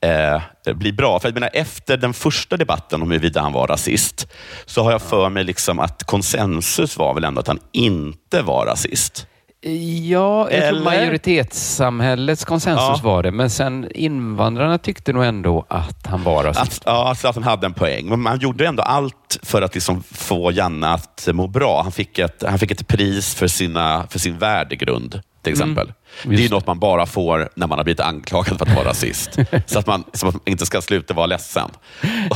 eh, 0.00 0.42
blir 0.74 0.92
bra. 0.92 1.20
För 1.20 1.28
jag 1.28 1.34
menar, 1.34 1.50
efter 1.52 1.96
den 1.96 2.14
första 2.14 2.56
debatten 2.56 3.02
om 3.02 3.10
huruvida 3.10 3.40
han 3.40 3.52
var 3.52 3.66
rasist, 3.66 4.28
så 4.64 4.82
har 4.82 4.92
jag 4.92 5.02
för 5.02 5.28
mig 5.28 5.44
liksom 5.44 5.78
att 5.78 6.04
konsensus 6.04 6.96
var 6.96 7.14
väl 7.14 7.24
ändå 7.24 7.40
att 7.40 7.46
han 7.46 7.60
inte 7.72 8.42
var 8.42 8.66
rasist. 8.66 9.26
Ja, 10.02 10.50
jag 10.50 10.68
tror 10.68 10.84
majoritetssamhällets 10.84 12.44
konsensus 12.44 12.84
Ja. 12.88 13.00
var 13.02 13.22
det, 13.22 13.30
men 13.30 13.50
sen 13.50 13.88
invandrarna 13.94 14.78
tyckte 14.78 15.12
nog 15.12 15.24
ändå 15.24 15.64
att 15.68 16.06
han 16.06 16.22
var 16.22 16.44
rasist. 16.44 16.78
Att, 16.78 16.82
ja, 16.86 17.08
alltså 17.08 17.28
att 17.28 17.34
han 17.34 17.44
hade 17.44 17.66
en 17.66 17.74
poäng. 17.74 18.08
Men 18.08 18.20
man 18.20 18.38
gjorde 18.38 18.66
ändå 18.66 18.82
allt 18.82 19.38
för 19.42 19.62
att 19.62 19.74
liksom 19.74 20.02
få 20.02 20.52
Janne 20.52 20.88
att 20.88 21.28
må 21.32 21.46
bra. 21.46 21.82
Han 21.82 21.92
fick 21.92 22.18
ett, 22.18 22.42
han 22.48 22.58
fick 22.58 22.70
ett 22.70 22.88
pris 22.88 23.34
för, 23.34 23.46
sina, 23.46 24.06
för 24.10 24.18
sin 24.18 24.38
värdegrund, 24.38 25.20
till 25.42 25.52
exempel. 25.52 25.92
det 26.22 26.28
är 26.34 26.38
Mm. 26.38 26.50
Något 26.50 26.66
man 26.66 26.78
bara 26.78 27.06
får 27.06 27.48
när 27.54 27.66
man 27.66 27.78
har 27.78 27.84
blivit 27.84 28.00
anklagad 28.00 28.58
för 28.58 28.66
att 28.66 28.74
vara 28.76 28.88
rasist. 28.88 29.38
så, 29.66 29.78
att 29.78 29.86
man, 29.86 30.04
så 30.12 30.28
att 30.28 30.34
man 30.34 30.40
inte 30.46 30.66
ska 30.66 30.80
sluta 30.82 31.14
vara 31.14 31.26
ledsen. 31.26 31.70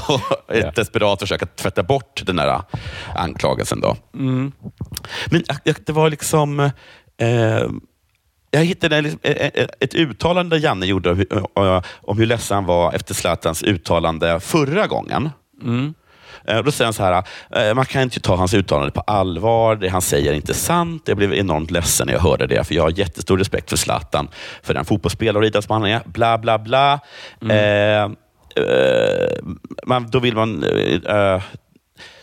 Och 0.09 0.21
ett 0.55 0.65
Ja. 0.65 0.71
desperat 0.75 1.21
försök 1.21 1.43
att 1.43 1.57
tvätta 1.57 1.83
bort 1.83 2.23
den 2.27 2.37
där 2.37 2.61
anklagelsen. 3.15 3.81
Då. 3.81 3.97
Mm. 4.15 4.53
Men 5.27 5.43
det 5.87 5.93
var 5.93 6.11
liksom... 6.11 6.71
Eh, 7.21 7.69
Jag 8.51 8.65
hittade 8.65 9.01
liksom 9.01 9.21
ett, 9.23 9.95
uttalande 9.95 10.59
Janne 10.59 10.87
gjorde 10.87 11.11
om 11.11 11.17
hur, 11.17 11.27
om 12.01 12.19
hur 12.19 12.27
ledsen 12.27 12.55
han 12.55 12.65
var 12.65 12.93
efter 12.93 13.15
Zlatans 13.15 13.63
uttalande 13.63 14.41
förra 14.41 14.87
gången. 14.87 15.31
Eh, 16.45 16.63
Då 16.63 16.71
säger 16.71 16.87
han 16.87 16.93
så 16.93 17.03
här, 17.03 17.25
eh, 17.69 17.75
man 17.75 17.85
kan 17.85 18.03
inte 18.03 18.21
ta 18.21 18.37
hans 18.37 18.55
uttalande 18.55 18.91
på 18.93 19.01
allvar. 19.01 19.77
Det 19.77 19.89
han 19.89 20.03
säger 20.03 20.33
är 20.33 20.37
inte 20.37 20.55
sant. 20.55 21.03
Jag 21.07 21.17
blev 21.17 21.35
enormt 21.35 21.71
ledsen 21.71 22.07
när 22.07 22.15
jag 22.15 22.21
hörde 22.21 22.47
det, 22.47 22.65
för 22.65 22.75
jag 22.75 22.83
har 22.83 22.91
jättestor 22.99 23.39
respekt 23.39 23.71
för 23.71 23.77
Zlatan, 23.77 24.29
för 24.63 24.75
den 24.75 24.85
fotbollsspelare 24.85 25.39
och 25.39 25.47
idrottsman 25.47 25.83
han 25.83 25.91
är. 25.91 26.03
Bla, 26.05 26.39
bla, 26.39 26.59
bla. 26.59 27.01
Eh, 27.51 28.03
eh, 28.03 28.09
man, 29.87 30.11
då 30.11 30.19
vill 30.19 30.35
man... 30.35 30.65
Eh, 31.07 31.43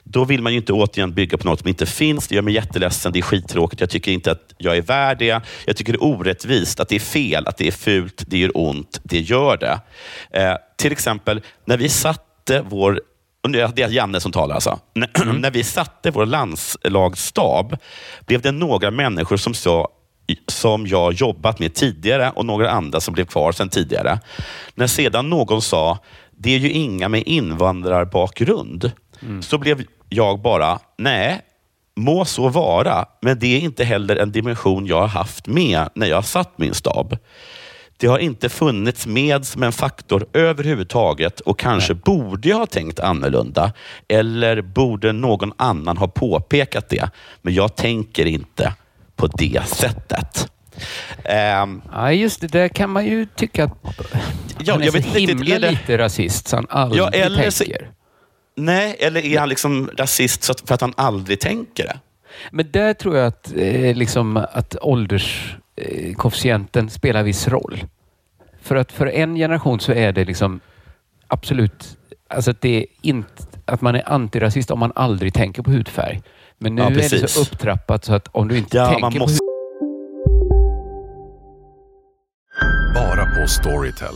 då 0.07 0.25
vill 0.25 0.41
man 0.41 0.51
ju 0.53 0.57
inte 0.59 0.73
återigen 0.73 1.13
bygga 1.13 1.37
på 1.37 1.47
något 1.47 1.59
som 1.59 1.67
inte 1.69 1.85
finns. 1.85 2.27
Det 2.27 2.35
gör 2.35 2.41
mig 2.41 2.53
jätteledsen. 2.53 3.11
Det 3.11 3.19
är 3.19 3.23
skittråkigt. 3.23 3.81
Jag 3.81 3.89
tycker 3.89 4.11
inte 4.11 4.31
att 4.31 4.53
jag 4.57 4.77
är 4.77 4.81
värd 4.81 5.19
det. 5.19 5.41
Jag 5.65 5.77
tycker 5.77 5.93
det 5.93 5.97
är 5.97 6.03
orättvist, 6.03 6.79
att 6.79 6.89
det 6.89 6.95
är 6.95 6.99
fel, 6.99 7.47
att 7.47 7.57
det 7.57 7.67
är 7.67 7.71
fult, 7.71 8.23
det 8.27 8.37
gör 8.37 8.51
ont, 8.57 8.99
det 9.03 9.19
gör 9.19 9.57
det. 9.57 9.79
Eh, 10.41 10.55
till 10.77 10.91
exempel, 10.91 11.41
när 11.65 11.77
vi 11.77 11.89
satte 11.89 12.63
vår 12.69 13.01
och 13.43 13.51
nu 13.51 13.61
är 13.61 13.71
Det 13.75 13.81
är 13.81 13.89
Janne 13.89 14.19
som 14.19 14.31
talar 14.31 14.55
alltså. 14.55 14.79
När- 14.93 15.33
När 15.39 15.51
vi 15.51 15.63
satte 15.63 16.11
vår 16.11 16.25
landslagsstab 16.25 17.77
blev 18.25 18.41
det 18.41 18.51
några 18.51 18.91
människor 18.91 19.37
som 19.37 19.53
sa 19.53 19.87
som 20.47 20.87
jag 20.87 21.13
jobbat 21.13 21.59
med 21.59 21.73
tidigare 21.73 22.31
och 22.35 22.45
några 22.45 22.69
andra 22.71 22.99
som 22.99 23.13
blev 23.13 23.25
kvar 23.25 23.51
sedan 23.51 23.69
tidigare. 23.69 24.19
När 24.75 24.87
sedan 24.87 25.29
någon 25.29 25.61
sa, 25.61 25.97
det 26.37 26.55
är 26.55 26.59
ju 26.59 26.71
inga 26.71 27.09
med 27.09 27.23
invandrarbakgrund, 27.25 28.91
så 29.41 29.57
blev 29.57 29.83
jag 30.09 30.41
bara, 30.41 30.79
nej, 30.97 31.41
må 31.95 32.25
så 32.25 32.49
vara, 32.49 33.05
men 33.21 33.39
det 33.39 33.47
är 33.55 33.59
inte 33.59 33.83
heller 33.83 34.15
en 34.15 34.31
dimension 34.31 34.85
jag 34.85 34.99
har 35.01 35.07
haft 35.07 35.47
med 35.47 35.89
när 35.95 36.07
jag 36.07 36.15
har 36.17 36.21
satt 36.21 36.57
min 36.57 36.73
stab. 36.73 37.17
Det 37.97 38.07
har 38.07 38.19
inte 38.19 38.49
funnits 38.49 39.07
med 39.07 39.45
som 39.45 39.63
en 39.63 39.71
faktor 39.71 40.25
överhuvudtaget 40.33 41.39
och 41.39 41.59
kanske 41.59 41.93
borde 41.93 42.49
jag 42.49 42.57
ha 42.57 42.65
tänkt 42.65 42.99
annorlunda. 42.99 43.73
Eller 44.07 44.61
borde 44.61 45.11
någon 45.11 45.53
annan 45.57 45.97
ha 45.97 46.07
påpekat 46.07 46.89
det. 46.89 47.09
Men 47.41 47.53
jag 47.53 47.75
tänker 47.75 48.25
inte 48.25 48.73
på 49.15 49.27
det 49.27 49.61
sättet. 49.67 50.51
Ehm, 51.23 51.81
Ja, 51.91 52.11
just 52.11 52.41
det. 52.41 52.47
Där 52.47 52.67
kan 52.67 52.89
man 52.89 53.05
ju 53.05 53.25
tycka 53.25 53.63
att 53.63 53.71
Ja, 54.59 54.73
han 54.73 54.81
är 54.81 54.85
jag 54.85 54.93
så 54.93 54.99
vet 54.99 55.05
himla 55.29 55.59
det- 55.59 55.71
lite 55.71 55.97
rasist 55.97 56.47
så 56.47 56.55
han 56.55 56.67
aldrig 56.69 57.01
Ja, 57.03 57.09
eller 57.09 57.49
så- 57.49 57.63
tänker. 57.63 57.89
Nej, 58.55 58.95
eller 58.99 59.25
är 59.25 59.39
han 59.39 59.49
liksom 59.49 59.89
rasist 59.97 60.45
för 60.67 60.73
att 60.75 60.81
han 60.81 60.93
aldrig 60.97 61.39
tänker 61.39 61.83
det? 61.83 61.99
Men 62.51 62.71
där 62.71 62.93
tror 62.93 63.17
jag 63.17 63.27
att, 63.27 63.53
eh, 63.55 63.95
liksom, 63.95 64.37
att 64.51 64.75
ålderskoefficienten 64.81 66.89
spelar 66.89 67.23
viss 67.23 67.47
roll. 67.47 67.83
För 68.61 68.75
att 68.75 68.91
för 68.91 69.07
en 69.07 69.35
generation 69.35 69.79
så 69.79 69.91
är 69.91 70.11
det 70.11 70.25
liksom 70.25 70.59
absolut 71.27 71.97
alltså 72.27 72.51
att, 72.51 72.61
det 72.61 72.77
är 72.77 72.85
inte, 73.01 73.43
att 73.65 73.81
man 73.81 73.95
är 73.95 74.09
antirasist 74.09 74.71
om 74.71 74.79
man 74.79 74.91
aldrig 74.95 75.33
tänker 75.33 75.61
på 75.63 75.71
hudfärg. 75.71 76.21
Men 76.57 76.75
nu 76.75 76.81
Ja, 76.81 76.87
är 76.89 76.95
det 76.95 77.27
så 77.27 77.41
upptrappat 77.41 78.05
så 78.05 78.13
att 78.13 78.27
om 78.31 78.47
du 78.47 78.57
inte 78.57 78.77
Ja, 78.77 78.85
tänker 78.85 79.01
man 79.01 79.13
på 79.13 79.19
måste- 79.19 79.39
Bara 82.93 83.25
på 83.25 83.47
Storytel. 83.47 84.15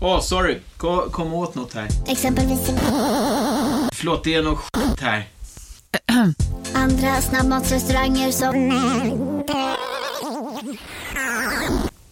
Åh, 0.00 0.20
sorry. 0.20 0.58
Kom, 0.76 1.10
kom 1.10 1.34
åt 1.34 1.54
något 1.54 1.74
här. 1.74 1.88
Exempelvis... 2.06 2.70
Förlåt, 3.92 4.24
det 4.24 4.34
är 4.34 4.42
något 4.42 4.58
skit 4.58 5.00
här. 5.00 5.24
Andra 6.74 7.20
snabbmatsrestauranger 7.20 8.30
som... 8.30 8.54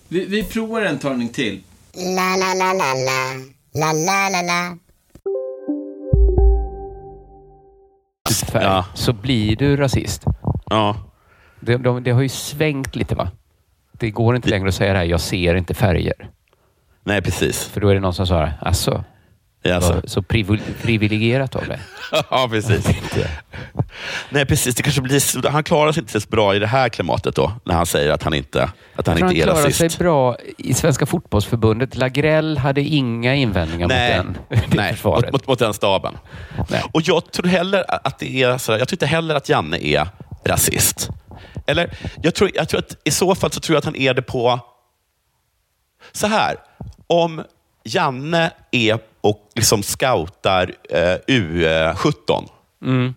Vi, 0.09 0.27
vi 0.27 0.45
provar 0.45 0.83
en 0.83 0.99
talning 0.99 1.29
till. 1.29 1.61
La, 1.95 2.37
la, 2.37 2.55
la, 2.55 2.73
la, 2.73 2.95
la. 2.95 3.35
La, 3.75 3.93
la, 3.93 4.29
la, 4.29 4.43
la. 4.43 4.77
färg 8.55 8.85
så 8.95 9.13
blir 9.13 9.57
du 9.57 9.77
rasist. 9.77 10.25
Ja. 10.71 10.97
Det, 11.61 11.77
de, 11.77 12.03
det 12.03 12.11
har 12.11 12.23
ju 12.23 12.29
svängt 12.29 12.97
lite 12.97 13.15
va? 13.15 13.31
Det 13.93 14.11
går 14.11 14.37
inte 14.37 14.49
längre 14.49 14.69
att 14.69 14.75
säga 14.75 14.93
det 14.93 14.99
här, 14.99 15.07
jag 15.07 15.21
ser 15.21 15.55
inte 15.55 15.75
färger. 15.75 16.31
Nej, 17.05 17.23
precis. 17.23 17.65
För 17.65 17.81
då 17.81 17.89
är 17.89 17.95
det 17.95 18.01
någon 18.01 18.15
som 18.15 18.27
sa, 18.27 18.49
alltså, 18.61 19.05
Jaså. 19.63 20.03
så 20.05 20.21
privil- 20.23 20.63
privilegierat 20.83 21.57
av 21.57 21.67
det. 21.69 21.81
ja, 22.31 22.49
precis. 22.51 22.87
Nej, 24.31 24.47
precis. 24.47 24.75
Det 24.75 24.83
kanske 24.83 25.01
blir, 25.01 25.49
han 25.49 25.65
klarar 25.65 25.93
sig 25.93 26.01
inte 26.03 26.21
så 26.21 26.29
bra 26.29 26.55
i 26.55 26.59
det 26.59 26.67
här 26.67 26.89
klimatet 26.89 27.37
då, 27.37 27.53
när 27.65 27.75
han 27.75 27.87
säger 27.87 28.11
att 28.13 28.23
han 28.23 28.35
inte, 28.35 28.71
att 28.97 29.07
han 29.07 29.19
inte 29.19 29.35
är 29.37 29.43
klarar 29.43 29.59
rasist. 29.63 29.79
sig 29.79 29.91
bra 29.99 30.37
i 30.59 30.75
Svenska 30.75 31.07
fotbollsförbundet. 31.07 31.97
Lagrell 31.97 32.59
hade 32.59 32.81
inga 32.81 33.35
invändningar 33.35 33.89
Nej, 33.89 34.25
mot 34.25 34.37
den. 34.49 34.59
nej 34.77 34.93
försvaret. 34.93 35.25
mot, 35.25 35.33
mot, 35.33 35.47
mot 35.47 35.59
den 35.59 35.75
staben. 35.75 36.19
Och 36.93 37.03
jag 37.05 37.33
tror 37.33 37.47
heller 37.47 37.85
att 38.07 38.19
det 38.19 38.43
är 38.43 38.59
så 38.59 38.73
här, 38.73 38.79
jag 38.79 38.89
tror 38.89 38.95
inte 38.97 39.07
heller 39.07 39.35
att 39.35 39.49
Janne 39.49 39.79
är 39.87 40.09
rasist. 40.45 41.09
Eller, 41.67 41.97
jag 42.23 42.35
tror, 42.35 42.51
jag 42.55 42.69
tror 42.69 42.79
att 42.81 42.97
i 43.05 43.11
så 43.11 43.35
fall 43.35 43.51
så 43.53 43.61
tror 43.61 43.75
jag 43.75 43.79
att 43.79 43.85
han 43.85 43.97
är 43.97 44.15
det 44.15 44.23
på... 44.23 44.61
Så 46.13 46.27
här, 46.27 46.57
om 47.07 47.45
Janne 47.85 48.51
är 48.71 48.99
och 49.21 49.49
liksom 49.55 49.83
scoutar 49.83 50.73
eh, 50.91 51.17
U17 51.27 52.49
Mm. 52.83 53.15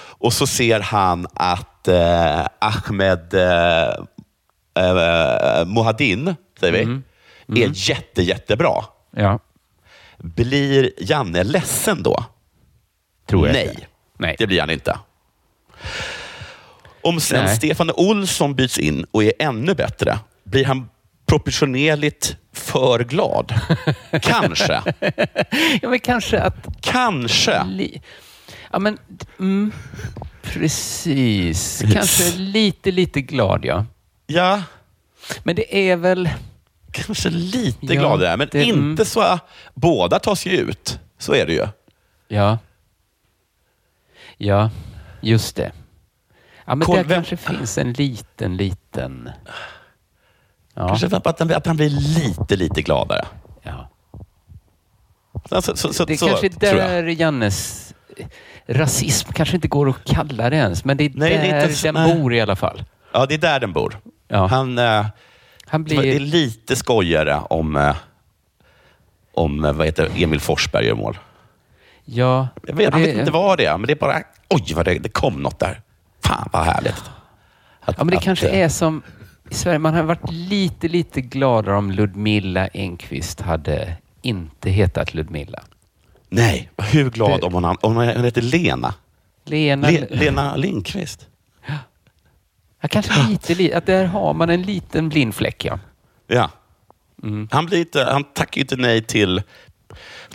och 0.00 0.32
så 0.32 0.46
ser 0.46 0.80
han 0.80 1.26
att 1.34 1.88
eh, 1.88 2.46
Ahmed 2.58 3.34
eh, 3.34 3.88
eh, 4.84 5.64
Mohadin, 5.66 6.34
säger 6.60 6.72
vi, 6.72 6.82
Mm. 6.82 7.02
är 7.48 7.70
jätte, 7.74 8.22
jättebra. 8.22 8.84
Ja. 9.10 9.38
Blir 10.18 10.90
Janne 10.98 11.44
ledsen 11.44 12.02
då? 12.02 12.24
Tror 13.26 13.46
jag 13.46 13.52
Nej. 13.54 13.68
inte. 13.68 13.86
Nej. 14.18 14.36
det 14.38 14.46
blir 14.46 14.60
han 14.60 14.70
inte. 14.70 14.98
Om 17.02 17.20
sen 17.20 17.44
Nej. 17.44 17.56
Stefan 17.56 17.90
Olsson 17.90 18.54
byts 18.54 18.78
in 18.78 19.04
och 19.10 19.24
är 19.24 19.32
ännu 19.38 19.74
bättre, 19.74 20.18
blir 20.44 20.64
han 20.64 20.88
proportionerligt 21.26 22.36
för 22.58 23.04
glad? 23.04 23.54
Kanske. 24.22 24.82
ja, 25.82 25.88
men 25.88 26.00
kanske 26.00 26.40
att... 26.40 26.66
Kanske. 26.80 27.64
Li- 27.64 28.02
ja, 28.72 28.78
men... 28.78 28.98
Mm, 29.38 29.72
precis. 30.42 31.82
Kanske 31.92 32.36
lite, 32.38 32.90
lite 32.90 33.20
glad, 33.20 33.64
ja. 33.64 33.86
Ja. 34.26 34.62
Men 35.42 35.56
det 35.56 35.90
är 35.90 35.96
väl... 35.96 36.30
Kanske 36.92 37.30
lite 37.30 37.94
Ja, 37.94 38.00
gladare, 38.00 38.36
men 38.36 38.48
det- 38.52 38.62
inte 38.64 38.78
mm. 38.78 39.04
så... 39.04 39.38
Båda 39.74 40.18
tas 40.18 40.46
ju 40.46 40.50
ut. 40.50 40.98
Så 41.18 41.34
är 41.34 41.46
det 41.46 41.52
ju. 41.52 41.66
Ja. 42.28 42.58
Ja, 44.36 44.70
just 45.20 45.56
det. 45.56 45.72
Ja, 46.64 46.74
men 46.74 46.86
Koll, 46.86 46.96
där 46.96 47.04
kanske 47.14 47.36
finns 47.36 47.78
en 47.78 47.92
liten, 47.92 48.56
liten... 48.56 49.30
Ja. 50.80 50.88
Kanske 50.88 51.06
att 51.16 51.38
han, 51.38 51.52
att 51.52 51.66
han 51.66 51.76
blir 51.76 51.90
lite, 51.90 52.56
lite 52.56 52.82
gladare. 52.82 53.24
Ja. 53.62 53.88
Så, 55.50 55.76
så, 55.76 55.92
så, 55.92 56.04
det 56.04 56.12
är 56.12 56.16
så, 56.16 56.26
kanske 56.26 56.46
jag. 56.46 56.60
där 56.60 57.02
Jannes 57.06 57.94
rasism 58.66 59.32
kanske 59.32 59.54
inte 59.54 59.68
går 59.68 59.88
att 59.90 60.04
kalla 60.04 60.50
det 60.50 60.56
ens, 60.56 60.84
men 60.84 60.96
det 60.96 61.04
är 61.04 61.10
Nej, 61.14 61.30
det 61.30 61.36
är 61.36 61.52
där 61.56 61.62
inte 61.62 61.74
så- 61.74 61.86
den 61.86 61.94
nej. 61.94 62.14
bor 62.14 62.34
i 62.34 62.40
alla 62.40 62.56
fall. 62.56 62.84
Ja, 63.12 63.26
det 63.26 63.34
är 63.34 63.38
där 63.38 63.60
den 63.60 63.72
bor. 63.72 64.00
Ja. 64.28 64.46
Han, 64.46 64.78
eh, 64.78 65.06
Han 65.66 65.84
Det 65.84 65.94
är 65.96 66.00
blir... 66.00 66.20
lite 66.20 66.76
skojigare 66.76 67.40
om, 67.50 67.76
eh, 67.76 67.96
om 69.34 69.64
eh, 69.64 69.72
vad 69.72 69.86
heter 69.86 70.08
det, 70.14 70.22
Emil 70.22 70.40
Forsberg 70.40 70.86
gör 70.86 70.94
mål. 70.94 71.18
Ja, 72.04 72.48
Jag 72.66 72.74
vet, 72.76 72.92
det- 72.92 72.98
vet 72.98 73.16
inte 73.18 73.30
vad 73.30 73.58
det 73.58 73.64
är, 73.66 73.78
men 73.78 73.86
det 73.86 73.92
är 73.92 73.96
bara... 73.96 74.22
Oj, 74.50 74.72
vad 74.74 74.84
det, 74.84 74.98
det 74.98 75.08
kom 75.08 75.42
något 75.42 75.58
där. 75.58 75.80
Fan, 76.24 76.48
vad 76.52 76.64
härligt. 76.64 77.02
Att, 77.80 77.94
Ja, 77.98 78.04
men 78.04 78.06
det 78.08 78.16
att, 78.16 78.22
kanske 78.22 78.48
eh, 78.48 78.60
är 78.64 78.68
som... 78.68 79.02
i 79.50 79.54
Sverige, 79.54 79.78
man 79.78 79.94
hade 79.94 80.06
varit 80.06 80.30
lite, 80.32 80.88
lite 80.88 81.20
gladare 81.20 81.76
om 81.76 81.90
Ludmilla 81.92 82.68
Enqvist 82.68 83.40
hade 83.40 83.96
inte 84.22 84.70
hetat 84.70 85.14
Ludmilla. 85.14 85.62
Nej, 86.28 86.70
hur 86.76 87.10
glad 87.10 87.44
om 87.44 87.54
hon, 87.54 87.64
om 87.64 87.96
hon 87.96 88.06
heter 88.24 88.42
Lena. 88.42 88.94
Lena, 89.44 89.90
Le, 89.90 90.06
Lena 90.10 90.56
Lindqvist. 90.56 91.26
Ja, 92.80 92.88
kanske 92.88 93.28
lite, 93.28 93.54
li- 93.54 93.72
att 93.72 93.86
där 93.86 94.04
har 94.04 94.34
man 94.34 94.50
en 94.50 94.62
liten 94.62 95.08
blind 95.08 95.34
fläck, 95.34 95.64
ja. 95.64 95.78
Ja. 96.26 96.50
Mm. 97.22 97.48
Han, 97.50 97.66
blir 97.66 97.78
inte, 97.78 98.04
han 98.04 98.24
tackar 98.24 98.60
inte 98.60 98.76
nej 98.76 99.02
till, 99.02 99.42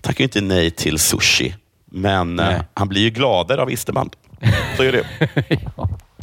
tackar 0.02 0.24
inte 0.24 0.42
nej 0.42 0.72
till 0.72 1.00
sushi. 1.00 1.56
Men 1.86 2.40
eh, 2.40 2.62
han 2.74 2.88
blir 2.90 3.02
ju 3.02 3.10
gladare 3.10 3.62
av 3.62 3.72
isterband. 3.72 4.16
Så 4.78 4.84
är 4.84 4.92
det. 4.92 5.06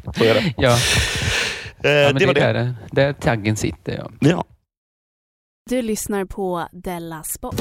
Så 0.17 0.25
är 0.25 0.35
det. 0.35 0.55
Ja. 0.57 0.77
Eh, 1.85 1.91
ja 1.91 2.13
det 2.13 2.27
var 2.27 2.35
är 2.35 2.55
det. 2.55 2.61
Där, 2.61 2.75
där 2.91 3.13
taggen 3.13 3.57
sitter, 3.57 3.93
ja. 3.99 4.11
Ja. 4.31 4.45
Du 5.71 5.83
lyssnar 5.83 6.25
på 6.25 6.69
Della 6.73 7.23
Sport. 7.23 7.61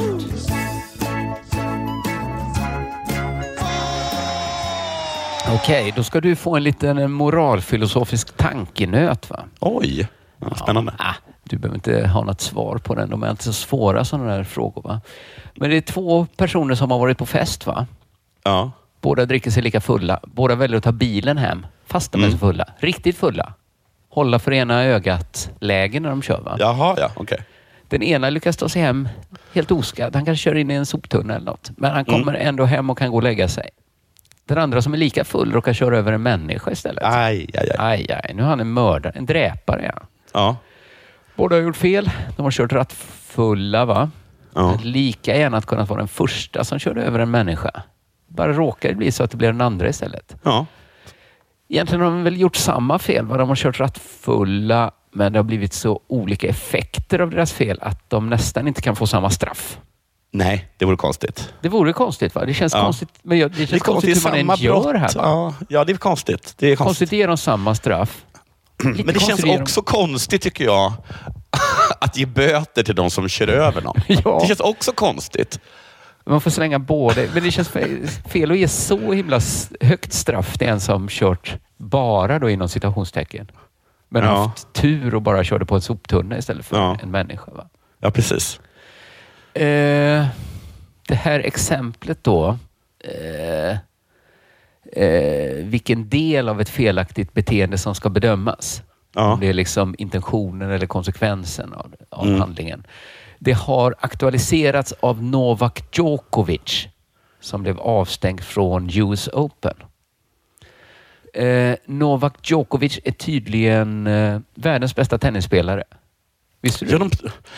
Okej, 5.56 5.94
då 5.96 6.04
ska 6.04 6.22
du 6.22 6.36
få 6.36 6.56
en 6.56 6.64
liten 6.64 7.12
moralfilosofisk 7.12 8.38
tankenöt, 8.38 9.30
va? 9.30 9.44
Oj, 9.60 10.08
ja, 10.38 10.56
spännande. 10.56 10.94
ah, 10.98 11.16
du 11.44 11.58
behöver 11.58 11.76
inte 11.78 12.08
ha 12.08 12.24
något 12.24 12.42
svar 12.42 12.78
på 12.78 12.96
den. 12.96 13.10
De 13.10 13.24
är 13.24 13.32
inte 13.32 13.44
så 13.44 13.54
svåra 13.54 14.06
sådana 14.06 14.36
där 14.38 14.44
frågor, 14.44 14.82
va? 14.82 15.02
Men 15.56 15.70
det 15.70 15.78
är 15.78 15.82
två 15.82 16.26
personer 16.26 16.76
som 16.76 16.92
har 16.92 17.00
varit 17.00 17.18
på 17.18 17.26
fest, 17.26 17.66
va? 17.66 17.88
Ja. 18.44 18.72
Båda 19.02 19.26
dricker 19.26 19.52
sig 19.52 19.64
lika 19.64 19.82
fulla. 19.82 20.20
Båda 20.24 20.56
väljer 20.56 20.78
att 20.78 20.84
ta 20.84 20.92
bilen 20.92 21.38
hem, 21.38 21.66
fast 21.86 22.12
de 22.12 22.24
är 22.24 22.30
så 22.30 22.38
fulla. 22.38 22.66
Riktigt 22.80 23.18
fulla. 23.18 23.54
Hålla 24.10 24.40
för 24.40 24.54
ena 24.54 24.84
ögat-läge 24.84 26.00
när 26.00 26.10
de 26.10 26.22
kör, 26.22 26.42
va? 26.42 26.56
Jaha, 26.60 26.96
ja, 26.98 27.12
okej. 27.16 27.40
Den 27.88 28.04
ena 28.04 28.30
lyckas 28.30 28.58
ta 28.58 28.70
sig 28.70 28.82
hem 28.82 29.10
helt 29.54 29.72
oskadd. 29.72 30.16
Han 30.16 30.26
kanske 30.26 30.44
kör 30.44 30.56
in 30.56 30.72
i 30.72 30.74
en 30.74 30.86
soptunna 30.86 31.36
eller 31.36 31.46
något. 31.46 31.72
Men 31.78 31.92
han 31.92 32.06
kommer 32.06 32.34
ändå 32.34 32.66
hem 32.66 32.90
och 32.90 32.98
kan 32.98 33.10
gå 33.12 33.16
och 33.16 33.24
lägga 33.24 33.48
sig. 33.48 33.70
Den 34.46 34.58
andra 34.58 34.82
som 34.82 34.94
är 34.94 34.98
lika 34.98 35.24
full 35.24 35.52
råkar 35.52 35.74
köra 35.74 35.98
över 35.98 36.14
en 36.14 36.22
människa 36.24 36.72
istället. 36.72 37.04
Aj, 37.04 37.50
aj, 37.54 37.70
aj. 37.70 37.76
aj, 37.78 38.20
aj. 38.24 38.34
Nu 38.36 38.44
är 38.44 38.48
han 38.48 38.60
en 38.60 38.74
mördare, 38.74 39.14
en 39.16 39.26
dräpare. 39.26 39.92
Ja. 39.96 40.02
Ja. 40.34 40.58
Båda 41.36 41.56
har 41.56 41.62
gjort 41.62 41.78
fel. 41.78 42.12
De 42.36 42.44
har 42.44 42.52
kört 42.52 42.74
rattfulla. 42.74 43.86
Va? 43.86 44.12
Ja. 44.56 44.80
Lika 44.84 45.38
gärna 45.38 45.58
att 45.58 45.66
kunnat 45.66 45.90
vara 45.90 46.00
den 46.00 46.08
första 46.08 46.64
som 46.64 46.80
körde 46.80 47.04
över 47.04 47.20
en 47.20 47.32
människa. 47.32 47.84
Bara 48.28 48.54
råkar 48.54 48.90
det 48.90 48.96
bli 48.96 49.12
så 49.12 49.24
att 49.24 49.32
det 49.32 49.38
blir 49.38 49.52
den 49.52 49.62
andra 49.62 49.90
istället. 49.90 50.36
Ja. 50.44 50.66
Egentligen 51.70 52.02
har 52.04 52.12
de 52.12 52.24
väl 52.24 52.40
gjort 52.42 52.56
samma 52.56 53.00
fel. 53.00 53.26
Va? 53.26 53.38
De 53.38 53.50
har 53.50 53.56
kört 53.56 53.80
rattfulla 53.80 54.92
men 55.14 55.34
det 55.34 55.40
har 55.40 55.44
blivit 55.44 55.74
så 55.74 56.02
olika 56.08 56.48
effekter 56.48 57.20
av 57.20 57.30
deras 57.30 57.54
fel 57.54 57.80
att 57.82 58.10
de 58.10 58.30
nästan 58.30 58.68
inte 58.68 58.82
kan 58.82 58.96
få 58.96 59.08
samma 59.08 59.30
straff. 59.30 59.78
Nej, 60.32 60.68
det 60.78 60.86
vore 60.86 60.98
konstigt. 60.98 61.54
Det 61.62 61.70
vore 61.70 61.94
konstigt 61.94 62.36
va? 62.36 62.46
Det 62.46 62.54
känns 62.54 62.74
Ja. 62.74 62.82
konstigt, 62.82 63.10
men 63.24 63.38
jag- 63.38 63.52
det 63.52 63.58
känns 63.58 63.70
Det 63.70 63.76
är 63.76 63.80
konstigt 63.80 64.18
hur 64.26 64.44
man 64.44 64.52
än 64.52 64.58
gör 64.64 64.82
brott. 64.82 64.96
här. 64.96 65.02
Va? 65.02 65.10
Ja, 65.16 65.54
ja, 65.70 65.84
det 65.84 65.92
är 65.92 65.98
konstigt. 65.98 66.54
Det 66.58 66.68
är 66.68 66.76
konstigt. 66.76 66.86
Konstigt 66.88 67.10
att 67.10 67.14
ge 67.14 67.28
dem 67.28 67.38
samma 67.38 67.76
straff. 67.76 68.26
Men 68.84 68.94
det 68.96 69.04
konstigt 69.04 69.46
känns 69.48 69.62
också 69.62 69.82
konstigt, 69.82 70.42
tycker 70.42 70.64
jag, 70.66 70.94
att 72.02 72.18
ge 72.18 72.26
böter 72.26 72.84
till 72.84 72.96
de 72.96 73.10
som 73.10 73.30
kör 73.30 73.48
över 73.48 73.82
någon. 73.82 73.96
Ja. 74.08 74.38
Det 74.42 74.48
känns 74.48 74.60
också 74.60 74.92
konstigt. 74.92 75.60
Man 76.30 76.42
får 76.42 76.52
slänga 76.52 76.80
båda. 76.80 77.22
Men 77.34 77.44
det 77.44 77.52
känns 77.52 77.72
fe- 77.72 78.06
fel 78.30 78.52
att 78.52 78.58
ge 78.58 78.68
så 78.68 79.14
himla 79.14 79.40
högt 79.82 80.14
straff 80.14 80.58
till 80.58 80.68
en 80.68 80.80
som 80.80 81.08
kört 81.10 81.58
bara 81.78 82.40
då 82.40 82.50
inom 82.50 82.70
citationstecken. 82.70 83.52
Men 84.10 84.24
Ja. 84.24 84.30
haft 84.44 84.74
tur 84.74 85.16
och 85.16 85.22
bara 85.22 85.44
körde 85.44 85.66
på 85.66 85.76
en 85.76 85.82
soptunna 85.82 86.38
istället 86.38 86.66
för 86.66 86.78
Ja. 86.78 86.98
en 87.04 87.12
människa. 87.12 87.52
Va? 87.52 87.70
Ja, 88.00 88.12
precis. 88.12 88.60
Eh, 89.54 90.26
det 91.08 91.16
här 91.16 91.40
exemplet 91.40 92.24
då. 92.24 92.58
Eh, 93.04 93.78
eh, 95.04 95.56
vilken 95.66 96.10
del 96.10 96.50
av 96.50 96.62
ett 96.62 96.70
felaktigt 96.70 97.34
beteende 97.34 97.78
som 97.78 97.96
ska 97.96 98.10
bedömas. 98.10 98.84
Om 99.16 99.40
det 99.40 99.48
är 99.48 99.54
liksom 99.54 99.96
intentionen 99.98 100.72
eller 100.72 100.88
konsekvensen 100.88 101.74
av, 101.74 101.96
av 102.10 102.28
Mm. 102.28 102.40
handlingen. 102.40 102.84
Det 103.40 103.54
har 103.54 103.96
aktualiserats 104.00 104.94
av 105.00 105.24
Novak 105.24 105.84
Djokovic 105.98 106.88
som 107.40 107.64
blev 107.64 107.80
avstängd 107.80 108.42
från 108.44 108.90
US 108.94 109.30
Open. 109.34 109.74
Eh, 111.34 111.76
Novak 111.86 112.34
Djokovic 112.50 113.00
är 113.04 113.12
tydligen 113.12 114.08
eh, 114.08 114.40
världens 114.56 114.96
bästa 114.96 115.18
tennisspelare. 115.18 115.84
Visste 116.62 116.86
du? 116.86 116.92
Ja, 116.92 116.98
de, 116.98 117.10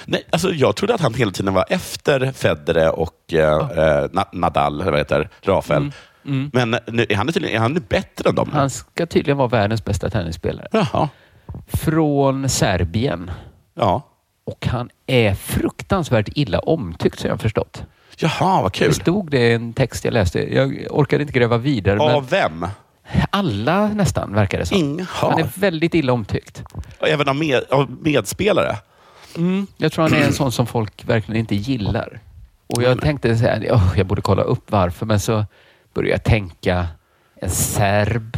nej, 0.05 0.23
alltså 0.29 0.49
jag 0.51 0.75
trodde 0.75 0.93
att 0.93 1.01
han 1.01 1.13
hela 1.13 1.31
tiden 1.31 1.53
var 1.53 1.65
efter 1.69 2.31
Federer 2.31 2.99
och 2.99 3.33
eh, 3.33 3.39
eh, 3.57 4.07
Na- 4.09 4.29
Nadal, 4.31 4.81
eller 4.81 4.91
vad 4.91 4.99
heter 4.99 5.29
Rafael. 5.41 5.91
Mm. 6.25 6.49
Men 6.53 6.75
nu, 6.87 7.05
är, 7.09 7.15
han 7.15 7.27
tydligen, 7.27 7.55
är 7.55 7.59
han 7.59 7.73
nu 7.73 7.79
bättre 7.89 8.29
än 8.29 8.35
dem? 8.35 8.49
Han 8.53 8.69
ska 8.69 9.05
tydligen 9.05 9.37
vara 9.37 9.47
världens 9.47 9.85
bästa 9.85 10.09
tennisspelare. 10.09 10.67
Jaha. 10.71 11.09
Från 11.67 12.49
Serbien. 12.49 13.31
Ja. 13.73 14.07
Och 14.45 14.65
han 14.65 14.89
är 15.07 15.33
fruktansvärt 15.33 16.29
illa 16.35 16.59
omtyckt, 16.59 17.19
så 17.19 17.27
jag 17.27 17.33
har 17.33 17.37
förstått. 17.37 17.83
Jaha, 18.17 18.61
vad 18.61 18.73
kul. 18.73 18.87
Det 18.87 18.93
stod 18.93 19.31
det 19.31 19.49
i 19.49 19.53
en 19.53 19.73
text 19.73 20.05
jag 20.05 20.13
läste. 20.13 20.55
Jag 20.55 20.87
orkade 20.89 21.23
inte 21.23 21.33
gräva 21.33 21.57
vidare. 21.57 21.99
Av 21.99 22.29
vem? 22.29 22.65
alla 23.29 23.87
nästan, 23.87 24.33
verkar 24.33 24.59
det 24.59 24.65
som. 24.65 24.77
Inga. 24.77 25.05
Han 25.09 25.39
är 25.39 25.49
väldigt 25.55 25.93
illa 25.93 26.13
omtyckt. 26.13 26.63
Även 26.99 27.29
av, 27.29 27.35
med, 27.35 27.63
av 27.69 27.91
medspelare? 28.01 28.77
Mm. 29.37 29.67
Jag 29.77 29.91
tror 29.91 30.03
han 30.09 30.13
är 30.13 30.25
en 30.25 30.33
sån 30.33 30.51
som 30.51 30.67
folk 30.67 31.05
verkligen 31.05 31.39
inte 31.39 31.55
gillar. 31.55 32.19
Och 32.67 32.83
jag 32.83 33.01
tänkte 33.01 33.37
så 33.37 33.43
här, 33.43 33.67
"Åh, 33.71 33.93
jag 33.95 34.05
borde 34.05 34.21
kolla 34.21 34.41
upp 34.41 34.71
varför, 34.71 35.05
men 35.05 35.19
så 35.19 35.45
började 35.93 36.11
jag 36.11 36.23
tänka, 36.23 36.87
en 37.35 37.49
serb, 37.49 38.37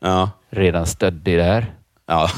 ja. 0.00 0.30
redan 0.50 0.86
stöddig 0.86 1.38
där, 1.38 1.74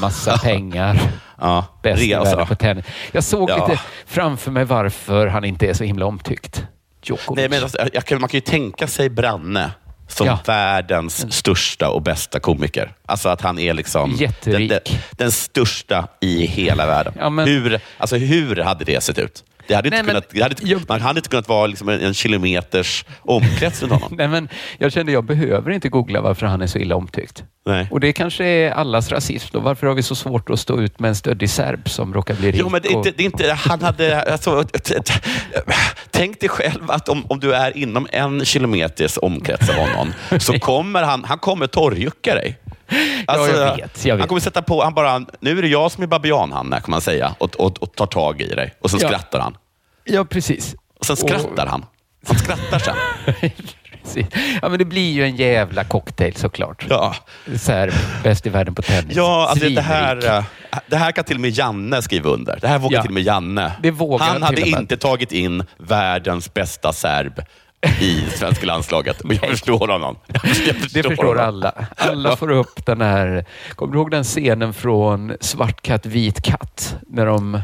massa 0.01 0.37
pengar, 0.37 1.01
ja. 1.43 1.65
bäst 1.83 2.01
i 2.03 2.13
Resa. 2.13 2.23
världen 2.23 2.47
på 2.47 2.55
tennis. 2.55 2.85
Jag 3.11 3.23
såg 3.23 3.49
Ja. 3.49 3.67
lite 3.67 3.81
framför 4.05 4.51
mig 4.51 4.65
varför 4.65 5.27
han 5.27 5.45
inte 5.45 5.67
är 5.67 5.73
så 5.73 5.83
himla 5.83 6.05
omtyckt. 6.05 6.63
Djokovic. 7.03 7.35
Nej, 7.37 7.49
men 7.49 7.63
alltså, 7.63 7.77
jag 7.93 8.05
kan, 8.05 8.21
man 8.21 8.29
kan 8.29 8.37
ju 8.37 8.41
tänka 8.41 8.87
sig 8.87 9.09
Branne 9.09 9.71
som 10.07 10.27
Ja. 10.27 10.39
världens 10.45 11.33
största 11.33 11.89
och 11.89 12.01
bästa 12.01 12.39
komiker. 12.39 12.93
Alltså 13.05 13.29
att 13.29 13.41
han 13.41 13.59
är 13.59 13.73
liksom 13.73 14.17
den, 14.43 14.67
den, 14.67 14.79
den 15.11 15.31
största 15.31 16.07
i 16.21 16.45
hela 16.45 16.85
världen. 16.87 17.13
Ja, 17.19 17.29
men- 17.29 17.47
hur, 17.47 17.79
alltså, 17.97 18.15
hur 18.15 18.55
hade 18.55 18.85
det 18.85 19.03
sett 19.03 19.17
ut? 19.19 19.43
Det 19.67 19.73
hade 19.75 19.87
inte 19.87 19.95
Nej, 19.97 20.03
men- 20.03 20.11
kunnat, 20.13 20.29
det 20.29 20.41
hade, 20.41 20.55
inte- 20.73 20.85
Man 20.87 21.01
hade 21.01 21.19
inte 21.19 21.29
kunnat 21.29 21.47
vara 21.47 21.67
liksom 21.67 21.89
en, 21.89 21.99
en 22.01 22.13
kilometers 22.13 23.05
omkrets 23.21 23.81
runt 23.81 23.91
honom. 23.93 24.09
Nej, 24.17 24.27
men 24.27 24.49
jag 24.77 24.91
kände 24.91 25.11
jag 25.11 25.23
behöver 25.25 25.71
inte 25.71 25.89
googla 25.89 26.21
varför 26.21 26.45
han 26.45 26.61
är 26.61 26.67
så 26.67 26.77
illa 26.77 26.95
omtyckt. 26.95 27.43
Nej. 27.65 27.87
Och 27.91 27.99
det 27.99 28.13
kanske 28.13 28.45
är 28.45 28.71
allas 28.71 29.11
rasism. 29.11 29.47
Då. 29.51 29.59
Varför 29.59 29.87
har 29.87 29.93
vi 29.93 30.03
så 30.03 30.15
svårt 30.15 30.49
att 30.49 30.59
stå 30.59 30.81
ut 30.81 30.99
med 30.99 31.09
en 31.09 31.15
stöddig 31.15 31.49
serb 31.49 31.89
som 31.89 32.13
råkar 32.13 32.33
bli 32.35 32.51
rik? 32.51 32.55
Jo, 32.61 32.69
men 32.69 32.81
det 32.81 32.89
och- 32.95 33.03
det 33.03 33.19
är 33.19 33.25
inte, 33.25 33.51
han 33.53 33.81
hade, 33.81 34.21
alltså, 34.21 34.63
tänk 36.11 36.39
dig 36.39 36.49
själv 36.49 36.91
att 36.91 37.09
om, 37.09 37.25
om 37.29 37.39
du 37.39 37.53
är 37.53 37.77
inom 37.77 38.07
en 38.11 38.45
kilometers 38.45 39.17
omkrets 39.21 39.69
av 39.69 39.75
honom, 39.75 40.13
så 40.39 40.53
kommer 40.59 41.03
han, 41.03 41.23
han 41.23 41.39
kommer 41.39 41.67
torrjucka 41.67 42.35
dig. 42.35 42.59
Alltså, 43.27 43.51
jag 43.57 43.75
vet, 43.77 44.05
jag 44.05 44.15
vet. 44.15 44.21
Han 44.21 44.27
kommer 44.27 44.41
sätta 44.41 44.61
på, 44.61 44.83
han 44.83 44.93
bara, 44.93 45.25
nu 45.39 45.57
är 45.57 45.61
det 45.61 45.67
jag 45.67 45.91
som 45.91 46.03
är 46.03 46.07
babianhanne, 46.07 46.81
kan 46.81 46.91
man 46.91 47.01
säga, 47.01 47.35
och, 47.37 47.55
och, 47.55 47.83
och 47.83 47.95
tar 47.95 48.05
tag 48.05 48.41
i 48.41 48.47
dig. 48.55 48.73
Och 48.81 48.91
sen 48.91 48.99
Ja. 49.03 49.07
skrattar 49.07 49.39
han. 49.39 49.57
Ja, 50.03 50.25
precis. 50.25 50.75
Och 50.99 51.05
sen 51.05 51.15
skrattar 51.17 51.65
han. 51.67 51.85
Han 52.27 52.37
skrattar 52.37 52.79
sen. 52.79 52.95
Ja, 54.61 54.69
men 54.69 54.77
det 54.79 54.85
blir 54.85 55.11
ju 55.11 55.23
en 55.23 55.35
jävla 55.35 55.83
cocktail 55.83 56.35
såklart. 56.35 56.85
Ja. 56.89 57.15
Serb, 57.55 57.93
bäst 58.23 58.45
i 58.45 58.49
världen 58.49 58.75
på 58.75 58.81
tennis. 58.81 59.15
Ja, 59.17 59.47
alltså 59.49 59.69
det 59.69 59.81
här, 59.81 60.25
eh, 60.37 60.43
det 60.87 60.97
här 60.97 61.11
kan 61.11 61.23
till 61.23 61.35
och 61.35 61.41
med 61.41 61.49
Janne 61.49 62.01
skriva 62.01 62.29
under. 62.29 62.57
Det 62.61 62.67
här 62.67 62.79
vågar 62.79 62.97
Ja. 62.97 63.01
till 63.01 63.09
och 63.09 63.13
med 63.13 63.23
Janne. 63.23 63.71
Han 63.83 64.19
han 64.19 64.43
hade 64.43 64.61
och 64.61 64.67
inte 64.67 64.97
tagit 64.97 65.31
in 65.31 65.63
världens 65.77 66.53
bästa 66.53 66.93
serb 66.93 67.41
i 68.01 68.21
svenska 68.29 68.65
landslaget. 68.65 69.21
Och 69.21 69.33
jag 69.33 69.49
förstår 69.49 69.87
honom. 69.87 70.17
Jag 70.27 70.41
förstår 70.41 70.73
Det 70.93 71.03
förstår 71.09 71.25
honom. 71.25 71.45
alla. 71.45 71.73
Alla 71.97 72.35
får 72.35 72.51
upp 72.51 72.85
den 72.85 73.01
här... 73.01 73.45
Kommer 73.75 73.93
du 73.93 73.99
ihåg 73.99 74.11
den 74.11 74.23
scenen 74.23 74.73
från 74.73 75.33
Svart 75.39 75.81
katt, 75.81 76.05
vit 76.05 76.41
katt? 76.41 76.95
När 77.07 77.25
de... 77.25 77.61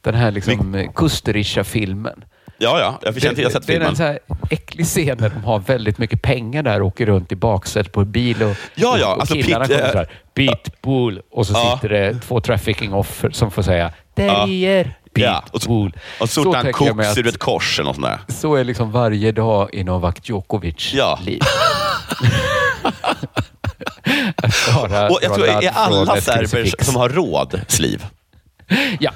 Den 0.00 0.14
här 0.14 0.30
liksom 0.30 0.88
Kusterisha-filmen. 0.94 2.24
Ja, 2.58 2.78
ja. 2.80 2.98
Jag 3.02 3.20
känner 3.22 3.34
till, 3.34 3.42
jag 3.44 3.50
har 3.50 3.52
sett 3.60 3.66
det 3.66 3.72
är 3.72 3.74
filmen. 3.74 3.88
en 3.90 3.96
så 3.96 4.02
här 4.02 4.18
äcklig 4.50 4.86
scen 4.86 5.16
när 5.20 5.28
de 5.30 5.44
har 5.44 5.58
väldigt 5.58 5.98
mycket 5.98 6.22
pengar 6.22 6.62
där 6.62 6.80
och 6.80 6.86
åker 6.86 7.06
runt 7.06 7.32
i 7.32 7.36
baksätet 7.36 7.92
på 7.92 8.00
en 8.00 8.10
bil 8.12 8.42
och, 8.42 8.56
Ja, 8.74 8.96
ja, 9.00 9.14
och 9.14 9.20
alltså 9.20 9.34
killarna 9.34 9.64
Pete, 9.64 9.78
kommer 9.80 9.92
så 9.92 9.98
här, 9.98 10.08
Pitbull 10.34 11.20
och 11.30 11.46
så 11.46 11.52
Ja. 11.52 11.74
sitter 11.76 11.88
det 11.88 12.14
två 12.14 12.40
trafficking-offer 12.40 13.30
som 13.30 13.50
får 13.50 13.62
säga 13.62 13.90
Terrier, 14.16 14.94
Ja, 15.14 15.44
och 15.50 15.60
Pitbull. 15.60 15.96
Och 16.20 16.30
så 16.30 16.42
gjorde 16.42 16.58
han 16.58 16.72
koks 16.72 17.18
ur 17.18 17.26
ett 17.26 17.38
kors 17.38 17.78
eller 17.78 17.86
något 17.86 17.96
sånt 17.96 18.06
där. 18.06 18.34
Så 18.34 18.54
är 18.54 18.64
liksom 18.64 18.90
varje 18.92 19.32
dag 19.32 19.68
i 19.72 19.84
Novak 19.84 20.18
Djokovic 20.28 20.90
Ja. 20.94 21.18
liv. 21.24 21.40
Bara 24.74 25.08
Och 25.08 25.18
jag 25.22 25.34
tror 25.34 25.46
är 25.48 25.70
alla 25.74 26.20
serber 26.20 26.84
som 26.84 26.96
har 26.96 27.08
råd 27.08 27.60
sliv. 27.68 28.06
Ja, 29.00 29.10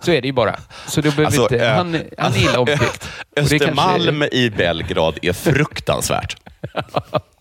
så 0.00 0.10
är 0.10 0.22
det 0.22 0.26
ju 0.28 0.32
bara. 0.32 0.56
Så 0.86 1.00
då 1.00 1.10
behöver 1.10 1.24
Alltså, 1.26 1.42
inte, 1.54 1.66
han, 1.66 2.00
han 2.18 2.32
är 2.34 2.38
illa 2.38 2.58
omtyckt. 2.60 3.08
Östermalm 3.36 4.22
i 4.22 4.50
Belgrad 4.56 5.18
är 5.22 5.32
fruktansvärt. 5.32 6.36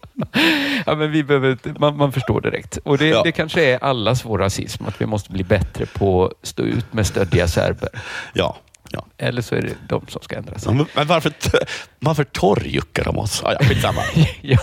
Ja, 0.86 0.95
men 0.95 1.11
vi 1.11 1.24
behöver, 1.24 1.57
man, 1.80 1.97
man 1.97 2.11
förstår 2.11 2.41
direkt. 2.41 2.78
Och 2.78 2.97
det, 2.97 3.07
Ja. 3.07 3.22
det 3.24 3.32
kanske 3.32 3.66
är 3.66 3.84
allas 3.84 4.26
vår 4.26 4.38
rasism, 4.39 4.86
att 4.86 5.01
vi 5.01 5.05
måste 5.05 5.32
bli 5.32 5.43
bättre 5.43 5.86
på 5.86 6.26
att 6.26 6.47
stå 6.47 6.64
ut 6.64 6.93
med 6.93 7.07
stöddiga 7.07 7.47
serber. 7.47 7.89
Ja. 8.34 8.57
ja. 8.89 9.05
Eller 9.18 9.41
så 9.41 9.55
är 9.55 9.61
det 9.61 9.74
de 9.89 10.05
som 10.07 10.22
ska 10.22 10.36
ändra 10.36 10.59
sig. 10.59 10.76
Ja, 10.78 10.86
men- 10.95 11.07
varför, 11.07 11.32
varför 11.99 12.24
torrjuckar 12.24 13.03
de 13.03 13.18
oss? 13.18 13.41
Ja, 13.43 13.53
ja, 13.59 13.68
skitsamma. 13.68 14.01
ja, 14.41 14.59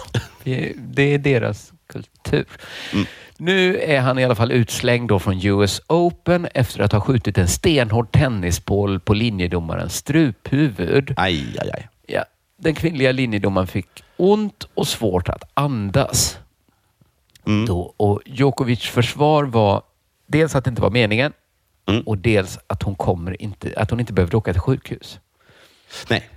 det 0.77 1.15
är 1.15 1.19
deras 1.19 1.73
kultur. 1.93 2.47
Mm. 2.93 3.07
Nu 3.39 3.79
är 3.81 4.01
han 4.01 4.19
i 4.19 4.25
alla 4.25 4.35
fall 4.35 4.53
utslängd 4.53 5.09
då 5.09 5.19
från 5.19 5.41
US 5.47 5.81
Open 5.87 6.49
efter 6.55 6.81
att 6.81 6.93
ha 6.93 7.01
skjutit 7.01 7.39
en 7.39 7.49
stenhård 7.49 8.13
tennisboll 8.13 9.01
på 9.01 9.15
linjedomarens 9.15 9.97
struphuvud. 9.97 11.15
Aj, 11.17 11.45
aj, 11.59 11.71
aj. 11.75 11.89
Den 12.61 12.75
kvinnliga 12.75 13.13
linjedomaren 13.13 13.67
fick 13.67 14.05
ont 14.17 14.69
och 14.75 14.89
svårt 14.89 15.29
att 15.29 15.43
andas. 15.55 16.39
Mm. 17.47 17.67
Då, 17.67 17.95
och 17.97 18.23
Djokovic 18.27 18.81
försvar 18.81 19.45
var 19.45 19.83
dels 20.27 20.55
att 20.55 20.65
det 20.65 20.69
inte 20.69 20.83
var 20.83 20.91
meningen 20.91 21.33
Mm. 21.87 22.03
och 22.03 22.19
dels 22.19 22.59
att 22.67 22.83
hon, 22.83 22.95
kommer 22.95 23.43
inte, 23.43 23.75
att 23.77 23.91
hon 23.91 24.01
inte 24.01 24.13
behövde 24.13 24.37
åka 24.37 24.53
till 24.53 24.61
sjukhus. 24.61 25.21
Nej. 26.09 26.31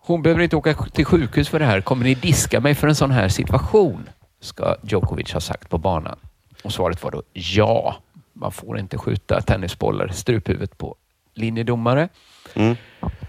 Hon 0.00 0.22
behöver 0.22 0.42
inte 0.42 0.56
åka 0.56 0.74
till 0.74 1.04
sjukhus 1.04 1.48
för 1.48 1.58
det 1.58 1.64
här. 1.64 1.80
Kommer 1.80 2.04
ni 2.04 2.14
diska 2.14 2.60
mig 2.60 2.74
för 2.74 2.88
en 2.88 2.94
sån 2.94 3.10
här 3.10 3.28
situation? 3.28 4.08
Ska 4.40 4.76
Djokovic 4.82 5.32
ha 5.32 5.40
sagt 5.40 5.68
på 5.70 5.78
banan. 5.78 6.18
Och 6.64 6.72
svaret 6.72 7.02
var 7.02 7.10
då 7.10 7.22
ja. 7.32 7.96
Man 8.32 8.52
får 8.52 8.78
inte 8.78 8.98
skjuta 8.98 9.40
tennisbollar 9.40 10.08
struphuvudet 10.08 10.78
på 10.78 10.96
linjedomare. 11.34 12.08
Mm. 12.54 12.76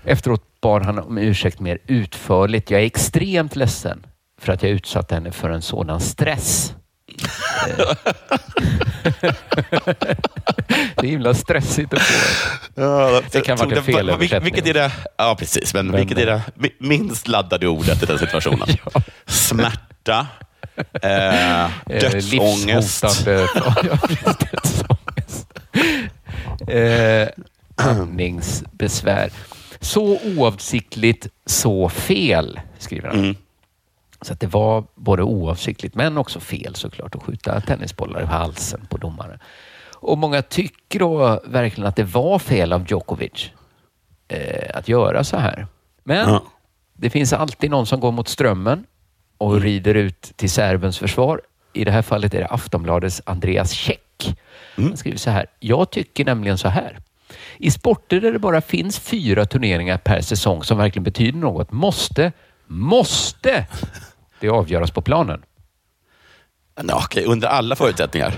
Efteråt 0.06 0.62
bad 0.62 0.86
han 0.86 0.99
om 0.99 1.18
ursäkt 1.18 1.60
mer 1.60 1.78
utförligt. 1.88 2.72
Jag 2.72 2.82
är 2.82 2.86
extremt 2.86 3.56
ledsen 3.56 4.06
för 4.41 4.54
att 4.54 4.64
jag 4.64 4.72
utsatte 4.72 5.16
henne 5.16 5.32
för 5.32 5.49
en 5.49 5.62
sådan 5.62 5.99
stress. 5.99 6.74
Eh. 7.70 7.76
det 10.95 10.97
är 10.97 11.08
himla 11.08 11.34
stressigt 11.34 11.93
att 11.93 12.01
få. 12.01 12.14
Ja, 12.82 13.22
Det 13.32 13.41
kan 13.41 13.58
vara 13.58 13.76
en 13.78 13.84
felöversättning. 13.84 14.54
Vilket 14.54 14.70
är 14.70 14.74
det, 14.74 14.91
ja, 15.18 15.36
precis. 15.39 15.74
Men, 15.74 15.88
Men- 15.88 15.95
vilket 15.99 16.18
är 16.18 16.26
det 16.26 16.41
mi- 16.56 16.74
minst 16.80 17.28
laddade 17.28 17.68
ordet 17.68 18.04
i 18.04 18.06
den 18.06 18.20
situationen? 18.20 18.68
Smärta, 19.26 20.28
eh, 21.01 21.70
dödsångest. 21.88 23.04
Ja, 23.26 23.97
precis, 24.08 24.38
dödsångest. 24.51 25.47
Eh, 26.68 27.28
andningsbesvär. 27.76 29.30
Så 29.84 30.19
oavsiktligt, 30.38 31.27
så 31.45 31.89
fel, 31.89 32.59
skriver 32.77 33.07
han. 33.09 33.19
Mm. 33.19 33.36
Så 34.21 34.34
att 34.34 34.39
det 34.39 34.47
var 34.47 34.84
både 34.95 35.23
oavsiktligt 35.23 35.95
men 35.95 36.17
också 36.17 36.39
fel 36.39 36.75
såklart 36.75 37.15
att 37.15 37.23
skjuta 37.23 37.61
tennisbollar 37.61 38.21
i 38.21 38.25
halsen 38.25 38.88
på 38.89 38.97
domaren. 38.97 39.39
Och 39.95 40.17
många 40.17 40.41
tycker 40.41 40.99
då 40.99 41.41
verkligen 41.45 41.88
att 41.88 41.95
det 41.95 42.03
var 42.03 42.39
fel 42.39 42.73
av 42.73 42.86
Djokovic 42.88 43.49
eh, 44.27 44.77
att 44.77 44.88
göra 44.88 45.23
så 45.23 45.38
här. 45.38 45.67
Men 46.03 46.29
Ja. 46.29 46.43
det 46.93 47.09
finns 47.09 47.34
alltid 47.34 47.71
någon 47.71 47.86
som 47.86 47.99
går 47.99 48.11
mot 48.11 48.27
strömmen 48.27 48.86
och 49.38 49.61
rider 49.61 49.95
ut 49.95 50.21
till 50.36 50.49
serbens 50.49 50.97
försvar. 50.99 51.41
I 51.73 51.84
det 51.84 51.91
här 51.91 52.01
fallet 52.01 52.34
är 52.34 52.39
det 52.39 52.47
Aftonbladets 52.47 53.21
Andreas 53.25 53.71
Käck. 53.71 54.36
Han 54.75 54.97
skriver 54.97 55.17
så 55.17 55.29
här. 55.29 55.45
Jag 55.59 55.89
tycker 55.91 56.25
nämligen 56.25 56.57
så 56.57 56.67
här. 56.67 56.99
I 57.58 57.72
sporter 57.72 58.22
där 58.22 58.32
det 58.32 58.39
bara 58.39 58.62
finns 58.62 58.99
fyra 58.99 59.45
turneringar 59.45 59.97
per 59.97 60.22
säsong 60.22 60.64
som 60.64 60.78
verkligen 60.78 61.04
betyder 61.04 61.39
något 61.39 61.72
måste, 61.72 62.32
måste 62.68 63.66
det 64.39 64.49
avgöras 64.49 64.91
på 64.91 65.01
planen. 65.01 65.43
Ja, 66.76 67.01
okej, 67.06 67.26
under 67.26 67.47
alla 67.47 67.76
förutsättningar. 67.76 68.34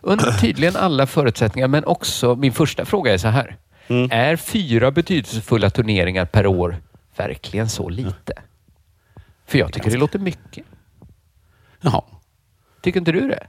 Under 0.00 0.32
tydligen 0.32 0.76
alla 0.76 1.06
förutsättningar, 1.06 1.68
men 1.68 1.84
också 1.84 2.36
min 2.36 2.52
första 2.52 2.84
fråga 2.84 3.14
är 3.14 3.18
så 3.18 3.28
här. 3.28 3.56
Är 4.10 4.36
fyra 4.36 4.90
betydelsefulla 4.90 5.70
turneringar 5.70 6.24
per 6.24 6.46
år 6.46 6.76
verkligen 7.16 7.68
så 7.68 7.88
lite? 7.88 8.32
För 9.46 9.58
jag 9.58 9.72
tycker 9.72 9.90
det 9.90 9.96
låter 9.96 10.18
mycket. 10.18 10.64
Jaha. 11.80 12.02
Tycker 12.82 13.00
inte 13.00 13.12
du 13.12 13.28
det? 13.28 13.46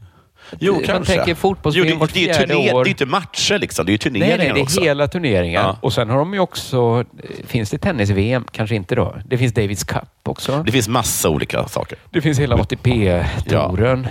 Jo, 0.59 0.73
Man 0.73 0.83
kanske. 0.83 1.15
tänker 1.15 1.35
fotbolls-VM 1.35 1.87
Jo, 1.87 1.93
det, 1.93 1.99
vart 1.99 2.13
det, 2.13 2.29
är 2.29 2.33
fjärde 2.33 2.55
år. 2.55 2.83
det 2.83 2.89
är 2.89 2.91
inte 2.91 3.05
matcher, 3.05 3.59
liksom. 3.59 3.85
det 3.85 3.89
är 3.89 3.93
ju 3.93 3.97
turneringar 3.97 4.37
nej, 4.37 4.51
det 4.53 4.59
är 4.59 4.63
också. 4.63 4.81
hela 4.81 5.07
turneringar. 5.07 5.61
Ja. 5.61 5.77
Och 5.81 5.93
sen 5.93 6.09
har 6.09 6.17
de 6.17 6.33
ju 6.33 6.39
också, 6.39 7.05
finns 7.47 7.69
det 7.69 7.77
tennis-VM? 7.77 8.45
Kanske 8.51 8.75
inte 8.75 8.95
då. 8.95 9.15
Det 9.25 9.37
finns 9.37 9.53
Davis 9.53 9.83
Cup 9.83 10.03
också. 10.23 10.63
Det 10.65 10.71
finns 10.71 10.87
massa 10.87 11.29
olika 11.29 11.67
saker. 11.67 11.97
Det 12.09 12.21
finns 12.21 12.39
hela 12.39 12.55
ATP-touren. 12.55 14.07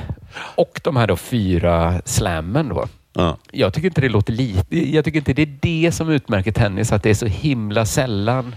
Och 0.55 0.81
de 0.85 0.97
här 0.97 1.07
då 1.07 1.17
fyra 1.17 2.03
slammen 2.05 2.69
då. 2.69 2.87
Ja. 3.13 3.37
Jag 3.53 3.75
tycker 3.75 3.89
inte 3.89 4.01
det 4.01 4.09
låter 4.09 4.33
lite. 4.33 4.91
Jag 4.91 5.05
tycker 5.05 5.19
inte 5.19 5.33
det 5.33 5.43
är 5.43 5.59
det 5.61 5.93
som 5.93 6.09
utmärker 6.11 6.53
tennis, 6.53 6.93
att 6.93 7.03
det 7.03 7.11
är 7.11 7.15
så 7.15 7.27
himla 7.27 7.87
sällan 7.87 8.55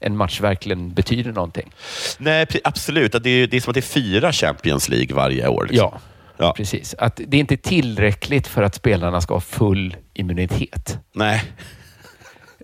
en 0.00 0.16
match 0.16 0.40
verkligen 0.40 0.94
betyder 0.94 1.32
någonting. 1.32 1.72
Nej, 2.18 2.46
absolut. 2.64 3.12
Det 3.22 3.30
är, 3.30 3.46
det 3.46 3.56
är 3.56 3.60
som 3.60 3.70
att 3.70 3.74
det 3.74 3.80
är 3.80 3.82
fyra 3.82 4.32
Champions 4.32 4.88
League 4.88 5.16
varje 5.16 5.48
år. 5.48 5.66
Liksom. 5.70 5.90
Ja, 5.92 6.00
Ja. 6.38 6.52
precis. 6.56 6.94
Att 6.98 7.20
det 7.26 7.36
är 7.36 7.40
inte 7.40 7.56
tillräckligt 7.56 8.46
för 8.46 8.62
att 8.62 8.74
spelarna 8.74 9.20
ska 9.20 9.34
ha 9.34 9.40
full 9.40 9.96
immunitet. 10.14 10.98
Nej. 11.14 11.42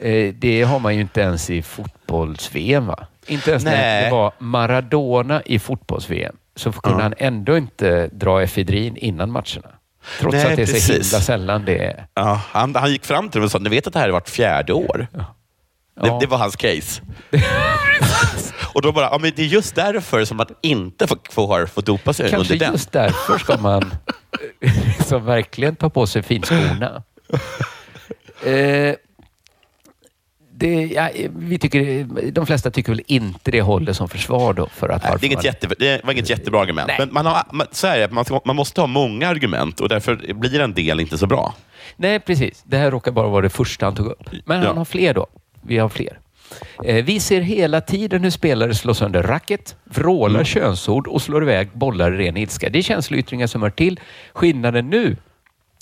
Eh, 0.00 0.34
Det 0.34 0.62
har 0.62 0.78
man 0.78 0.94
ju 0.94 1.00
inte 1.00 1.20
ens 1.20 1.50
i 1.50 1.62
fotbolls-VM. 1.62 2.86
Va? 2.86 3.06
Inte 3.26 3.50
ens 3.50 3.64
när 3.64 3.72
Nej. 3.76 4.04
det 4.04 4.10
var 4.10 4.32
Maradona 4.38 5.42
i 5.42 5.58
fotbolls-VM 5.58 6.36
så 6.56 6.72
kunde 6.72 6.98
Ja. 6.98 7.02
han 7.02 7.14
ändå 7.18 7.56
inte 7.56 8.06
dra 8.12 8.42
efedrin 8.42 8.96
innan 8.96 9.30
matcherna. 9.30 9.68
Trots 10.20 10.34
Nej, 10.34 10.46
att 10.46 10.56
det 10.56 10.62
är 10.62 10.66
så 10.66 10.72
precis. 10.72 11.12
himla 11.12 11.22
sällan 11.24 11.64
det 11.64 11.78
är. 11.84 12.06
Ja, 12.14 12.40
han, 12.50 12.74
han 12.74 12.90
gick 12.90 13.04
fram 13.04 13.28
till 13.28 13.40
dem 13.40 13.44
och 13.44 13.50
sa, 13.50 13.58
ni 13.58 13.68
vet 13.70 13.86
att 13.86 13.92
det 13.92 13.98
här 13.98 14.08
är 14.08 14.12
vart 14.12 14.28
fjärde 14.28 14.72
år? 14.72 15.06
Det, 15.12 15.24
Ja. 16.06 16.18
det 16.20 16.26
var 16.26 16.38
hans 16.38 16.56
case. 16.56 17.02
och 18.74 18.82
då 18.82 18.92
bara, 18.92 19.04
ja, 19.04 19.18
men 19.18 19.32
det 19.36 19.42
är 19.42 19.46
just 19.46 19.74
därför 19.74 20.24
som 20.24 20.36
man 20.36 20.46
inte 20.62 21.06
får, 21.06 21.66
får, 21.66 21.82
dopa 21.82 22.12
sig 22.12 22.30
Kanske 22.30 22.54
under 22.54 22.64
den. 22.66 22.72
just 22.74 22.92
därför 22.92 23.38
ska 23.38 23.56
man 23.58 23.94
liksom 24.98 25.24
verkligen 25.24 25.76
ta 25.76 25.90
på 25.90 26.06
sig 26.06 26.22
finskorna. 26.22 27.02
Eh, 28.46 28.94
det, 30.54 30.84
ja, 30.86 31.08
vi 31.36 31.58
tycker, 31.58 32.04
de 32.32 32.46
flesta 32.46 32.70
tycker 32.70 32.92
väl 32.92 33.02
inte 33.06 33.50
det 33.50 33.62
håller 33.62 33.92
som 33.92 34.08
försvar 34.08 34.52
då 34.52 34.66
för 34.66 34.88
att 34.88 35.02
Nej, 35.02 35.12
det, 35.20 35.24
är 35.24 35.26
inget 35.26 35.36
man- 35.36 35.44
jätte, 35.44 35.66
det 35.78 36.04
var 36.04 36.12
inget 36.12 36.30
jättebra 36.30 36.60
argument. 36.60 36.88
Nej. 36.88 36.96
Men 36.98 37.12
man, 37.12 37.26
har, 37.26 37.42
man, 37.52 37.66
så 37.70 37.86
är 37.86 37.98
det, 37.98 38.10
man, 38.10 38.24
man 38.44 38.56
måste 38.56 38.80
ha 38.80 38.86
många 38.86 39.28
argument 39.28 39.80
och 39.80 39.88
därför 39.88 40.34
blir 40.34 40.60
en 40.60 40.74
del 40.74 41.00
inte 41.00 41.18
så 41.18 41.26
bra. 41.26 41.54
Nej, 41.96 42.20
precis. 42.20 42.62
Det 42.66 42.76
här 42.76 42.90
råkar 42.90 43.12
bara 43.12 43.28
vara 43.28 43.42
det 43.42 43.50
första 43.50 43.86
han 43.86 43.94
tog 43.94 44.06
upp. 44.06 44.30
Men 44.44 44.60
Ja. 44.62 44.66
han 44.68 44.76
har 44.78 44.84
fler 44.84 45.14
då. 45.14 45.26
Vi 45.62 45.78
har 45.78 45.88
fler. 45.88 46.18
Eh, 46.84 47.04
vi 47.04 47.20
ser 47.20 47.40
hela 47.40 47.80
tiden 47.80 48.22
hur 48.22 48.30
spelare 48.30 48.74
slår 48.74 48.94
sönder 48.94 49.22
racket, 49.22 49.76
vrålar 49.84 50.34
Mm. 50.34 50.44
könsord 50.44 51.06
och 51.06 51.22
slår 51.22 51.42
iväg 51.42 51.68
bollar 51.72 52.20
i 52.20 52.26
ren 52.26 52.36
ilska. 52.36 52.68
Det 52.70 52.78
är 52.78 52.82
känsloyttringar 52.82 53.46
som 53.46 53.62
hör 53.62 53.70
till. 53.70 54.00
Skillnaden 54.32 54.90
nu 54.90 55.16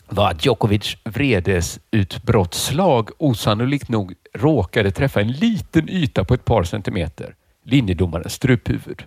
var 0.09 0.31
att 0.31 0.47
Djokovic 0.47 0.97
vredesutbrottsslag 1.05 3.11
osannolikt 3.19 3.89
nog 3.89 4.15
råkade 4.35 4.91
träffa 4.91 5.21
en 5.21 5.33
liten 5.33 5.89
yta 5.89 6.25
på 6.25 6.35
ett 6.35 6.45
par 6.45 6.65
centimeter. 6.65 7.35
Linjedomarens 7.65 8.33
struphuvud. 8.33 9.05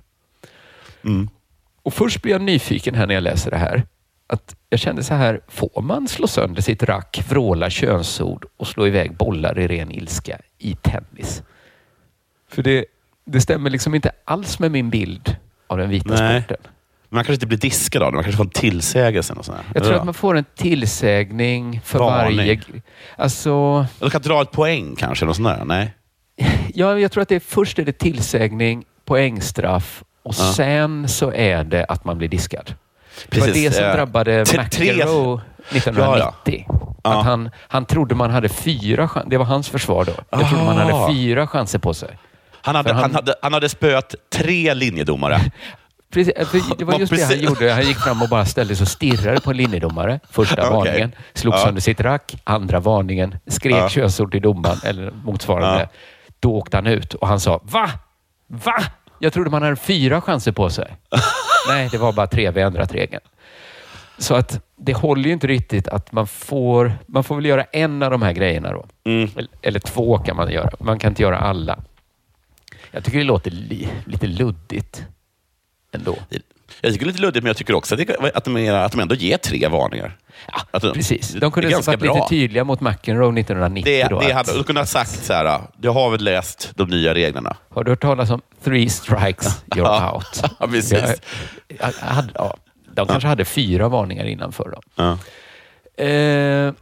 Mm. 1.03 1.30
Och 1.84 1.93
först 1.93 2.22
blir 2.22 2.32
jag 2.32 2.41
nyfiken 2.41 2.95
här 2.95 3.07
när 3.07 3.14
jag 3.14 3.24
läser 3.24 3.51
det 3.51 3.57
här. 3.57 3.84
Att 4.28 4.55
jag 4.74 4.80
kände 4.80 5.03
så 5.03 5.13
här, 5.13 5.41
får 5.47 5.82
man 5.82 6.07
slå 6.07 6.28
sönder 6.28 6.61
sitt 6.61 6.84
rack, 6.84 7.24
vråla 7.30 7.69
könsord 7.69 8.45
och 8.57 8.67
slå 8.67 8.88
iväg 8.88 9.17
bollar 9.17 9.59
i 9.59 9.67
ren 9.67 9.91
ilska 9.91 10.38
i 10.57 10.76
tennis? 10.76 11.43
För 12.49 12.63
det, 12.63 12.86
det 13.26 13.41
stämmer 13.41 13.69
liksom 13.69 13.95
inte 13.95 14.11
alls 14.26 14.59
med 14.59 14.71
min 14.71 14.89
bild 14.89 15.36
av 15.67 15.78
den 15.78 15.89
vita 15.89 16.09
Nej. 16.09 16.41
sporten. 16.41 16.71
Man 17.09 17.24
kanske 17.24 17.34
inte 17.34 17.47
blir 17.47 17.57
diskad 17.57 18.03
av 18.03 18.11
det, 18.11 18.15
man 18.15 18.24
kanske 18.24 18.38
får 18.38 18.43
en 18.43 18.49
tillsägelse. 18.49 19.34
Och 19.34 19.45
sånt 19.45 19.57
där. 19.57 19.65
Jag 19.74 19.84
tror 19.84 19.95
att 19.97 20.05
man 20.05 20.13
får 20.13 20.38
en 20.38 20.45
tillsägning 20.55 21.82
för 21.84 21.99
Varning. 21.99 22.38
varje... 22.38 22.61
Alltså, 23.15 23.86
De 23.99 24.09
kan 24.09 24.21
dra 24.21 24.41
ett 24.41 24.51
poäng 24.51 24.95
kanske, 24.95 25.26
eller 25.26 25.34
sånt 25.34 25.47
där. 25.47 25.65
Nej. 25.65 25.93
ja, 26.74 26.99
jag 26.99 27.11
tror 27.11 27.21
att 27.21 27.30
det 27.30 27.36
är, 27.36 27.39
först 27.39 27.80
är 27.80 27.86
det 27.86 27.91
tillsägning, 27.97 28.86
poängstraff 29.05 30.03
och 30.24 30.36
Ja. 30.38 30.53
sen 30.53 31.07
så 31.07 31.32
är 31.32 31.63
det 31.63 31.86
att 31.86 32.05
man 32.05 32.17
blir 32.17 32.28
diskad. 32.28 32.74
Det 33.30 33.39
var 33.39 33.47
Precis, 33.47 33.64
det 33.72 33.76
som 33.76 33.86
eh, 33.86 33.93
drabbade 33.95 34.45
McEnroe 34.57 35.41
1990. 35.70 36.66
Ja, 37.03 37.20
Att 37.20 37.26
han, 37.26 37.49
han 37.68 37.86
trodde 37.86 38.16
man 38.16 38.32
hade 38.32 38.49
fyra 38.49 39.07
chanser. 39.07 39.30
Det 39.30 39.38
var 39.38 39.45
hans 39.45 39.70
försvar 39.70 40.05
då. 40.05 40.11
Jag 40.30 40.49
trodde 40.49 40.64
man 40.64 40.78
hade 40.78 41.14
fyra 41.14 41.47
chanser 41.47 41.80
på 41.80 41.93
sig. 41.93 42.18
Han 42.61 42.76
hade, 42.76 42.93
han... 42.93 43.01
han- 43.01 43.16
hade, 43.16 43.36
han 43.41 43.53
hade 43.53 43.70
spöat 43.70 44.16
tre 44.34 44.74
linjedomare. 44.74 45.39
Precis, 46.14 46.34
det 46.78 46.86
var 46.86 46.99
just 46.99 47.11
det 47.14 47.22
han 47.22 47.30
precis- 47.30 47.41
gjorde. 47.43 47.72
Han 47.74 47.84
gick 47.84 47.97
fram 47.97 48.22
och 48.22 48.30
bara 48.30 48.45
ställde 48.45 48.76
sig 48.76 48.84
och 48.84 48.88
stirrade 48.88 49.39
på 49.41 49.51
en 49.51 49.57
linjedomare. 49.57 50.20
Första 50.32 50.55
Okej. 50.70 50.72
varningen, 50.91 51.11
slog 51.34 51.53
Ja. 51.53 51.57
sönder 51.57 51.82
sitt 51.82 52.01
rack. 52.01 52.36
Andra 52.43 52.80
varningen, 52.80 53.36
skrek 53.47 53.76
Ja. 53.76 53.89
könsord 53.89 54.32
till 54.32 54.41
domaren 54.41 54.78
eller 54.84 55.11
motsvarande. 55.11 55.80
Ja. 55.80 55.88
Då 56.39 56.55
åkte 56.55 56.78
han 56.78 56.88
ut 56.88 57.14
och 57.14 57.28
han 57.28 57.39
sa 57.39 57.59
Va? 57.64 57.89
Va? 58.47 58.84
Jag 59.24 59.34
trodde 59.34 59.49
man 59.49 59.63
hade 59.63 59.76
fyra 59.76 60.21
chanser 60.21 60.51
på 60.51 60.69
sig. 60.69 60.95
Nej, 61.67 61.89
det 61.91 61.97
var 61.97 62.13
bara 62.13 62.28
tre. 62.28 62.51
Vi 62.51 62.61
ändrat 62.61 62.93
regeln. 62.93 63.21
Så 64.17 64.36
att 64.36 64.65
det 64.76 64.93
håller 64.93 65.24
ju 65.24 65.34
inte 65.34 65.47
riktigt 65.47 65.88
att 65.88 66.11
man 66.11 66.28
får... 66.28 66.93
Man 67.07 67.24
får 67.24 67.36
väl 67.36 67.45
göra 67.45 67.63
en 67.63 68.03
av 68.03 68.11
de 68.11 68.21
här 68.21 68.34
grejerna 68.34 68.71
då. 68.71 68.86
Mm. 69.03 69.30
Eller, 69.36 69.51
eller 69.61 69.80
två 69.80 70.17
kan 70.17 70.36
man 70.36 70.51
göra. 70.51 70.71
Man 70.80 70.99
kan 70.99 71.11
inte 71.11 71.21
göra 71.21 71.39
alla. 71.39 71.80
Jag 72.91 73.03
tycker 73.03 73.17
det 73.17 73.24
låter 73.24 73.51
li, 73.51 73.89
lite 74.05 74.28
luddigt 74.28 75.05
ändå. 75.91 76.15
Jag 76.82 76.93
tycker 76.93 77.05
det 77.05 77.09
är 77.09 77.11
lite 77.11 77.21
luddigt, 77.21 77.43
men 77.43 77.49
jag 77.49 77.57
tycker 77.57 77.74
också 77.76 77.95
att, 77.95 78.07
det, 78.07 78.32
att, 78.36 78.43
de, 78.45 78.69
att 78.69 78.91
de 78.91 79.01
ändå 79.01 79.15
ger 79.15 79.38
tre 79.38 79.67
varningar. 79.67 80.17
att 80.71 80.82
de, 80.82 80.93
Precis. 80.93 81.30
De 81.34 81.51
kunde 81.51 81.69
ganska 81.69 81.91
varit 81.91 81.99
bra. 81.99 82.13
lite 82.15 82.28
tydliga 82.30 82.63
mot 82.63 82.82
McEnroe 82.82 83.39
1990. 83.39 83.84
Det, 83.86 84.07
då, 84.07 84.19
det 84.19 84.26
att- 84.26 84.47
hade, 84.47 84.57
du 84.57 84.63
kunde 84.63 84.82
ha 84.82 84.86
sagt 84.86 85.24
så 85.26 85.34
här, 85.34 85.61
du 85.78 85.89
har 85.89 86.09
väl 86.11 86.24
läst 86.24 86.71
de 86.76 86.89
nya 86.89 87.13
reglerna? 87.13 87.57
Har 87.69 87.84
du 87.84 87.91
hört 87.91 88.01
talas 88.01 88.30
om 88.30 88.41
three 88.63 88.89
strikes, 88.89 89.63
you're 89.65 89.78
Ja. 89.78 90.13
out? 90.15 90.51
Ja, 90.59 90.67
precis. 90.67 90.93
Jag, 91.67 91.93
jag 92.01 92.07
hade, 92.07 92.30
ja, 92.36 92.57
de 92.93 93.07
kanske 93.07 93.28
hade 93.28 93.45
fyra 93.45 93.88
varningar 93.89 94.26
innanför 94.26 94.69
dem. 94.69 94.82
Ja. 94.95 95.17
Eh, 96.05 96.74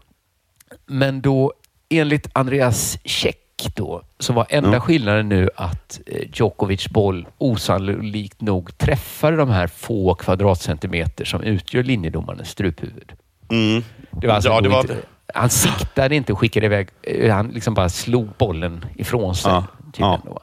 men 0.85 1.21
då, 1.21 1.53
enligt 1.89 2.27
Andreas 2.33 2.97
Käck 3.03 3.37
då, 3.75 4.01
så 4.19 4.33
var 4.33 4.45
enda 4.49 4.73
Ja. 4.73 4.79
skillnaden 4.79 5.29
nu 5.29 5.49
att 5.55 6.01
eh, 6.05 6.21
Djokovic 6.33 6.87
boll 6.89 7.27
osannolikt 7.37 8.41
nog 8.41 8.77
träffade 8.77 9.37
de 9.37 9.49
här 9.49 9.67
få 9.67 10.13
kvadratcentimeter 10.15 11.25
som 11.25 11.41
utgör 11.43 11.83
linjedomarens 11.83 12.49
struphuvud. 12.49 13.11
Mm. 13.51 13.83
Det 14.11 14.27
var 14.27 14.33
alltså 14.35 14.49
ja, 14.49 14.61
det 14.61 14.69
var, 14.69 14.81
inte, 14.81 14.97
han 15.33 15.49
siktade 15.49 16.15
inte 16.15 16.33
och 16.33 16.39
skickade 16.39 16.65
iväg. 16.65 16.87
eh, 17.01 17.33
Han 17.35 17.47
liksom 17.47 17.73
bara 17.73 17.89
slog 17.89 18.27
bollen 18.37 18.85
ifrån 18.95 19.35
sig. 19.35 19.51
Ja, 19.51 19.65
tydligen 19.93 20.11
ja. 20.11 20.21
Då. 20.25 20.39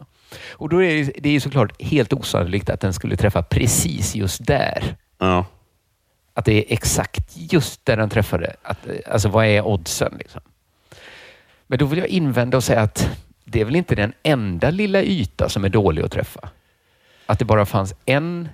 Och 0.51 0.69
då 0.69 0.83
är 0.83 1.05
det, 1.05 1.13
det 1.21 1.37
är 1.37 1.41
såklart 1.41 1.83
helt 1.83 2.13
osannolikt 2.13 2.71
att 2.71 2.81
den 2.81 2.93
skulle 2.93 3.17
träffa 3.17 3.43
precis 3.43 4.15
just 4.15 4.47
där. 4.47 4.97
ja. 5.19 5.45
Att 6.35 6.45
det 6.45 6.53
är 6.53 6.65
exakt 6.73 7.37
just 7.37 7.87
där 7.87 7.97
den 7.97 8.11
träffade. 8.11 8.57
Att, 8.63 8.87
eh, 8.87 8.95
alltså 9.13 9.29
vad 9.29 9.47
är 9.47 9.67
oddsen? 9.67 10.15
Liksom? 10.19 10.41
Men 11.71 11.79
då 11.79 11.87
vill 11.87 11.99
jag 11.99 12.09
invända 12.09 12.57
och 12.57 12.65
säga 12.65 12.81
att 12.81 13.09
det 13.45 13.61
är 13.61 13.65
väl 13.65 13.77
inte 13.77 13.95
den 13.95 14.13
enda 14.23 14.71
lilla 14.71 15.03
yta 15.03 15.49
som 15.49 15.65
är 15.65 15.69
dålig 15.69 16.03
att 16.03 16.13
träffa. 16.13 16.49
Att 17.27 17.39
det 17.39 17.45
bara 17.45 17.67
fanns 17.67 17.95
en 18.05 18.49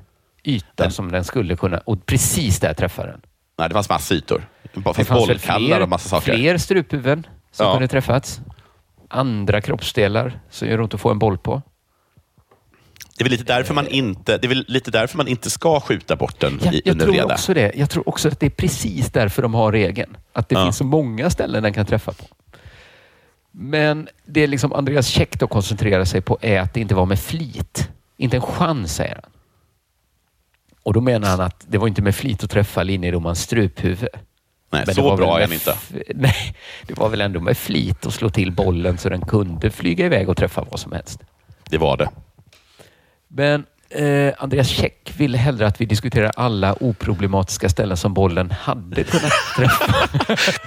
yta 0.44 0.90
som 0.90 1.12
den 1.12 1.24
skulle 1.24 1.56
kunna 1.56 1.78
och 1.78 2.06
precis 2.06 2.60
där 2.60 2.74
träffade 2.74 3.08
den. 3.10 3.20
Nej, 3.58 3.68
det 3.68 3.72
fanns 3.74 3.88
massa 3.88 4.14
ytor. 4.14 4.48
Det 4.62 4.80
Det 4.96 5.04
fanns 5.04 5.08
bollkallar 5.26 5.80
och 5.80 5.88
massa 5.88 6.08
saker. 6.08 6.34
fler 6.36 6.58
struphuvuden 6.58 7.26
som 7.52 7.66
Ja. 7.66 7.72
kunde 7.72 7.88
träffats. 7.88 8.40
Andra 9.08 9.60
kroppsdelar 9.60 10.40
som 10.50 10.68
gör 10.68 10.80
ont 10.80 10.94
att 10.94 11.00
få 11.00 11.10
en 11.10 11.18
boll 11.18 11.38
på. 11.38 11.62
Det 13.16 13.22
är 13.22 13.24
väl 13.24 13.30
lite 13.32 13.44
därför 13.44 13.74
man 13.74 13.86
inte, 13.88 14.38
det 14.38 14.46
är 14.46 14.70
lite 14.70 14.90
därför 14.90 15.16
man 15.16 15.28
inte 15.28 15.50
ska 15.50 15.80
skjuta 15.80 16.16
bort 16.16 16.40
den 16.40 16.60
Jag, 16.64 16.74
i, 16.74 16.82
jag 16.84 17.00
tror 17.00 17.12
reda. 17.12 17.24
också 17.34 17.54
det. 17.54 17.72
Jag 17.74 17.90
tror 17.90 18.08
också 18.08 18.28
att 18.28 18.40
det 18.40 18.46
är 18.46 18.50
precis 18.50 19.10
därför 19.10 19.42
de 19.42 19.54
har 19.54 19.72
regeln. 19.72 20.16
Att 20.32 20.48
det 20.48 20.54
Ja. 20.54 20.64
finns 20.64 20.76
så 20.76 20.84
många 20.84 21.30
ställen 21.30 21.62
den 21.62 21.72
kan 21.72 21.86
träffa 21.86 22.12
på. 22.12 22.24
Men 23.56 24.08
det 24.24 24.46
liksom 24.46 24.72
Andreas 24.72 25.06
Käck 25.06 25.38
då 25.38 25.46
koncentrerar 25.46 26.04
sig 26.04 26.20
på 26.20 26.38
är 26.40 26.60
att 26.60 26.74
det 26.74 26.80
inte 26.80 26.94
var 26.94 27.06
med 27.06 27.18
flit. 27.18 27.90
Inte 28.16 28.36
en 28.36 28.42
chans, 28.42 28.94
säger 28.94 29.14
han. 29.22 29.32
Och 30.82 30.92
då 30.92 31.00
menar 31.00 31.28
han 31.28 31.40
att 31.40 31.64
det 31.68 31.78
var 31.78 31.88
inte 31.88 32.02
med 32.02 32.14
flit 32.14 32.44
att 32.44 32.50
träffa 32.50 32.82
linjedomarens 32.82 33.42
struphuvud. 33.42 34.08
Nej, 34.70 34.82
Men 34.86 34.94
så 34.94 35.16
bra 35.16 35.36
är 35.36 35.40
den 35.40 35.52
inte. 35.52 35.76
Nej, 36.14 36.56
det 36.86 36.98
var 36.98 37.08
väl 37.08 37.20
ändå 37.20 37.40
med 37.40 37.56
flit 37.56 38.06
att 38.06 38.14
slå 38.14 38.30
till 38.30 38.52
bollen 38.52 38.98
så 38.98 39.08
den 39.08 39.20
kunde 39.20 39.70
flyga 39.70 40.06
iväg 40.06 40.28
och 40.28 40.36
träffa 40.36 40.66
vad 40.70 40.80
som 40.80 40.92
helst. 40.92 41.20
Det 41.70 41.78
var 41.78 41.96
det. 41.96 42.08
Men 43.28 43.66
eh, 43.90 44.32
Andreas 44.38 44.68
Käck 44.68 45.12
ville 45.16 45.38
hellre 45.38 45.66
att 45.66 45.80
vi 45.80 45.84
diskuterar 45.84 46.32
alla 46.36 46.74
oproblematiska 46.80 47.68
ställen 47.68 47.96
som 47.96 48.14
bollen 48.14 48.50
hade 48.50 49.04
kunnat 49.04 49.32
träffa. 49.56 50.08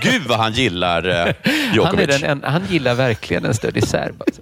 Gud 0.02 0.22
vad 0.28 0.40
han 0.40 0.54
gillar 0.54 1.08
eh, 1.10 1.34
han, 1.44 1.74
Djokovic. 1.74 2.08
den, 2.22 2.24
en, 2.24 2.44
han 2.44 2.66
gillar 2.70 2.96
verkligen 2.96 3.46
en 3.46 3.54
stöddig 3.54 3.88
serb. 3.88 4.22
Alltså. 4.28 4.42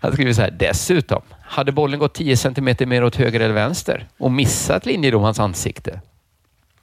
Han 0.00 0.12
skriver 0.12 0.32
så 0.32 0.42
här, 0.42 0.50
dessutom, 0.50 1.22
hade 1.42 1.72
bollen 1.72 1.98
gått 1.98 2.14
10 2.14 2.36
centimeter 2.36 2.86
mer 2.86 3.04
åt 3.04 3.16
höger 3.16 3.40
eller 3.40 3.54
vänster 3.54 4.08
och 4.18 4.32
missat 4.32 4.86
linjedomarens 4.86 5.40
ansikte, 5.40 6.00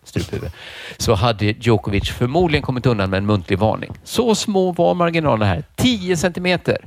struphuvud, 0.03 0.51
så 0.97 1.13
hade 1.13 1.45
Djokovic 1.45 2.09
förmodligen 2.09 2.63
kommit 2.63 2.85
undan 2.85 3.09
med 3.09 3.17
en 3.17 3.25
muntlig 3.25 3.59
varning. 3.59 3.93
Så 4.03 4.35
små 4.35 4.71
var 4.71 4.93
marginalerna 4.93 5.45
här. 5.45 5.63
10 5.75 6.17
centimeter. 6.17 6.77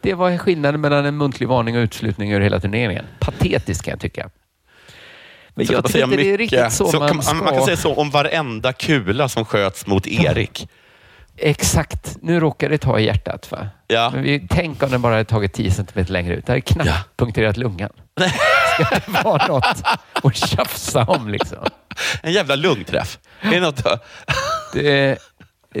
Det 0.00 0.14
var 0.14 0.38
skillnaden 0.38 0.80
mellan 0.80 1.06
en 1.06 1.16
muntlig 1.16 1.48
varning 1.48 1.76
och 1.76 1.80
utslutning 1.82 2.32
ur 2.32 2.40
hela 2.40 2.60
turneringen. 2.60 3.04
Patetiskt 3.20 3.84
kan 3.84 3.92
jag 3.92 4.00
tycka. 4.00 4.30
Men 5.54 5.66
Så 5.66 5.72
jag 5.72 5.76
man 5.82 5.92
tycker 5.92 6.04
inte 6.04 6.16
det 6.16 6.32
är 6.34 6.38
riktigt 6.38 6.72
så, 6.72 6.88
Så 6.88 6.98
man 6.98 7.08
kan, 7.08 7.22
ska... 7.22 7.34
man, 7.34 7.44
man 7.44 7.54
kan 7.54 7.64
säga 7.64 7.76
så 7.76 7.94
om 7.94 8.10
varenda 8.10 8.72
kula 8.72 9.28
som 9.28 9.44
sköts 9.44 9.86
mot 9.86 10.06
Erik. 10.06 10.68
Exakt. 11.36 12.16
Nu 12.22 12.40
råkar 12.40 12.68
det 12.68 12.78
ta 12.78 12.98
i 12.98 13.04
hjärtat. 13.04 13.50
Va? 13.50 13.68
Ja. 13.86 14.10
Men 14.14 14.22
vi, 14.22 14.46
tänk 14.50 14.82
om 14.82 14.90
den 14.90 15.02
bara 15.02 15.12
hade 15.12 15.24
tagit 15.24 15.52
10 15.52 15.70
centimeter 15.70 16.12
längre 16.12 16.34
ut. 16.34 16.46
Det 16.46 16.52
hade 16.52 16.60
knappt 16.60 17.16
punkterat 17.16 17.56
lungan. 17.56 17.90
Ska 18.74 18.84
det 18.90 19.24
vara 19.24 19.46
något 19.46 19.82
att 20.22 20.36
tjafsa 20.36 21.04
om 21.04 21.28
liksom? 21.28 21.58
En 22.22 22.32
jävla 22.32 22.54
lungträff. 22.54 23.18
Är 23.40 23.50
det 23.50 23.60
något? 23.60 23.82
Det, 24.74 25.18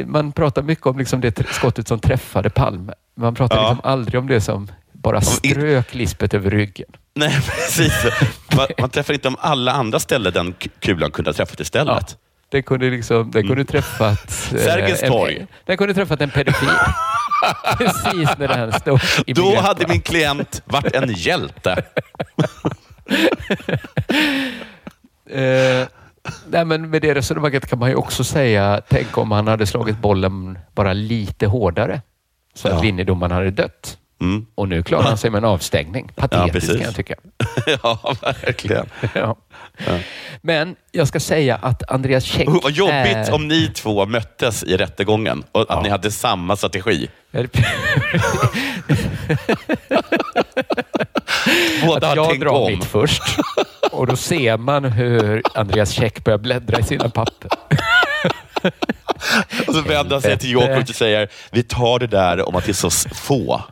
man 0.06 0.32
pratar 0.32 0.62
mycket 0.62 0.86
om 0.86 0.98
liksom 0.98 1.20
det 1.20 1.46
skottet 1.52 1.88
som 1.88 2.00
träffade 2.00 2.50
Palme. 2.50 2.92
Man 3.16 3.34
pratar 3.34 3.56
Ja. 3.56 3.70
liksom 3.70 3.90
aldrig 3.90 4.20
om 4.20 4.26
det 4.26 4.40
som 4.40 4.68
bara 4.92 5.20
strök 5.20 5.94
Lisbeth 5.94 6.34
över 6.36 6.50
ryggen. 6.50 6.86
Nej, 7.14 7.40
precis. 7.46 7.92
Man, 8.56 8.66
man 8.80 8.90
träffar 8.90 9.14
inte 9.14 9.28
om 9.28 9.36
alla 9.40 9.72
andra 9.72 9.98
ställen 10.00 10.32
den 10.32 10.54
kulan 10.80 11.10
kunde 11.10 11.28
ha 11.28 11.34
träffat 11.34 11.60
istället. 11.60 12.16
Det 12.50 12.62
kunde, 12.62 12.90
liksom, 12.90 13.30
det 13.30 13.42
kunde 13.42 13.64
träffat... 13.64 14.50
eh, 14.52 14.58
Sergels 14.58 15.02
en- 15.02 15.10
torg. 15.10 15.46
Den 15.64 15.76
kunde 15.76 15.94
träffat 15.94 16.20
en 16.20 16.30
pedofil. 16.30 16.68
Precis 17.78 18.28
när 18.38 18.48
den 18.48 18.72
stod 18.72 19.00
i 19.26 19.32
Då 19.32 19.42
begrepp, 19.42 19.62
hade 19.64 19.86
min 19.88 20.00
klient 20.00 20.62
varit 20.64 20.94
en 20.94 21.12
hjälte. 21.14 21.82
Eh, 25.30 25.88
nej, 26.50 26.64
men 26.64 26.90
med 26.90 27.02
det 27.02 27.14
resonemanget 27.14 27.66
kan 27.66 27.78
man 27.78 27.88
ju 27.88 27.94
också 27.94 28.24
säga, 28.24 28.80
tänk 28.88 29.18
om 29.18 29.30
han 29.30 29.46
hade 29.48 29.66
slagit 29.66 29.98
bollen 29.98 30.58
bara 30.74 30.92
lite 30.92 31.46
hårdare 31.46 32.00
så 32.54 32.68
att 32.68 32.74
Ja. 32.74 32.82
linjedomaren 32.82 33.32
hade 33.32 33.50
dött. 33.50 33.98
Mm. 34.20 34.46
Och 34.54 34.68
nu 34.68 34.82
klarar 34.82 35.02
han 35.04 35.18
sig 35.18 35.30
med 35.30 35.38
en 35.38 35.44
avstängning. 35.44 36.10
Patetiskt 36.16 36.52
precis. 36.52 36.70
kan 36.70 36.80
jag 36.80 36.94
tycka. 36.94 37.14
ja, 37.82 38.14
verkligen. 38.22 38.86
Ja. 39.14 39.36
Men 40.42 40.76
jag 40.92 41.08
ska 41.08 41.20
säga 41.20 41.56
att 41.56 41.90
Andreas 41.90 42.24
Käck 42.24 42.48
vad 42.48 42.72
jobbigt 42.72 43.16
är... 43.16 43.34
om 43.34 43.48
ni 43.48 43.68
två 43.74 44.06
möttes 44.06 44.62
i 44.64 44.76
rättegången 44.76 45.44
och 45.52 45.66
att 45.68 45.82
ni 45.82 45.88
hade 45.88 46.10
samma 46.10 46.56
strategi. 46.56 47.08
Båda 51.86 52.08
att 52.10 52.16
jag 52.16 52.40
drar 52.40 52.50
om. 52.52 52.72
mitt 52.72 52.84
först 52.84 53.22
och 53.92 54.06
då 54.06 54.16
ser 54.16 54.56
man 54.58 54.84
hur 54.84 55.42
Andreas 55.54 55.90
Käck 55.90 56.24
börjar 56.24 56.38
bläddra 56.38 56.78
i 56.78 56.82
sina 56.82 57.08
papper. 57.08 57.50
Och 59.68 59.74
så 59.74 59.80
vänder 59.80 60.12
han 60.14 60.22
sig 60.22 60.38
till 60.38 60.50
Djokovic 60.50 60.90
och 60.90 60.96
säger, 60.96 61.28
vi 61.50 61.62
tar 61.62 61.98
det 61.98 62.06
där 62.06 62.48
om 62.48 62.56
att 62.56 62.64
det 62.64 62.70
är 62.72 62.90
så 62.90 62.90
få. 63.14 63.62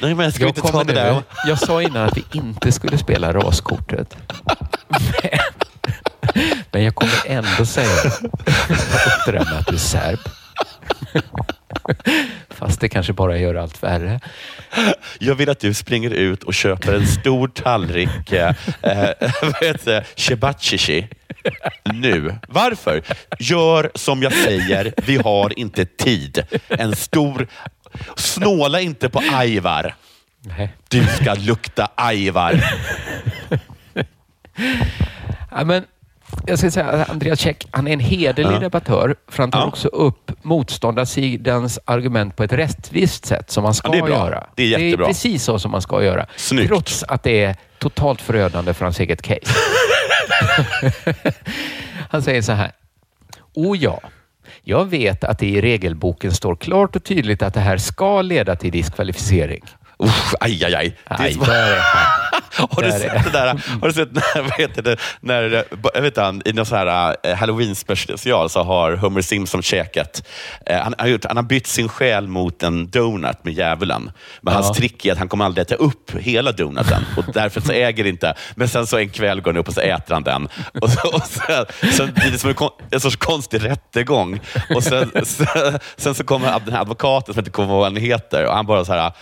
Nej, 0.00 0.14
men 0.14 0.32
ska 0.32 0.38
vi 0.38 0.44
Jag, 0.44 0.58
inte 0.58 0.72
ta 0.72 0.84
det 0.84 0.92
där? 0.92 1.22
jag 1.46 1.58
sa 1.58 1.82
innan 1.82 2.04
att 2.08 2.16
vi 2.16 2.24
inte 2.32 2.72
skulle 2.72 2.98
spela 2.98 3.32
raskortet. 3.32 4.16
Men, 4.88 5.40
men 6.72 6.84
jag 6.84 6.94
kommer 6.94 7.14
ändå 7.26 7.66
säga 7.66 8.02
det 9.26 9.32
med 9.32 9.52
att 9.58 9.66
du 9.66 9.74
är 9.74 9.78
serb. 9.78 10.18
Fast 12.48 12.80
det 12.80 12.88
kanske 12.88 13.12
bara 13.12 13.38
gör 13.38 13.54
allt 13.54 13.82
värre. 13.82 14.20
Jag 15.18 15.34
vill 15.34 15.50
att 15.50 15.60
du 15.60 15.74
springer 15.74 16.10
ut 16.10 16.42
och 16.42 16.54
köper 16.54 16.92
en 16.92 17.06
stor 17.06 17.48
tallrik 17.48 18.32
eh, 18.32 18.54
eh, 18.82 19.08
vad 19.42 19.64
heter 19.64 19.92
det? 19.92 20.04
cebachichi 20.16 21.08
nu. 21.92 22.34
Varför? 22.48 23.02
Gör 23.38 23.90
som 23.94 24.22
jag 24.22 24.32
säger. 24.32 24.94
Vi 25.06 25.16
har 25.16 25.58
inte 25.58 25.84
tid. 25.84 26.46
En 26.68 26.96
stor... 26.96 27.46
Snåla 28.16 28.80
inte 28.80 29.08
på 29.08 29.22
ajvar. 29.32 29.94
Nej. 30.40 30.72
Du 30.88 31.06
ska 31.06 31.34
lukta 31.34 31.88
ajvar. 31.94 32.64
Ja, 35.50 35.64
men 35.64 35.84
jag 36.46 36.58
ska 36.58 36.70
säga 36.70 36.86
att 36.86 37.10
Andreas 37.10 37.38
Käck, 37.40 37.66
han 37.70 37.88
är 37.88 37.92
en 37.92 38.00
hederlig 38.00 38.54
Ja. 38.54 38.58
debattör, 38.58 39.16
för 39.28 39.42
han 39.42 39.50
tar 39.50 39.58
Ja. 39.60 39.66
också 39.66 39.88
upp 39.88 40.30
motståndarsidans 40.42 41.78
argument 41.84 42.36
på 42.36 42.44
ett 42.44 42.52
rättvist 42.52 43.26
sätt, 43.26 43.50
som 43.50 43.62
man 43.62 43.74
ska 43.74 43.88
Ja, 43.88 43.92
det 43.92 43.98
är 43.98 44.02
bra. 44.02 44.10
göra. 44.26 44.46
Det 44.54 44.62
är 44.74 44.78
Det 44.78 44.84
jättebra. 44.84 45.04
är 45.06 45.08
precis 45.08 45.44
så 45.44 45.58
som 45.58 45.70
man 45.70 45.82
ska 45.82 46.02
göra. 46.04 46.26
Snyggt. 46.36 46.68
Trots 46.68 47.02
att 47.02 47.22
det 47.22 47.44
är 47.44 47.56
totalt 47.78 48.20
förödande 48.20 48.74
för 48.74 48.84
hans 48.84 49.00
eget 49.00 49.22
case. 49.22 49.40
han 52.10 52.22
säger 52.22 52.42
så 52.42 52.52
här. 52.52 52.72
O 53.54 53.76
ja, 53.76 54.00
jag 54.62 54.84
vet 54.84 55.24
att 55.24 55.38
det 55.38 55.46
i 55.46 55.60
regelboken 55.60 56.32
står 56.32 56.56
klart 56.56 56.96
och 56.96 57.04
tydligt 57.04 57.42
att 57.42 57.54
det 57.54 57.60
här 57.60 57.76
ska 57.78 58.22
leda 58.22 58.56
till 58.56 58.70
diskvalificering. 58.72 59.64
Usch, 60.02 60.34
aj, 60.40 60.64
aj, 60.64 60.74
aj. 60.74 60.88
Det 61.08 61.14
Aj, 61.18 61.36
där 61.46 61.72
är. 61.72 61.80
Har 62.70 62.82
du 62.82 62.90
sett 62.90 63.24
det 63.24 63.30
där? 63.32 63.46
Har 63.80 63.88
du 63.88 63.92
sett 63.92 64.12
när, 64.12 64.42
vad 64.42 64.52
heter 64.52 64.82
det, 64.82 64.96
när, 65.20 66.00
vet 66.00 66.16
han, 66.16 66.42
i 66.44 66.52
någon 66.52 66.66
här 66.70 67.16
eh, 67.22 67.34
halloween 67.36 67.74
special 67.74 68.50
så 68.50 68.62
har 68.62 68.92
Homer 68.96 69.22
Simpson 69.22 69.62
käkat. 69.62 70.26
Eh, 70.66 70.78
han, 70.78 70.94
har 70.98 71.06
gjort, 71.06 71.24
han 71.24 71.36
har 71.36 71.44
bytt 71.44 71.66
sin 71.66 71.88
själ 71.88 72.26
mot 72.28 72.62
en 72.62 72.90
donut 72.90 73.44
med 73.44 73.52
djävulen. 73.54 74.10
Men 74.40 74.54
Ja. 74.54 74.60
hans 74.60 74.76
trick 74.76 75.06
är 75.06 75.12
att 75.12 75.18
han 75.18 75.28
kommer 75.28 75.44
aldrig 75.44 75.62
äta 75.66 75.74
upp 75.74 76.10
hela 76.18 76.52
donuten 76.52 77.04
och 77.16 77.24
därför 77.34 77.60
så 77.60 77.72
äger 77.72 78.06
inte. 78.06 78.34
Men 78.54 78.68
sen 78.68 78.86
så 78.86 78.98
en 78.98 79.08
kväll 79.10 79.40
går 79.40 79.50
han 79.52 79.60
upp 79.60 79.68
och 79.68 79.74
så 79.74 79.80
äter 79.80 80.14
han 80.14 80.22
den. 80.22 80.48
Och 80.80 80.90
så, 80.90 81.08
och 81.08 81.22
sen, 81.26 81.66
sen 81.92 82.12
blir 82.12 82.30
det 82.32 82.38
som 82.38 82.48
en, 82.50 82.54
kon- 82.56 82.70
en 82.90 83.00
sorts 83.00 83.16
konstig 83.16 83.64
rättegång. 83.64 84.40
Och 84.74 84.82
sen, 84.82 85.10
sen, 85.24 85.78
sen 85.96 86.14
så 86.14 86.24
kommer 86.24 86.60
den 86.64 86.74
här 86.74 86.80
advokaten 86.80 87.34
som 87.34 87.40
inte 87.40 87.50
kommer 87.50 87.68
ihåg 87.68 87.76
vad 87.78 87.92
han 87.92 87.96
heter 87.96 88.46
och 88.46 88.54
han 88.54 88.66
bara 88.66 88.84
så 88.84 88.92
här 88.92 89.12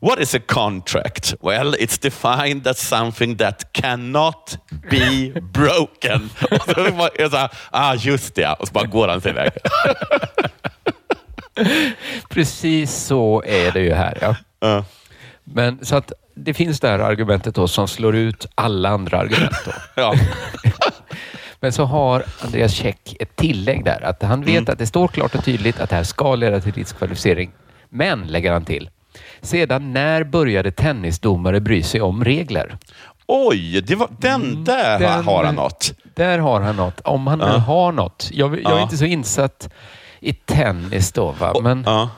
What 0.00 0.20
is 0.20 0.34
a 0.34 0.38
contract? 0.46 1.34
Well, 1.40 1.74
it's 1.78 1.98
defined 2.02 2.66
as 2.66 2.78
something 2.88 3.36
that 3.36 3.72
cannot 3.72 4.58
be 4.90 5.40
broken. 5.40 6.30
Och 6.50 6.62
så 6.64 6.80
är 6.80 7.22
det 7.22 7.30
så 7.30 7.36
här, 7.36 7.50
ah 7.70 7.94
just 7.94 8.34
det, 8.34 8.52
och 8.58 8.68
så 8.68 8.72
bara 8.72 8.84
går 8.86 9.08
han 9.08 9.20
sig 9.20 9.30
iväg. 9.30 9.50
Precis 12.28 12.94
så 12.94 13.42
är 13.46 13.72
det 13.72 13.80
ju 13.80 13.92
här. 13.94 14.18
Ja. 14.20 14.36
Ja. 14.60 14.84
Men 15.44 15.84
så 15.84 15.96
att 15.96 16.12
det 16.34 16.54
finns 16.54 16.80
det 16.80 16.88
här 16.88 16.98
argumentet 16.98 17.54
då 17.54 17.68
som 17.68 17.88
slår 17.88 18.16
ut 18.16 18.46
alla 18.54 18.88
andra 18.88 19.18
argument. 19.18 19.56
Ja. 19.96 20.14
Men 21.60 21.72
så 21.72 21.84
har 21.84 22.24
Andreas 22.44 22.72
Käck 22.72 23.16
ett 23.20 23.36
tillägg 23.36 23.84
där. 23.84 24.00
Att 24.04 24.22
han 24.22 24.40
vet 24.40 24.48
Mm. 24.58 24.72
att 24.72 24.78
det 24.78 24.86
står 24.86 25.08
klart 25.08 25.34
och 25.34 25.44
tydligt 25.44 25.80
att 25.80 25.90
det 25.90 25.96
här 25.96 26.04
ska 26.04 26.34
leda 26.34 26.60
till 26.60 26.72
diskvalificering. 26.72 27.50
Men, 27.88 28.22
lägger 28.26 28.52
han 28.52 28.64
till, 28.64 28.90
sedan 29.40 29.92
när 29.92 30.24
började 30.24 30.70
tennisdomare 30.70 31.60
bry 31.60 31.82
sig 31.82 32.00
om 32.00 32.24
regler? 32.24 32.78
Oj, 33.26 33.80
det 33.80 33.94
var, 33.94 34.08
den 34.18 34.64
där 34.64 34.96
Mm, 34.96 35.02
den- 35.12 35.24
har 35.24 35.44
han 35.44 35.54
något. 35.54 35.92
Där 36.14 36.38
har 36.38 36.60
han 36.60 36.76
något. 36.76 37.00
Om 37.00 37.26
han 37.26 37.38
nu 37.38 37.44
Ja. 37.44 37.50
har 37.58 37.92
något. 37.92 38.28
Jag, 38.32 38.50
jag 38.60 38.72
är 38.72 38.76
Ja. 38.76 38.82
inte 38.82 38.96
så 38.96 39.04
insatt 39.04 39.68
i 40.20 40.32
tennis 40.32 41.12
då, 41.12 41.30
va? 41.32 41.54
men 41.62 41.82
Ja. 41.86 42.08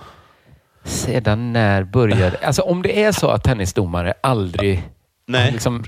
sedan 0.84 1.52
när 1.52 1.84
började... 1.84 2.36
Alltså 2.42 2.62
om 2.62 2.82
det 2.82 3.02
är 3.04 3.12
så 3.12 3.28
att 3.28 3.44
tennisdomare 3.44 4.14
aldrig 4.20 4.88
Nej. 5.26 5.52
liksom, 5.52 5.84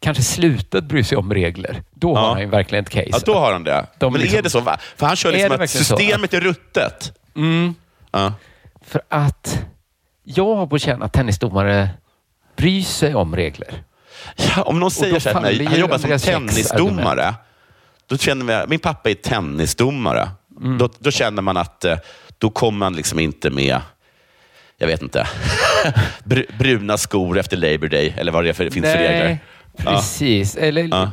kanske 0.00 0.22
slutat 0.22 0.84
bry 0.84 1.04
sig 1.04 1.18
om 1.18 1.34
regler, 1.34 1.82
då 1.94 2.16
har 2.16 2.28
han 2.30 2.40
ju 2.40 2.46
verkligen 2.46 2.84
ett 2.84 2.90
case. 2.90 3.08
Ja, 3.12 3.18
då 3.24 3.34
har 3.34 3.52
han 3.52 3.64
det. 3.64 3.86
De 3.98 4.12
Men 4.12 4.20
liksom- 4.22 4.38
är 4.38 4.42
det 4.42 4.50
så? 4.50 4.60
Va? 4.60 4.78
För 4.96 5.06
han 5.06 5.16
kör 5.16 5.28
Är 5.28 5.32
liksom 5.32 5.52
att 5.52 5.60
verkligen 5.60 5.84
så? 5.84 5.96
systemet 5.96 6.34
är 6.34 6.40
ruttet. 6.40 7.12
Mm. 7.36 7.74
Ja. 8.12 8.32
För 8.86 9.00
att 9.08 9.64
jag 10.28 10.54
har 10.56 10.66
på 10.66 10.78
känn 10.78 11.02
att 11.02 11.12
tennisdomare 11.12 11.88
bryr 12.56 12.82
sig 12.82 13.14
om 13.14 13.36
regler. 13.36 13.82
Ja, 14.36 14.62
om 14.62 14.80
någon 14.80 14.90
säger 14.90 15.18
så 15.20 15.28
här 15.28 15.50
till 15.50 15.58
mig, 15.58 15.66
han 15.66 15.80
jobbar 15.80 15.98
som 15.98 16.18
tennisdomare. 16.18 17.34
Då 18.06 18.16
känner 18.18 18.52
jag, 18.54 18.68
min 18.68 18.78
pappa 18.78 19.10
är 19.10 19.14
tennisdomare. 19.14 20.28
Mm. 20.60 20.78
Då, 20.78 20.88
då 20.98 21.10
känner 21.10 21.42
man 21.42 21.56
att 21.56 21.84
eh, 21.84 21.96
då 22.38 22.50
kommer 22.50 22.78
man 22.78 22.92
liksom 22.96 23.18
inte 23.18 23.50
med, 23.50 23.80
jag 24.78 24.86
vet 24.86 25.02
inte, 25.02 25.26
Br- 26.24 26.58
bruna 26.58 26.96
skor 26.96 27.38
efter 27.38 27.56
Labour 27.56 27.88
Day, 27.88 28.14
eller 28.16 28.32
vad 28.32 28.44
det 28.44 28.48
är 28.48 28.52
för, 28.52 28.70
finns 28.70 28.86
för 28.86 28.98
regler. 28.98 29.38
Ja. 29.76 29.84
precis. 29.90 30.56
Eller, 30.56 30.82
Ja. 30.90 31.10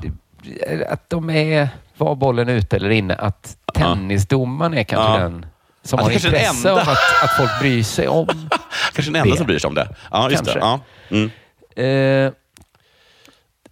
eller 0.68 0.86
att 0.94 1.10
de 1.10 1.30
är, 1.30 1.70
var 1.98 2.16
bollen 2.16 2.50
ute 2.50 2.76
eller 2.76 2.90
inne, 2.90 3.16
att 3.16 3.58
tennisdomaren 3.74 4.74
är 4.74 4.84
kanske 4.84 5.12
Ja. 5.12 5.18
den 5.24 5.46
som 5.84 5.98
Ja, 6.00 6.04
har 6.04 6.10
det 6.10 6.14
kanske 6.14 6.30
är 6.30 6.32
den 6.32 6.42
intresse 6.42 6.72
av 6.72 6.78
att, 6.78 7.24
att 7.24 7.38
folk 7.38 7.60
bryr 7.60 7.84
sig 7.84 8.08
om 8.08 8.28
Kanske 8.94 9.12
den 9.12 9.16
enda 9.16 9.32
det. 9.32 9.38
som 9.38 9.46
bryr 9.48 9.60
sig 9.60 9.68
om 9.68 9.76
det. 9.76 9.96
Ja, 10.12 10.30
just 10.32 10.44
Kanske. 10.46 10.60
det. 10.60 10.66
Ja. 10.66 10.80
Mm. 11.10 12.28
Eh, 12.28 12.34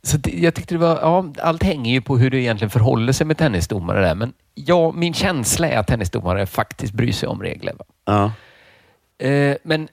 så 0.04 0.18
det, 0.18 0.32
jag 0.32 0.54
tyckte 0.54 0.74
det 0.76 0.80
var, 0.80 1.00
ja, 1.02 1.34
allt 1.42 1.64
hänger 1.64 1.92
ju 1.92 2.02
på 2.02 2.18
hur 2.18 2.30
det 2.30 2.38
egentligen 2.38 2.70
förhåller 2.70 3.14
sig 3.14 3.26
med 3.28 3.38
tennisdomare 3.38 4.02
där. 4.02 4.16
Men 4.16 4.34
ja, 4.56 4.92
min 4.92 5.14
känsla 5.14 5.68
är 5.70 5.78
att 5.78 5.88
tennisdomare 5.88 6.46
faktiskt 6.46 6.94
bryr 6.94 7.12
sig 7.12 7.30
om 7.30 7.42
regler. 7.44 7.76
Ja. 8.06 8.32
Eh, 9.28 9.56
men 9.64 9.88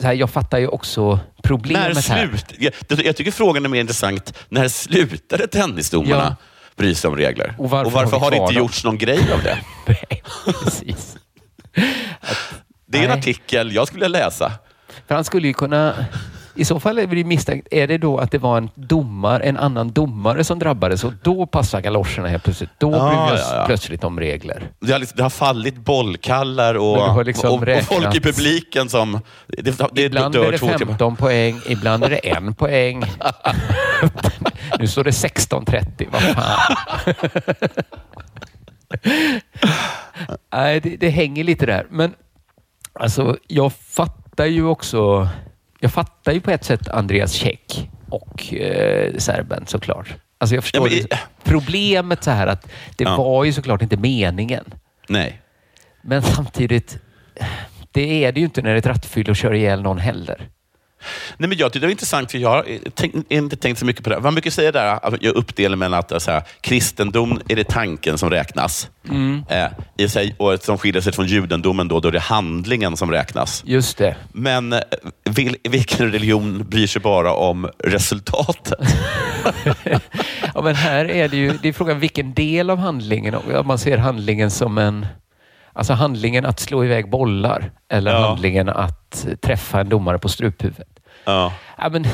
så 0.00 0.06
här, 0.06 0.14
jag 0.14 0.30
fattar 0.30 0.58
ju 0.58 0.68
också 0.68 1.20
problemet 1.42 1.94
När 1.94 2.14
här. 2.16 2.26
slut, 2.28 2.74
jag, 2.88 3.06
jag 3.06 3.16
tycker 3.16 3.30
frågan 3.30 3.64
är 3.64 3.68
mer 3.68 3.80
intressant. 3.80 4.38
När 4.48 4.68
slutade 4.68 5.46
tennisdomarna 5.46 6.36
bry 6.76 6.94
sig 6.94 7.08
om 7.08 7.16
regler? 7.16 7.54
Och 7.58 7.70
varför 7.70 7.90
har 8.00 8.06
vi 8.06 8.16
har 8.18 8.30
det 8.30 8.36
kvar 8.36 8.48
inte 8.48 8.58
gjorts 8.58 8.84
någon 8.84 8.98
grej 8.98 9.32
av 9.32 9.42
det? 9.42 9.58
Nej, 9.86 10.22
precis. 10.64 11.16
Det 12.86 12.98
är 12.98 13.04
en 13.04 13.18
artikel 13.18 13.74
jag 13.74 13.88
skulle 13.88 14.08
läsa. 14.08 14.52
För 15.08 15.14
han 15.14 15.24
skulle 15.24 15.46
ju 15.48 15.54
kunna... 15.54 15.94
I 16.56 16.64
så 16.64 16.80
fall 16.80 16.98
är 16.98 17.06
det 17.06 17.24
misstänkt, 17.24 17.68
är 17.70 17.86
det 17.86 17.98
då 17.98 18.18
att 18.18 18.30
det 18.30 18.38
var 18.38 18.56
en 18.56 18.70
domar, 18.74 19.40
en 19.40 19.56
annan 19.56 19.92
domare 19.92 20.44
som 20.44 20.58
drabbades 20.58 21.04
och 21.04 21.12
då 21.22 21.46
passar 21.46 21.80
galoscherna 21.80 22.28
helt 22.28 22.44
plötsligt. 22.44 22.70
Då 22.78 22.92
Ja, 22.92 23.08
bryr 23.08 23.34
vi 23.34 23.40
oss 23.42 23.48
ja, 23.50 23.56
ja. 23.56 23.66
plötsligt 23.66 24.04
om 24.04 24.20
regler. 24.20 24.70
Det 24.80 24.92
har, 24.92 24.98
liksom, 24.98 25.16
det 25.16 25.22
har 25.22 25.30
fallit 25.30 25.76
bollkallar 25.76 26.74
och, 26.74 27.24
liksom 27.24 27.62
och, 27.62 27.68
och 27.68 27.82
folk 27.82 28.14
i 28.14 28.20
publiken 28.20 28.88
som... 28.88 29.20
Det, 29.46 29.78
det 29.92 30.02
Ibland 30.02 30.36
är 30.36 30.52
det 30.52 30.58
två 30.58 30.66
timmar. 30.66 30.78
15 30.78 31.16
poäng, 31.16 31.60
ibland 31.68 32.04
är 32.04 32.10
det 32.10 32.30
en 32.30 32.54
poäng. 32.54 33.04
nu 34.78 34.86
står 34.86 35.04
det 35.04 35.10
16.30, 35.10 36.08
vad 36.12 36.22
fan. 36.22 36.76
Nej, 40.52 40.80
det, 40.80 40.96
det 40.96 41.08
hänger 41.08 41.44
lite 41.44 41.66
där. 41.66 41.86
Men 41.90 42.14
alltså, 42.92 43.36
jag 43.46 43.72
fattar 43.72 44.46
ju 44.46 44.64
också... 44.64 45.28
Jag 45.80 45.92
fattar 45.92 46.32
ju 46.32 46.40
på 46.40 46.50
ett 46.50 46.64
sätt 46.64 46.88
Andreas 46.88 47.32
Käck 47.32 47.90
och 48.08 48.54
eh, 48.54 49.14
serben 49.18 49.66
såklart. 49.66 50.14
Alltså 50.38 50.54
jag 50.54 50.64
förstår 50.64 50.88
Ja, 50.92 51.06
men. 51.10 51.18
Problemet 51.44 52.24
så 52.24 52.30
här 52.30 52.46
att 52.46 52.68
det 52.96 53.04
Ja. 53.04 53.16
var 53.16 53.44
ju 53.44 53.52
såklart 53.52 53.82
inte 53.82 53.96
meningen. 53.96 54.64
Nej. 55.08 55.40
Men 56.02 56.22
samtidigt, 56.22 56.98
det 57.92 58.24
är 58.24 58.32
det 58.32 58.40
ju 58.40 58.46
inte 58.46 58.62
när 58.62 58.74
ett 58.76 58.86
rattfyll 58.86 59.30
och 59.30 59.36
kör 59.36 59.54
ihjäl 59.54 59.82
någon 59.82 59.98
heller. 59.98 60.48
Nej, 61.36 61.48
men 61.48 61.58
jag 61.58 61.72
tyckte 61.72 61.78
det 61.78 61.86
var 61.86 61.90
intressant, 61.90 62.30
för 62.30 62.38
jag 62.38 62.48
har 62.48 62.64
eh, 62.68 62.78
tänkt, 62.94 63.32
inte 63.32 63.56
tänkt 63.56 63.78
så 63.78 63.84
mycket 63.86 64.04
på 64.04 64.10
det. 64.10 64.20
Man 64.20 64.34
brukar 64.34 64.50
säga 64.50 64.72
där, 64.72 64.86
att 65.06 65.22
jag 65.22 65.34
uppdelar 65.34 65.76
mellan 65.76 65.98
att 66.00 66.22
så 66.22 66.30
här, 66.30 66.42
kristendom 66.60 67.40
är 67.48 67.56
det 67.56 67.64
tanken 67.64 68.18
som 68.18 68.30
räknas. 68.30 68.88
Eh, 69.48 69.66
i 69.98 70.08
sig, 70.08 70.34
och 70.38 70.58
som 70.62 70.78
skiljer 70.78 71.02
sig 71.02 71.12
från 71.12 71.26
judendomen, 71.26 71.88
då, 71.88 72.00
då 72.00 72.08
är 72.08 72.12
det 72.12 72.18
handlingen 72.20 72.96
som 72.96 73.10
räknas. 73.10 73.62
Just 73.66 73.98
det. 73.98 74.16
Men 74.32 74.72
eh, 74.72 74.80
vil, 75.30 75.56
vilken 75.62 76.12
religion 76.12 76.64
bryr 76.68 76.86
sig 76.86 77.02
bara 77.02 77.32
om 77.34 77.70
resultatet? 77.84 78.94
Ja, 80.54 80.62
men 80.62 80.74
här 80.74 81.10
är 81.10 81.28
det 81.28 81.36
ju, 81.36 81.58
det 81.62 81.68
är 81.68 81.72
frågan 81.72 82.00
vilken 82.00 82.34
del 82.34 82.70
av 82.70 82.78
handlingen, 82.78 83.34
om 83.34 83.66
man 83.66 83.78
ser 83.78 83.98
handlingen 83.98 84.50
som 84.50 84.78
en, 84.78 85.06
alltså 85.72 85.92
handlingen 85.92 86.46
att 86.46 86.60
slå 86.60 86.84
iväg 86.84 87.10
bollar 87.10 87.70
eller 87.88 88.10
Ja. 88.12 88.28
handlingen 88.28 88.68
att 88.68 89.26
träffa 89.42 89.80
en 89.80 89.88
domare 89.88 90.18
på 90.18 90.28
struphuvudet. 90.28 90.93
Ja. 91.24 91.52
Ja, 91.78 91.88
men 91.88 92.06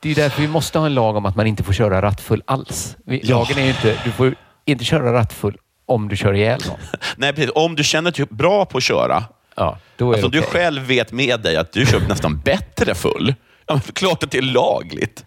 det 0.00 0.10
är 0.10 0.14
därför 0.14 0.42
vi 0.42 0.48
måste 0.48 0.78
ha 0.78 0.86
en 0.86 0.94
lag 0.94 1.16
om 1.16 1.26
att 1.26 1.36
man 1.36 1.46
inte 1.46 1.62
får 1.62 1.72
köra 1.72 2.02
rattfull 2.02 2.42
alls. 2.46 2.96
Vi, 3.06 3.20
Ja. 3.24 3.38
Lagen 3.38 3.58
är 3.58 3.62
ju 3.62 3.68
inte, 3.68 3.96
du 4.04 4.10
får 4.12 4.34
inte 4.64 4.84
köra 4.84 5.12
rattfull 5.12 5.56
om 5.86 6.08
du 6.08 6.16
kör 6.16 6.34
ihjäl 6.34 6.60
någon. 6.68 6.78
Nej, 7.16 7.32
precis. 7.32 7.50
Om 7.54 7.76
du 7.76 7.84
känner 7.84 8.10
dig 8.10 8.26
bra 8.30 8.64
på 8.64 8.78
att 8.78 8.84
köra, 8.84 9.24
Ja, 9.56 9.78
då 9.96 10.08
är 10.10 10.12
alltså, 10.14 10.28
det 10.28 10.38
du 10.38 10.44
okej. 10.44 10.52
själv 10.60 10.82
vet 10.82 11.12
med 11.12 11.40
dig 11.40 11.56
att 11.56 11.72
du 11.72 11.86
kör 11.86 12.00
nästan 12.00 12.40
bättre 12.40 12.94
full, 12.94 13.34
ja, 13.66 13.74
men 13.74 13.80
klart 13.80 14.22
att 14.22 14.30
det 14.30 14.38
är 14.38 14.42
lagligt. 14.42 15.24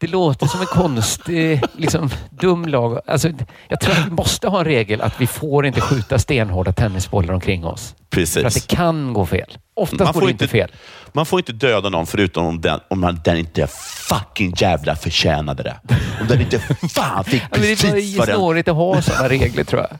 Det 0.00 0.06
låter 0.06 0.46
som 0.46 0.60
en 0.60 0.66
konstig, 0.66 1.62
liksom, 1.76 2.10
dum 2.30 2.66
lag. 2.68 3.00
Alltså, 3.06 3.30
jag 3.68 3.80
tror 3.80 3.92
att 3.92 4.06
vi 4.06 4.10
måste 4.10 4.48
ha 4.48 4.58
en 4.58 4.64
regel 4.64 5.00
att 5.00 5.20
vi 5.20 5.26
får 5.26 5.66
inte 5.66 5.80
skjuta 5.80 6.18
stenhårda 6.18 6.72
tennisbollar 6.72 7.34
omkring 7.34 7.64
oss. 7.64 7.94
Precis. 8.10 8.34
För 8.34 8.46
att 8.46 8.54
det 8.54 8.66
kan 8.66 9.12
gå 9.12 9.26
fel. 9.26 9.58
Oftast 9.74 10.12
går 10.12 10.20
det 10.20 10.30
inte 10.30 10.48
fel. 10.48 10.70
Man 11.12 11.26
får 11.26 11.38
inte 11.38 11.52
döda 11.52 11.88
någon 11.88 12.06
förutom 12.06 12.46
om 12.46 12.60
den, 12.60 12.80
om 12.88 13.00
man, 13.00 13.20
den 13.24 13.36
inte 13.36 13.66
fucking 14.08 14.54
jävla 14.56 14.96
förtjänade 14.96 15.62
det. 15.62 15.76
Om 16.20 16.26
den 16.26 16.40
inte 16.40 16.58
fan 16.88 17.24
fick 17.24 17.42
det 17.50 17.56
är 17.56 17.76
precis 17.76 18.16
bara 18.16 18.20
vad 18.20 18.28
den... 18.28 18.36
snårigt 18.36 18.68
att 18.68 18.76
ha 18.76 19.02
sådana 19.02 19.28
regler 19.28 19.64
tror 19.64 19.82
jag. 19.82 19.98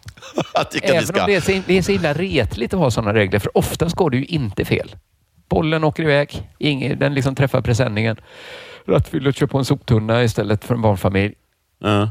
Jag 0.72 0.90
Även 0.90 1.06
ska... 1.06 1.20
om 1.20 1.26
det 1.26 1.34
är, 1.34 1.40
så, 1.40 1.62
det 1.66 1.78
är 1.78 1.82
så 1.82 1.92
himla 1.92 2.12
retligt 2.12 2.74
att 2.74 2.80
ha 2.80 2.90
sådana 2.90 3.14
regler, 3.14 3.38
för 3.38 3.58
oftast 3.58 3.96
går 3.96 4.10
det 4.10 4.16
ju 4.16 4.24
inte 4.24 4.64
fel. 4.64 4.94
Bollen 5.48 5.84
åker 5.84 6.02
iväg, 6.02 6.42
ingen, 6.58 6.98
den 6.98 7.14
liksom 7.14 7.34
träffar 7.34 7.60
presenningen. 7.60 8.16
Rattfyllet 8.88 9.36
kör 9.36 9.46
på 9.46 9.58
en 9.58 9.64
soptunna 9.64 10.22
istället 10.24 10.64
för 10.64 10.74
en 10.74 10.82
barnfamilj. 10.82 11.34
Ja. 11.78 12.10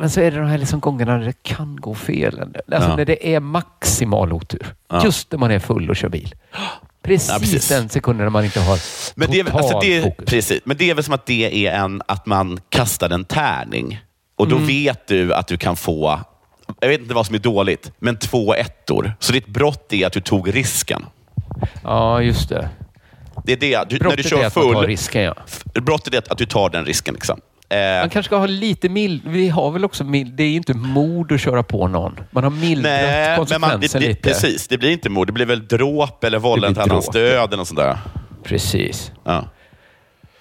Men 0.00 0.10
så 0.10 0.20
är 0.20 0.30
det 0.30 0.38
de 0.38 0.46
här 0.46 0.58
liksom 0.58 0.80
gångerna 0.80 1.16
när 1.18 1.24
det 1.26 1.42
kan 1.42 1.76
gå 1.76 1.94
fel. 1.94 2.40
Alltså 2.40 2.54
Ja. 2.90 2.96
när 2.96 3.04
det 3.04 3.34
är 3.34 3.40
maximal 3.40 4.32
otur. 4.32 4.74
Ja. 4.88 5.04
Just 5.04 5.32
när 5.32 5.38
man 5.38 5.50
är 5.50 5.58
full 5.58 5.90
och 5.90 5.96
kör 5.96 6.08
bil. 6.08 6.34
Precis, 7.02 7.28
Ja, 7.32 7.38
precis. 7.38 7.68
den 7.68 7.88
sekunden 7.88 8.24
när 8.24 8.30
man 8.30 8.44
inte 8.44 8.60
har 8.60 8.78
Men 9.14 9.30
det, 9.30 9.40
är, 9.40 9.56
alltså 9.56 9.80
det, 9.80 10.02
fokus. 10.02 10.26
precis, 10.26 10.60
men 10.64 10.76
det 10.76 10.90
är 10.90 10.94
väl 10.94 11.04
som 11.04 11.14
att 11.14 11.26
det 11.26 11.66
är 11.66 11.72
en, 11.84 12.02
att 12.06 12.26
man 12.26 12.60
kastar 12.68 13.10
en 13.10 13.24
tärning. 13.24 14.00
Och 14.36 14.48
då 14.48 14.56
Mm. 14.56 14.66
vet 14.68 15.06
du 15.06 15.34
att 15.34 15.46
du 15.46 15.56
kan 15.56 15.76
få, 15.76 16.20
jag 16.80 16.88
vet 16.88 17.00
inte 17.00 17.14
vad 17.14 17.26
som 17.26 17.34
är 17.34 17.38
dåligt, 17.38 17.92
men 17.98 18.16
två 18.16 18.54
ettor. 18.54 19.12
Så 19.18 19.32
ditt 19.32 19.46
brott 19.46 19.92
är 19.92 20.06
att 20.06 20.12
du 20.12 20.20
tog 20.20 20.54
risken. 20.54 21.06
Ja, 21.82 22.22
just 22.22 22.48
det. 22.48 22.68
Det 23.44 23.52
är 23.52 23.56
det. 23.56 23.66
Du, 23.66 23.74
när 23.74 23.84
du 23.86 23.98
Brottet 23.98 24.26
kör 24.26 24.42
är 24.42 24.46
att 24.46 24.56
man 24.56 24.64
tar 24.64 24.74
full, 24.74 24.86
risken, 24.86 25.22
ja. 25.22 25.34
brottet 25.80 26.14
är 26.14 26.32
att, 26.32 26.38
du 26.38 26.46
tar 26.46 26.70
den 26.70 26.84
risken. 26.84 27.14
Liksom. 27.14 27.40
Eh, 27.68 27.78
Man 27.78 28.10
kanske 28.10 28.28
ska 28.28 28.36
ha 28.36 28.46
lite 28.46 28.88
mild... 28.88 29.22
Vi 29.24 29.48
har 29.48 29.70
väl 29.70 29.84
också 29.84 30.04
mild... 30.04 30.34
Det 30.34 30.42
är 30.42 30.56
inte 30.56 30.74
mord 30.74 31.32
att 31.32 31.40
köra 31.40 31.62
på 31.62 31.88
någon. 31.88 32.20
Man 32.30 32.44
har 32.44 32.50
mildrat 32.50 33.36
konsekvensen 33.36 34.02
lite. 34.02 34.28
precis. 34.28 34.68
Det 34.68 34.78
blir 34.78 34.90
inte 34.90 35.08
mord. 35.10 35.26
Det 35.26 35.32
blir 35.32 35.46
väl 35.46 35.66
dråp 35.66 36.24
eller 36.24 36.38
vållande 36.38 36.82
till 36.82 36.90
annans 36.92 37.08
död 37.08 37.48
eller 37.48 37.56
något 37.56 37.68
sånt 37.68 37.80
där. 37.80 37.98
Precis. 38.44 39.12
Ja. 39.24 39.44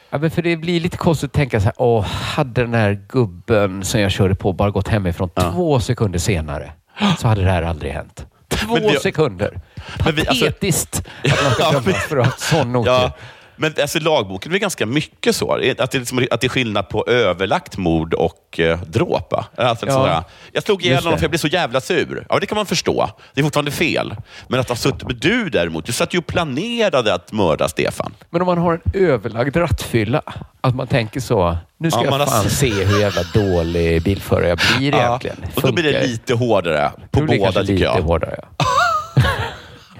Ja, 0.09 0.17
men 0.17 0.31
för 0.31 0.41
det 0.41 0.57
blir 0.57 0.79
lite 0.79 0.97
konstigt 0.97 1.27
att 1.29 1.33
tänka 1.33 1.59
så 1.59 1.63
här, 1.63 1.73
åh, 1.77 2.05
hade 2.05 2.61
den 2.61 2.73
här 2.73 2.99
gubben 3.09 3.83
som 3.83 4.01
jag 4.01 4.11
körde 4.11 4.35
på 4.35 4.53
bara 4.53 4.71
gått 4.71 4.87
hemifrån 4.87 5.29
två 5.29 5.79
sekunder 5.79 6.19
senare 6.19 6.71
så 7.19 7.27
hade 7.27 7.41
det 7.43 7.51
här 7.51 7.63
aldrig 7.63 7.91
hänt. 7.91 8.25
Två 8.49 8.73
Men 8.73 8.83
vi- 8.83 8.99
sekunder. 8.99 9.59
Men 10.05 10.15
vi- 10.15 10.27
alltså- 10.27 10.45
Patetiskt 10.45 11.03
att 11.23 11.43
man 11.43 11.51
ska 11.53 11.71
dömas 11.71 11.85
men- 11.85 11.93
för 11.95 12.17
att 12.17 12.25
ha 12.25 12.33
sån 12.37 12.75
otur. 12.75 12.91
Ja, 12.91 13.11
men 13.57 13.73
alltså, 13.81 13.99
lagboken 13.99 14.53
är 14.53 14.57
ganska 14.57 14.85
mycket 14.85 15.35
så. 15.35 15.53
Att 15.53 15.61
det, 15.61 15.95
är 15.95 15.99
liksom, 15.99 16.27
att 16.31 16.41
det 16.41 16.47
är 16.47 16.49
skillnad 16.49 16.89
på 16.89 17.05
överlagt 17.07 17.77
mord 17.77 18.13
och 18.13 18.59
eh, 18.59 18.79
dråp. 18.81 19.33
Alltså, 19.57 19.85
Ja, 19.85 19.93
sådär, 19.93 20.23
jag 20.51 20.63
slog 20.63 20.85
ihjäl 20.85 21.03
honom 21.03 21.17
för 21.19 21.23
jag 21.23 21.31
blev 21.31 21.37
så 21.39 21.47
jävla 21.47 21.81
sur. 21.81 22.25
Ja, 22.29 22.39
det 22.39 22.45
kan 22.45 22.55
man 22.55 22.65
förstå. 22.65 23.09
Det 23.33 23.41
är 23.41 23.43
fortfarande 23.43 23.71
fel. 23.71 24.15
Men 24.47 24.59
att 24.59 24.69
ha 24.69 24.75
suttit... 24.75 25.03
Men 25.07 25.19
du 25.19 25.49
däremot, 25.49 25.85
du 25.85 25.91
satt 25.91 26.13
ju 26.13 26.17
och 26.17 26.27
planerade 26.27 27.13
att 27.13 27.31
mörda 27.31 27.67
Stefan. 27.67 28.13
Men 28.29 28.41
om 28.41 28.45
man 28.45 28.57
har 28.57 28.73
en 28.73 29.01
överlagd 29.01 29.55
rattfylla, 29.57 30.21
att 30.61 30.75
man 30.75 30.87
tänker 30.87 31.19
så, 31.19 31.57
nu 31.77 31.91
ska 31.91 32.03
Ja, 32.03 32.09
man 32.09 32.19
jag 32.19 32.27
har- 32.27 32.33
fan 32.41 32.49
se 32.49 32.69
hur 32.83 32.99
jävla 32.99 33.21
dålig 33.33 34.01
bilförare 34.03 34.47
jag 34.49 34.59
blir 34.77 34.95
egentligen. 34.95 35.37
och 35.55 35.61
då 35.61 35.71
blir 35.71 35.83
det 35.93 36.03
lite 36.07 36.33
hårdare 36.33 36.91
på 37.11 37.21
båda, 37.21 37.51
tycker 37.51 37.63
lite 37.63 37.83
jag. 37.83 37.93
hårdare. 38.01 38.39
Ja. 38.57 38.65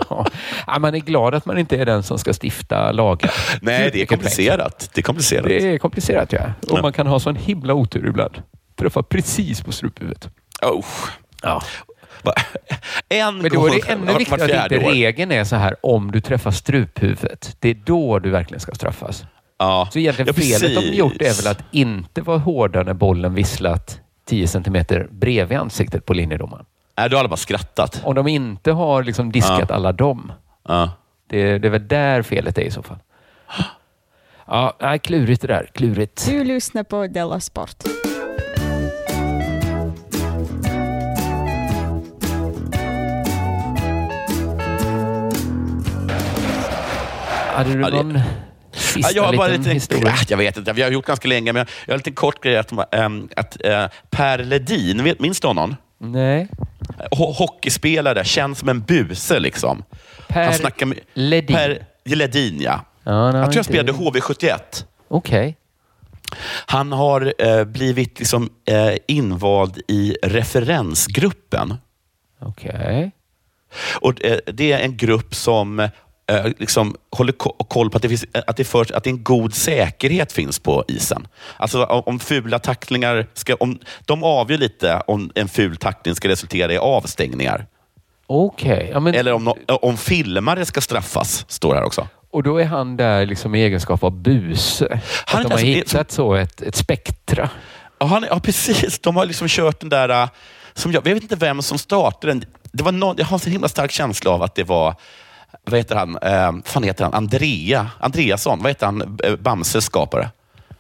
ja. 0.09 0.25
Man 0.79 0.95
är 0.95 0.99
glad 0.99 1.35
att 1.35 1.45
man 1.45 1.57
inte 1.57 1.77
är 1.77 1.85
den 1.85 2.03
som 2.03 2.17
ska 2.19 2.33
stifta 2.43 2.91
lagar. 2.91 3.33
Nej, 3.61 3.89
det 3.93 4.01
är 4.01 4.05
komplicerat. 4.05 4.89
Det 4.93 5.01
är 5.01 5.03
komplicerat. 5.03 5.45
Det 5.45 5.73
är 5.73 5.77
komplicerat, 5.77 6.33
ja. 6.33 6.41
Och 6.61 6.77
Ja. 6.77 6.81
man 6.81 6.93
kan 6.93 7.07
ha 7.07 7.19
sån 7.19 7.35
himla 7.35 7.73
otur 7.73 8.07
ibland. 8.07 8.41
Träffa 8.75 9.03
precis 9.03 9.61
på 9.61 9.71
struphuvudet. 9.71 10.29
Oh. 10.61 10.85
Ja. 11.43 11.61
En 13.09 13.37
Men 13.37 13.51
då 13.51 13.67
är 13.67 13.71
det 13.71 13.91
ännu 13.91 14.13
viktigare 14.17 14.61
att 14.61 14.71
inte 14.71 14.85
år. 14.85 14.91
regeln 14.91 15.31
är 15.31 15.43
så 15.43 15.55
här, 15.55 15.75
om 15.85 16.11
du 16.11 16.21
träffar 16.21 16.51
struphuvudet, 16.51 17.55
det 17.59 17.69
är 17.69 17.73
då 17.85 18.19
du 18.19 18.29
verkligen 18.29 18.59
ska 18.59 18.71
straffas. 18.71 19.23
Ja. 19.59 19.89
Så 19.93 19.99
egentligen 19.99 20.33
Ja, 20.37 20.59
felet 20.59 20.75
de 20.75 20.97
gjort 20.97 21.21
är 21.21 21.43
väl 21.43 21.51
att 21.51 21.63
inte 21.71 22.21
vara 22.21 22.37
hårda 22.37 22.83
när 22.83 22.93
bollen 22.93 23.33
visslat 23.33 23.99
10 24.29 24.47
centimeter 24.47 25.07
bredvid 25.11 25.57
ansiktet 25.57 26.05
på 26.05 26.13
linjedomaren. 26.13 26.65
Nej, 26.97 27.09
då 27.09 27.15
har 27.15 27.19
alla 27.19 27.29
bara 27.29 27.37
skrattat. 27.37 28.01
Om 28.03 28.15
de 28.15 28.27
inte 28.27 28.71
har 28.71 29.03
liksom 29.03 29.31
diskat 29.31 29.65
Ja. 29.69 29.75
alla 29.75 29.91
dem, 29.91 30.31
Ja. 30.67 30.91
det, 31.29 31.57
det 31.59 31.67
är 31.67 31.69
väl 31.71 31.87
där 31.87 32.21
felet 32.21 32.57
är 32.57 32.61
i 32.61 32.71
så 32.71 32.83
fall. 32.83 32.97
Ja, 34.47 34.73
nej, 34.81 34.99
klurigt 34.99 35.41
det 35.41 35.47
där. 35.47 35.69
Klurigt. 35.73 36.25
Du 36.25 36.43
lyssnar 36.43 36.83
på 36.83 37.07
Della 37.07 37.39
Sport. 37.39 37.83
Hade 47.55 47.73
du 47.73 47.81
Ja, 47.81 47.89
det- 47.89 48.03
någon 48.03 48.19
sista 48.71 48.99
Ja, 48.99 49.15
jag 49.15 49.23
har 49.23 49.33
bara 49.37 49.47
liten 49.47 49.61
lite, 49.63 49.73
historia? 49.73 50.13
Jag 50.27 50.37
vet 50.37 50.57
inte, 50.57 50.73
vi 50.73 50.81
har 50.81 50.89
gjort 50.91 51.05
ganska 51.05 51.27
länge, 51.27 51.53
men 51.53 51.65
jag 51.85 51.91
har 51.91 51.93
en 51.93 51.97
liten 51.97 52.13
kort 52.13 52.43
grej. 52.43 52.57
Att, 52.57 52.93
ähm, 52.95 53.29
att 53.35 53.65
äh, 53.65 53.85
Per 54.09 54.37
Ledin, 54.37 55.15
minns 55.19 55.39
du 55.39 55.47
honom? 55.47 55.75
Nej. 55.97 56.47
Ho- 57.11 57.33
hockeyspelare, 57.33 58.23
känns 58.25 58.59
som 58.59 58.69
en 58.69 58.81
buse 58.81 59.39
liksom. 59.39 59.83
Per 60.27 60.43
Han 60.45 60.53
snackar 60.53 60.85
med, 60.85 60.99
Ledin? 61.13 61.55
Per 61.55 61.85
Ledin, 62.05 62.61
ja. 62.61 62.85
Ja, 63.03 63.31
nej, 63.31 63.41
jag 63.41 63.45
tror 63.51 63.55
jag 63.55 63.65
spelade 63.65 63.91
HV71. 63.91 64.59
Okej. 65.07 65.57
Han 66.65 66.91
har 66.91 67.33
eh, 67.37 67.63
blivit 67.63 68.19
liksom, 68.19 68.49
eh, 68.65 68.93
invald 69.07 69.81
i 69.87 70.17
referensgruppen. 70.23 71.73
Okej. 72.39 73.11
Och, 74.01 74.25
eh, 74.25 74.39
det 74.45 74.71
är 74.71 74.79
en 74.79 74.97
grupp 74.97 75.35
som 75.35 75.89
liksom 76.57 76.95
håller 77.11 77.32
ko- 77.34 77.55
koll 77.67 77.89
på 77.89 77.95
att 77.97 78.01
det, 78.01 78.09
finns, 78.09 78.25
att, 78.47 78.57
det 78.57 78.63
förs, 78.63 78.91
att 78.91 79.03
det 79.03 79.09
en 79.09 79.23
god 79.23 79.53
säkerhet 79.53 80.32
finns 80.32 80.59
på 80.59 80.84
isen. 80.88 81.28
Alltså 81.57 81.84
om, 81.84 82.19
fula 82.19 82.59
tacklingar, 82.59 83.28
ska, 83.34 83.55
om, 83.55 83.80
de 84.05 84.23
avgör 84.23 84.57
lite 84.57 85.01
om 85.07 85.32
en 85.36 85.47
ful 85.47 85.78
tackling 85.78 86.15
ska 86.15 86.28
resultera 86.28 86.73
i 86.73 86.78
avstängningar. 86.78 87.65
Okej. 88.28 88.89
Ja, 88.93 88.99
men- 88.99 89.15
Eller 89.15 89.34
om, 89.34 89.53
om 89.67 89.97
filmare 89.97 90.65
ska 90.65 90.82
straffas, 90.82 91.45
står 91.47 91.73
det 91.73 91.80
här 91.80 91.86
också. 91.86 92.07
Och 92.32 92.43
då 92.43 92.57
är 92.57 92.65
han 92.65 92.97
där 92.97 93.25
liksom 93.25 93.55
i 93.55 93.61
egenskap 93.63 94.03
av 94.03 94.11
buse? 94.11 94.99
Han- 95.25 95.41
att 95.41 95.47
de 95.47 95.53
har 95.53 95.59
hittat 95.59 96.11
så 96.11 96.34
ett, 96.34 96.61
ett 96.61 96.75
spektra? 96.75 97.49
Ja, 97.99 98.05
han, 98.05 98.25
ja, 98.30 98.39
precis. 98.39 98.99
De 98.99 99.15
har 99.15 99.25
liksom 99.25 99.47
kört 99.47 99.80
den 99.80 99.89
där... 99.89 100.09
äh, 100.09 100.30
Som 100.73 100.91
jag, 100.91 101.07
jag 101.07 101.13
vet 101.13 101.23
inte 101.23 101.36
vem 101.36 101.61
som 101.61 101.78
startade 101.78 102.34
den. 102.34 102.45
Det 102.71 102.84
var 102.84 102.91
någon, 102.91 103.15
jag 103.17 103.25
har 103.25 103.36
en 103.36 103.39
så 103.39 103.49
himla 103.49 103.67
stark 103.67 103.91
känsla 103.91 104.32
av 104.32 104.43
att 104.43 104.55
det 104.55 104.63
var... 104.63 104.95
Vad 105.65 105.79
heter 105.79 105.95
han? 105.95 106.17
Eh, 106.21 106.51
fan 106.65 106.83
heter 106.83 107.03
han? 107.03 107.13
Andrea 107.13 107.89
Andreasson. 107.99 108.59
Vad 108.61 108.69
heter 108.71 108.85
han? 108.85 109.19
Eh, 109.23 109.35
Bamses 109.35 109.85
skapare. 109.85 110.29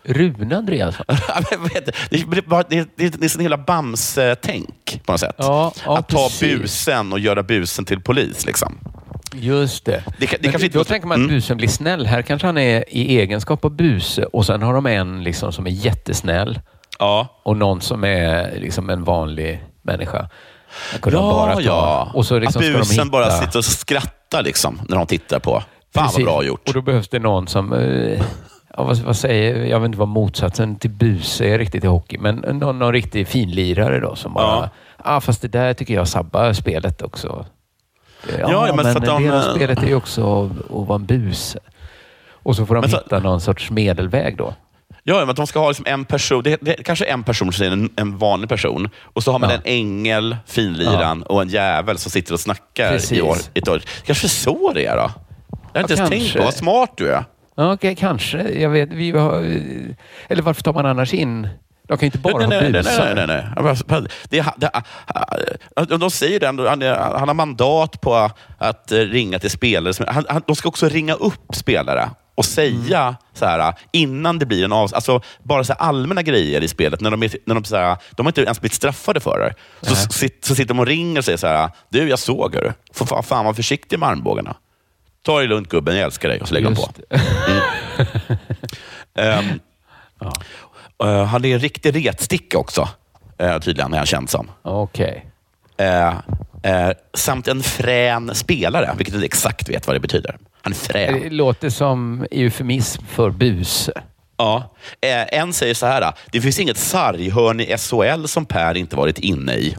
Rune 0.03 0.57
Andreasson? 0.57 1.05
Det? 1.09 1.85
Det 2.09 2.25
det 2.69 2.87
det 2.97 3.25
är- 3.25 3.35
en 3.35 3.41
hela 3.41 3.57
Bamse-tänk 3.57 5.01
på 5.05 5.11
något 5.11 5.19
sätt. 5.21 5.35
Ja, 5.37 5.73
ja, 5.85 5.97
att 5.97 6.07
ta 6.09 6.17
precis. 6.27 6.59
busen 6.59 7.13
och 7.13 7.19
göra 7.19 7.43
busen 7.43 7.85
till 7.85 8.01
polis. 8.01 8.45
Liksom. 8.45 8.77
Just 9.33 9.85
det. 9.85 10.03
Det, 10.19 10.25
det 10.41 10.59
Men 10.59 10.69
då 10.71 10.83
tänker 10.83 11.07
man 11.07 11.15
att 11.15 11.25
Mm. 11.25 11.35
busen 11.35 11.57
blir 11.57 11.67
snäll. 11.67 12.05
Här 12.05 12.21
kanske 12.21 12.47
han 12.47 12.57
är 12.57 12.83
i 12.95 13.19
egenskap 13.19 13.65
av 13.65 13.71
buse 13.71 14.23
och 14.25 14.45
sen 14.45 14.61
har 14.61 14.73
de 14.73 14.85
en 14.85 15.23
liksom 15.23 15.53
som 15.53 15.67
är 15.67 15.71
jättesnäll 15.71 16.59
Ja. 16.99 17.41
och 17.43 17.57
någon 17.57 17.81
som 17.81 18.03
är 18.03 18.59
liksom 18.59 18.89
en 18.89 19.03
vanlig 19.03 19.63
människa. 19.81 20.29
Ja, 21.03 21.09
bara 21.11 21.53
ta. 21.53 21.61
ja. 21.61 22.11
Och 22.13 22.25
så 22.25 22.39
liksom 22.39 22.61
att 22.61 22.73
busen 22.73 23.09
bara 23.09 23.31
sitter 23.31 23.59
och 23.59 23.65
skrattar 23.65 24.16
liksom, 24.41 24.81
när 24.89 24.97
de 24.97 25.05
tittar 25.07 25.39
på. 25.39 25.63
Fan 25.93 26.03
Precis. 26.03 26.17
vad 26.25 26.25
bra 26.25 26.43
gjort. 26.43 26.67
Och 26.67 26.73
då 26.73 26.81
behövs 26.81 27.09
det 27.09 27.19
någon 27.19 27.47
som... 27.47 27.73
eh, 27.73 28.21
Ja, 28.77 28.83
vad, 28.83 28.97
vad 28.97 29.15
säger 29.15 29.65
Jag 29.65 29.79
vet 29.79 29.85
inte 29.85 29.97
vad 29.97 30.07
motsatsen 30.07 30.75
till 30.75 30.89
buse 30.89 31.45
är 31.45 31.57
riktigt 31.57 31.83
i 31.83 31.87
hockey, 31.87 32.17
men 32.17 32.35
någon, 32.35 32.79
någon 32.79 32.93
riktig 32.93 33.27
finlirare 33.27 33.99
då 33.99 34.15
som 34.15 34.33
bara... 34.33 34.45
Ja. 34.45 34.69
Ah, 34.97 35.21
fast 35.21 35.41
det 35.41 35.47
där 35.47 35.73
tycker 35.73 35.93
jag 35.93 36.07
sabbar 36.07 36.53
spelet 36.53 37.01
också. 37.01 37.45
Ja, 38.39 38.47
Ja, 38.51 38.65
men 38.65 38.75
men, 38.75 38.85
så 38.93 38.99
att 38.99 39.07
en 39.07 39.13
de, 39.13 39.23
del 39.23 39.33
av 39.33 39.39
eh, 39.39 39.55
spelet 39.55 39.83
är 39.83 39.87
ju 39.87 39.95
också 39.95 40.43
att, 40.45 40.51
vara 40.87 40.95
en 40.95 41.05
buse. 41.05 41.59
Och 42.29 42.55
så 42.55 42.65
får 42.65 42.75
de 42.75 42.81
Men 42.81 42.89
så- 42.89 42.97
hitta 42.97 43.19
någon 43.19 43.41
sorts 43.41 43.71
medelväg 43.71 44.37
då. 44.37 44.53
Ja, 45.09 45.19
men 45.19 45.29
att 45.29 45.35
de 45.35 45.47
ska 45.47 45.59
ha 45.59 45.67
liksom 45.67 45.85
en 45.87 46.05
person. 46.05 46.43
Det, 46.43 46.57
det 46.61 46.83
kanske 46.83 47.05
en 47.05 47.23
person 47.23 47.53
som 47.53 47.65
är 47.65 47.71
en, 47.71 47.89
en 47.95 48.17
vanlig 48.17 48.49
person. 48.49 48.89
Och 49.13 49.23
så 49.23 49.31
har 49.31 49.39
man 49.39 49.49
Ja. 49.49 49.55
en 49.55 49.61
ängel, 49.65 50.37
finliran 50.47 51.23
och 51.23 51.41
en 51.41 51.49
jävel 51.49 51.97
som 51.97 52.11
sitter 52.11 52.33
och 52.33 52.39
snackar 52.39 52.91
Precis. 52.91 53.11
i 53.11 53.21
år, 53.21 53.37
i 53.53 53.69
år. 53.69 53.81
Kanske 54.05 54.29
så 54.29 54.71
det 54.73 54.85
är 54.85 54.95
då? 54.97 55.11
Jag 55.73 55.81
har 55.81 55.81
inte 55.81 55.93
Ja, 55.93 55.97
ens 55.97 56.09
tänkt 56.09 56.21
kanske. 56.23 56.39
på 56.39 56.45
vad 56.45 56.53
smart 56.53 56.91
du 56.97 57.11
är. 57.11 57.23
Ja, 57.55 57.73
okej, 57.73 57.95
kanske. 57.95 58.37
Jag 58.49 58.69
vet, 58.69 58.89
vi 58.93 59.11
har, 59.11 59.59
eller 60.27 60.41
varför 60.41 60.61
tar 60.63 60.73
man 60.73 60.85
annars 60.85 61.13
in... 61.13 61.47
De 61.87 61.97
kan 61.97 62.05
ju 62.05 62.05
inte 62.07 62.17
bara 62.17 62.47
nej, 62.47 62.57
ha 62.57 62.61
nej, 62.63 62.71
nej, 62.71 62.71
busar. 62.83 63.15
nej, 63.15 63.27
nej, 63.27 63.43
nej. 63.55 64.03
Det, 64.29 65.85
det, 65.89 65.97
de 65.97 66.11
säger 66.11 66.39
det, 66.39 66.47
han, 66.47 66.81
han 67.19 67.27
har 67.27 67.33
mandat 67.33 68.01
på 68.01 68.29
att 68.57 68.91
ringa 68.91 69.39
till 69.39 69.49
spelare. 69.51 69.93
Han, 70.07 70.25
han, 70.29 70.41
de 70.47 70.55
ska 70.55 70.69
också 70.69 70.87
ringa 70.89 71.13
upp 71.13 71.55
spelare 71.55 72.09
och 72.37 72.45
säga 72.45 73.01
Mm. 73.01 73.15
så 73.33 73.45
här, 73.45 73.73
innan 73.91 74.39
det 74.39 74.45
blir 74.45 74.63
en 74.65 74.73
av, 74.73 74.89
alltså 74.95 75.21
bara 75.43 75.63
så 75.63 75.73
allmänna 75.73 76.21
grejer 76.21 76.61
i 76.63 76.67
spelet. 76.67 77.01
När 77.01 77.11
de, 77.11 77.23
är, 77.23 77.31
när 77.45 77.55
de, 77.55 77.63
så 77.63 77.75
här, 77.75 77.97
de 78.11 78.25
har 78.25 78.29
inte 78.29 78.41
ens 78.41 78.61
blivit 78.61 78.73
straffade 78.73 79.19
för 79.19 79.39
det. 79.39 79.53
Så, 79.87 79.93
Nej. 79.93 80.11
sit, 80.11 80.45
så 80.45 80.55
sitter 80.55 80.67
de 80.67 80.79
och 80.79 80.85
ringer 80.85 81.17
och 81.19 81.25
säger 81.25 81.37
så 81.37 81.47
här, 81.47 81.69
du 81.89 82.09
jag 82.09 82.19
såg. 82.19 82.57
Får 82.93 83.05
fan, 83.05 83.23
fan 83.23 83.45
vara 83.45 83.55
försiktig 83.55 83.99
med 83.99 84.09
armbågarna. 84.09 84.55
Ta 85.21 85.39
det 85.39 85.47
lugnt 85.47 85.69
gubben, 85.69 85.95
jag 85.95 86.03
älskar 86.05 86.29
dig. 86.29 86.41
Och 86.41 86.47
så 86.47 86.53
lägger 86.53 86.69
de 86.69 86.75
på. 86.75 86.89
Ehm, 89.21 89.59
eh, 91.03 91.23
han 91.25 91.45
är 91.45 91.53
en 91.53 91.59
riktig 91.59 92.05
retsticka 92.07 92.57
också, 92.57 92.89
uh, 93.43 93.59
tydligen, 93.59 93.93
är 93.93 93.97
han 93.97 94.05
känd 94.05 94.29
som. 94.29 94.51
Okej. 94.61 95.25
Eh, 95.77 96.07
eh, 96.63 96.91
samt 97.13 97.47
en 97.47 97.63
frän 97.63 98.35
spelare, 98.35 98.93
vilket 98.97 99.13
inte 99.15 99.25
exakt 99.25 99.69
vet 99.69 99.87
vad 99.87 99.95
det 99.95 99.99
betyder. 99.99 100.37
Han 100.61 100.73
är 100.73 100.77
frän. 100.77 101.19
Det 101.23 101.29
låter 101.29 101.69
som 101.69 102.25
eufemism 102.31 103.05
för 103.05 103.29
buse. 103.29 103.91
Ja. 104.37 104.73
Eh, 105.01 105.39
En 105.39 105.53
säger 105.53 105.73
så 105.73 105.85
här, 105.85 106.13
det 106.31 106.41
finns 106.41 106.59
inget 106.59 106.77
sarghörn 106.77 107.59
i 107.59 107.77
SHL 107.77 108.25
som 108.27 108.45
Per 108.45 108.77
inte 108.77 108.95
varit 108.95 109.19
inne 109.19 109.53
i. 109.55 109.75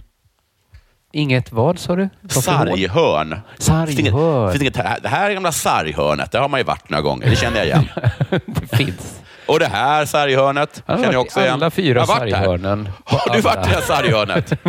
Inget 1.12 1.52
vad 1.52 1.78
sa 1.78 1.96
du? 1.96 2.08
Sarghörn. 2.28 3.40
Sarghörn. 3.58 4.70
Här- 4.76 4.98
Det 5.02 5.08
här 5.08 5.32
gamla 5.32 5.52
sarghörnet, 5.52 6.32
där 6.32 6.40
har 6.40 6.48
man 6.48 6.60
ju 6.60 6.64
varit 6.64 6.90
några 6.90 7.02
gånger. 7.02 7.30
Det 7.30 7.36
känner 7.36 7.56
jag 7.58 7.66
igen. 7.66 7.88
det 8.46 8.76
finns. 8.76 9.20
Och 9.48 9.58
det 9.58 9.66
här 9.66 10.04
sarghörnet 10.04 10.82
känner 10.86 11.12
jag 11.12 11.20
också 11.20 11.40
igen. 11.40 11.52
alla 11.54 11.70
fyra 11.70 12.06
sarghörnen. 12.06 12.88
Har 13.04 13.34
du 13.34 13.40
varit 13.40 13.66
i 13.66 13.68
det 13.68 13.74
här 13.74 13.80
sarghörnet? 13.82 14.50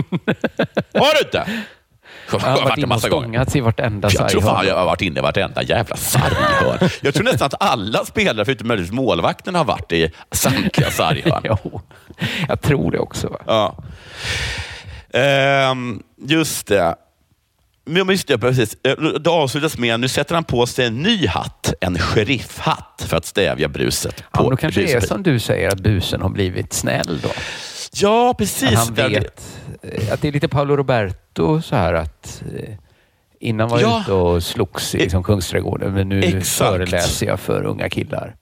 Har 0.94 1.14
du 1.14 1.20
inte? 1.26 1.46
Jag 2.32 2.42
Jag 2.42 2.48
har 2.50 2.62
varit 2.62 2.78
inne 2.78 2.96
och 2.96 3.02
stångats 3.02 3.56
i 3.56 3.60
vartenda 3.60 4.10
Jag 4.12 4.30
tror 4.30 4.42
fan 4.42 4.50
sarghörn. 4.50 4.68
jag 4.68 4.76
har 4.78 4.86
varit 4.86 5.02
inne 5.02 5.20
i 5.20 5.24
vartenda 5.24 5.64
jävla 5.64 5.96
sarghörn. 5.96 6.90
Jag 7.02 7.14
tror 7.14 7.24
nästan 7.24 7.46
att 7.46 7.62
alla 7.62 8.06
spelare, 8.06 8.46
förutom 8.46 8.68
möjligtvis 8.68 8.96
målvakten, 8.96 9.56
har 9.56 9.64
varit 9.66 9.92
i 9.92 10.12
samtliga 10.32 10.92
sarghörn. 10.92 11.42
jo, 11.44 11.82
jag 12.48 12.62
tror 12.62 12.92
det 12.92 13.00
också. 13.00 13.28
Va? 13.28 13.40
Ja. 13.48 13.76
Ehm, 15.20 16.04
just 16.28 16.68
det. 16.68 16.96
Men 17.90 18.10
just 18.10 18.28
det, 18.28 18.38
precis. 18.38 18.78
Eh, 18.84 18.96
Det 19.20 19.30
avslutas 19.30 19.78
med, 19.78 20.00
nu 20.00 20.08
sätter 20.08 20.36
han 20.36 20.44
på 20.44 20.66
sig 20.66 20.86
en 20.86 21.02
ny 21.04 21.28
hatt, 21.28 21.74
en 21.82 22.00
sheriffhatt, 22.00 23.06
för 23.08 23.18
att 23.18 23.26
stävja 23.26 23.68
bruset. 23.70 24.24
Ja, 24.34 24.40
på 24.44 24.50
då 24.50 24.58
kanske 24.58 24.82
det 24.82 24.94
är 24.94 25.00
som 25.02 25.24
du 25.24 25.40
säger, 25.40 25.68
att 25.70 25.80
busen 25.80 26.22
har 26.22 26.30
blivit 26.30 26.74
snäll 26.74 27.20
då. 27.24 27.30
Ja, 27.94 28.34
precis. 28.38 28.70
Att 28.70 28.76
han 28.76 28.94
vet 28.94 29.58
eh, 29.82 30.14
att 30.14 30.22
det 30.22 30.28
är 30.28 30.32
lite 30.32 30.48
Paolo 30.48 30.76
Roberto 30.76 31.62
så 31.62 31.76
här 31.76 31.94
att 31.94 32.44
eh, 32.56 32.70
innan 33.40 33.70
var 33.70 33.80
jag 33.80 33.90
Ja. 33.92 34.02
ute 34.02 34.12
och 34.14 34.44
slogs 34.44 34.96
i 34.96 34.98
liksom 34.98 35.24
Kungsträdgården, 35.24 35.94
men 35.94 36.10
nu 36.10 36.20
Exakt. 36.24 36.48
föreläser 36.48 37.26
jag 37.26 37.40
för 37.40 37.64
unga 37.64 37.90
killar. 37.90 38.36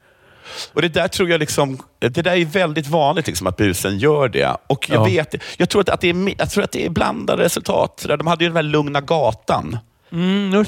Och 0.74 0.82
det 0.82 0.90
där 0.90 1.08
tror 1.08 1.30
jag 1.30 1.40
liksom, 1.40 1.78
det 2.00 2.10
där 2.10 2.36
är 2.36 2.46
väldigt 2.46 2.88
vanligt 2.88 3.28
liksom, 3.28 3.48
att 3.48 3.58
busen 3.58 3.98
gör 4.00 4.30
det. 4.30 4.58
Och 4.68 4.90
jag, 4.90 5.00
Ja. 5.00 5.04
vet, 5.04 5.36
jag, 5.58 5.70
tror 5.70 5.82
att, 5.82 5.90
att 5.90 6.02
det 6.02 6.10
är, 6.10 6.34
jag 6.38 6.50
tror 6.50 6.64
att 6.64 6.72
det 6.72 6.86
är 6.86 6.90
blandade 6.90 7.44
resultat. 7.44 8.06
De 8.20 8.28
hade 8.28 8.44
ju 8.44 8.50
den 8.50 8.56
här 8.56 8.64
Lugna 8.64 9.02
Gatan, 9.02 9.78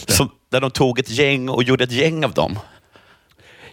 som, 0.08 0.30
där 0.52 0.62
de 0.62 0.72
tog 0.72 1.00
ett 1.00 1.10
gäng 1.10 1.50
och 1.50 1.64
gjorde 1.64 1.84
ett 1.84 1.92
gäng 1.92 2.26
av 2.26 2.34
dem. 2.34 2.60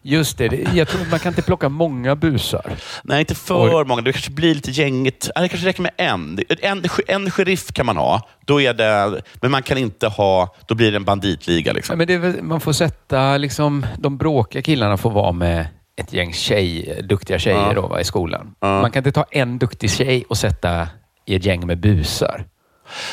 Just 0.03 0.39
det, 0.39 0.67
jag 0.75 0.89
tror 0.89 1.03
att 1.03 1.11
man 1.11 1.19
kan 1.19 1.31
inte 1.31 1.43
plocka 1.43 1.69
många 1.69 2.17
busar. 2.17 2.73
Nej, 3.05 3.21
inte 3.21 3.35
för 3.35 3.85
många. 3.85 4.03
Det 4.03 4.13
kanske 4.13 4.31
blir 4.31 4.55
lite 4.55 4.71
gängigt. 4.71 5.31
Det 5.37 5.49
kanske 5.49 5.69
räcker 5.69 5.83
med 5.83 5.93
en. 5.97 6.39
en. 6.63 6.85
En 7.09 7.31
sheriff 7.31 7.73
kan 7.73 7.87
man 7.87 7.97
ha, 7.97 8.29
då 8.45 8.61
är 8.61 8.75
det, 8.75 9.23
men 9.41 9.51
man 9.51 9.63
kan 9.63 9.79
inte 9.79 10.09
ha... 10.09 10.55
Då 10.67 10.75
blir 10.75 10.91
det 10.91 10.97
en 10.97 11.05
banditliga. 11.05 11.73
Liksom. 11.73 11.99
men 11.99 12.07
det 12.07 12.43
man 12.43 12.61
får 12.61 12.73
sätta, 12.73 13.37
liksom, 13.37 13.87
de 13.99 14.17
bråkiga 14.17 14.63
killarna 14.63 14.97
får 14.97 15.11
vara 15.11 15.33
med 15.33 15.67
ett 15.97 16.13
gäng 16.13 16.33
tjej, 16.33 17.01
duktiga 17.09 17.39
tjejer 17.39 17.67
Ja. 17.67 17.73
då, 17.75 17.87
va, 17.87 18.01
i 18.01 18.05
skolan. 18.05 18.55
Man 18.61 18.91
kan 18.91 19.01
inte 19.01 19.13
ta 19.13 19.25
en 19.31 19.59
duktig 19.59 19.91
tjej 19.91 20.25
och 20.29 20.39
sätta 20.39 20.89
i 21.27 21.35
ett 21.35 21.45
gäng 21.45 21.67
med 21.67 21.81
busar. 21.81 22.45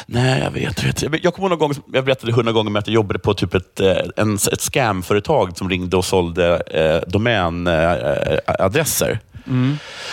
Nej, 0.06 0.40
jag 0.44 0.52
vet. 0.52 1.02
Jag, 1.02 1.10
vet. 1.10 1.24
jag 1.24 1.34
kommer 1.34 1.50
ihåg 1.50 1.60
någon 1.60 1.70
gång, 1.70 1.78
jag 1.94 2.06
berättade 2.06 2.32
hundra 2.34 2.52
gånger 2.52 2.80
att 2.80 2.88
jag 2.88 2.94
jobbade 2.94 3.20
på 3.20 3.34
typ 3.34 3.54
ett, 3.54 3.80
eh, 3.80 3.96
en, 4.18 4.36
ett 4.36 4.62
scamföretag 4.62 5.58
som 5.58 5.70
ringde 5.70 5.98
och 5.98 6.06
sålde 6.06 6.56
eh, 6.58 7.10
domänadresser. 7.10 9.20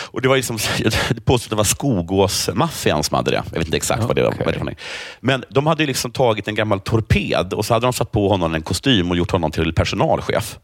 Och 0.03 0.23
det 0.23 0.29
var 0.29 0.37
liksom, 0.37 0.59
det 0.79 0.87
att 1.35 1.51
det 1.51 1.57
var 1.57 1.65
Skogås-maffian 1.65 3.03
som 3.03 3.17
hade 3.17 3.31
det. 3.31 3.43
Jag 3.53 3.59
vet 3.59 3.67
inte 3.67 3.77
exakt 3.77 4.05
vad 4.05 4.17
det 4.17 4.23
var. 4.23 4.35
Vad 4.45 4.55
det 4.55 4.59
var. 4.61 4.75
Men 5.21 5.45
de 5.51 5.67
hade 5.67 5.87
liksom 5.87 6.11
tagit 6.11 6.49
en 6.49 6.55
gammal 6.55 6.81
torped 6.81 7.53
och 7.53 7.65
så 7.65 7.75
hade 7.75 7.87
de 7.87 7.93
satt 7.93 8.13
på 8.13 8.29
honom 8.29 8.55
en 8.55 8.63
kostym 8.63 9.11
och 9.11 9.17
gjort 9.17 9.31
honom 9.31 9.51
till 9.51 9.75
personalchef. 9.75 10.59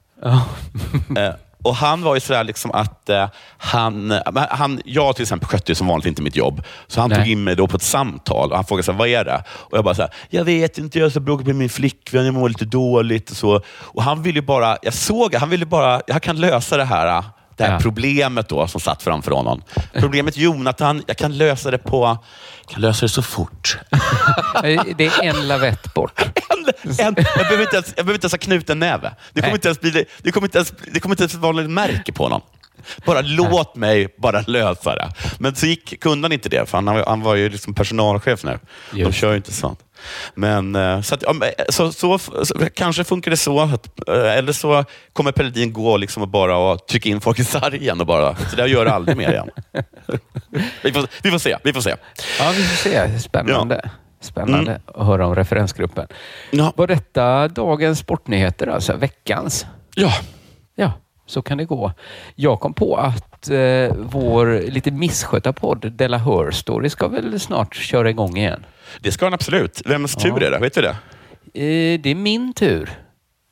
Eh, 1.16 1.30
och 1.66 1.76
Han 1.76 2.02
var 2.02 2.14
ju 2.14 2.20
sådär 2.20 2.44
liksom 2.44 2.70
att 2.70 3.08
eh, 3.08 3.28
han, 3.58 4.20
han, 4.50 4.80
jag 4.84 5.16
till 5.16 5.22
exempel 5.22 5.48
skötte 5.48 5.70
ju 5.72 5.74
som 5.74 5.86
vanligt 5.86 6.06
inte 6.06 6.22
mitt 6.22 6.36
jobb. 6.36 6.62
Så 6.86 7.00
han 7.00 7.10
Nej. 7.10 7.18
tog 7.18 7.28
in 7.28 7.44
mig 7.44 7.56
då 7.56 7.66
på 7.66 7.76
ett 7.76 7.82
samtal 7.82 8.50
och 8.50 8.56
han 8.56 8.64
frågade 8.64 8.82
så 8.84 8.92
här, 8.92 8.98
vad 8.98 9.08
är 9.08 9.24
det? 9.24 9.44
Och 9.48 9.78
jag 9.78 9.84
bara, 9.84 9.94
så 9.94 10.02
här, 10.02 10.10
jag 10.30 10.44
vet 10.44 10.78
inte, 10.78 10.98
jag 10.98 11.10
ska 11.10 11.20
bråka 11.20 11.44
med 11.44 11.56
min 11.56 11.68
flickvän, 11.68 12.24
jag 12.24 12.34
mår 12.34 12.48
lite 12.48 12.64
dåligt. 12.64 13.30
Och, 13.30 13.36
så. 13.36 13.60
och 13.68 14.02
han 14.02 14.22
ville 14.22 14.38
ju 14.38 14.46
bara, 14.46 14.78
jag 14.82 14.94
såg 14.94 15.34
han 15.34 15.50
ville 15.50 15.66
bara, 15.66 16.00
jag 16.06 16.22
kan 16.22 16.40
lösa 16.40 16.76
det 16.76 16.84
här, 16.84 17.24
det 17.56 17.64
här 17.64 17.72
Ja. 17.72 17.78
problemet 17.80 18.48
då 18.48 18.68
som 18.68 18.80
satt 18.80 19.02
framför 19.02 19.30
honom. 19.30 19.62
Problemet 19.94 20.36
Jonathan, 20.36 21.02
jag 21.06 21.16
kan 21.16 21.38
lösa 21.38 21.70
det 21.70 21.78
på, 21.78 22.18
jag 22.64 22.72
kan 22.72 22.80
lösa 22.82 23.04
det 23.04 23.08
så 23.08 23.22
fort. 23.22 23.78
Det 24.96 25.06
är 25.06 25.22
en 25.22 25.48
lavett 25.48 25.94
bort. 25.94 26.20
En, 26.98 26.98
jag, 26.98 27.14
behöver 27.14 27.62
inte 27.62 27.76
ens, 27.76 27.86
jag 27.96 28.06
behöver 28.06 28.14
inte 28.14 28.24
ens 28.24 28.32
ha 28.32 28.38
knuten 28.38 28.78
näve. 28.78 29.14
Det 29.32 29.40
kommer, 29.40 29.48
Nej. 29.48 29.54
inte 29.54 29.68
ens 29.68 29.80
bli, 29.80 30.06
det, 30.22 30.32
kommer 30.32 30.46
inte 30.46 30.58
ens, 30.58 30.72
det 30.92 31.00
kommer 31.00 31.12
inte 31.12 31.22
ens 31.22 31.34
vara 31.34 31.52
något 31.52 31.70
märke 31.70 32.12
på 32.12 32.22
honom. 32.22 32.40
Bara 33.06 33.20
låt 33.20 33.76
mig 33.76 34.14
bara 34.18 34.40
lösa 34.46 34.94
det. 34.94 35.12
Men 35.38 35.54
så 35.54 35.66
gick, 35.66 36.00
kunde 36.00 36.24
han 36.24 36.32
inte 36.32 36.48
det, 36.48 36.66
för 36.70 36.78
han, 36.78 36.88
han 37.06 37.20
var 37.20 37.34
ju 37.34 37.48
liksom 37.48 37.74
personalchef 37.74 38.44
nu. 38.44 38.58
De 38.92 38.98
Just. 38.98 39.18
kör 39.18 39.30
ju 39.30 39.36
inte 39.36 39.52
sånt. 39.52 39.80
Men, 40.34 40.76
eh, 40.76 41.00
så, 41.00 41.14
att, 41.14 41.22
ja, 41.22 41.32
men, 41.32 41.50
så, 41.68 41.92
så, 41.92 42.18
så, 42.18 42.54
kanske 42.74 43.04
funkar 43.04 43.30
det 43.30 43.36
så, 43.36 43.60
att, 43.60 44.08
eh, 44.08 44.36
eller 44.38 44.52
så 44.52 44.84
kommer 45.12 45.32
Pelledin 45.32 45.72
gå 45.72 45.96
liksom 45.96 46.22
och 46.22 46.28
bara 46.28 46.56
och 46.56 46.86
trycka 46.86 47.08
in 47.08 47.20
folk 47.20 47.38
i 47.38 47.44
sargen 47.44 48.00
och 48.00 48.06
bara, 48.06 48.36
så 48.36 48.56
där 48.56 48.66
gör 48.66 48.84
det 48.84 48.92
aldrig 48.92 49.16
mer 49.16 49.30
igen. 49.30 49.50
vi, 50.82 50.92
får, 50.92 51.06
vi 51.22 51.30
får 51.30 51.38
se. 51.38 51.56
Vi 51.64 51.72
får 51.72 51.80
se. 51.80 51.94
Ja, 52.38 52.52
vi 52.56 52.62
får 52.62 52.76
se. 52.90 53.18
Spännande. 53.18 53.90
Spännande 54.20 54.70
Mm. 54.70 54.82
att 54.94 55.06
höra 55.06 55.26
om 55.26 55.34
referensgruppen. 55.34 56.06
Var 56.76 56.86
detta 56.86 57.48
dagens 57.48 57.98
sportnyheter, 57.98 58.66
alltså 58.66 58.96
veckans? 58.96 59.66
Ja. 59.94 60.12
Ja, 60.74 60.92
så 61.26 61.42
kan 61.42 61.58
det 61.58 61.64
gå. 61.64 61.92
Jag 62.34 62.60
kom 62.60 62.74
på 62.74 62.96
att 62.96 63.35
eh, 63.50 63.92
vår 63.96 64.70
lite 64.70 64.90
misskötta 64.90 65.52
podd 65.52 65.92
Della 65.92 66.18
Hör 66.18 66.50
Story 66.50 66.90
ska 66.90 67.08
väl 67.08 67.40
snart 67.40 67.74
köra 67.76 68.10
igång 68.10 68.36
igen. 68.36 68.64
Det 69.00 69.12
ska 69.12 69.26
han 69.26 69.34
absolut. 69.34 69.82
Vems 69.86 70.14
tur 70.16 70.42
är 70.42 70.50
det? 70.50 70.58
Vet 70.58 70.74
du 70.74 70.80
det? 70.80 70.88
Eh, 71.64 72.00
det 72.00 72.10
är 72.10 72.14
min 72.14 72.52
tur. 72.52 72.90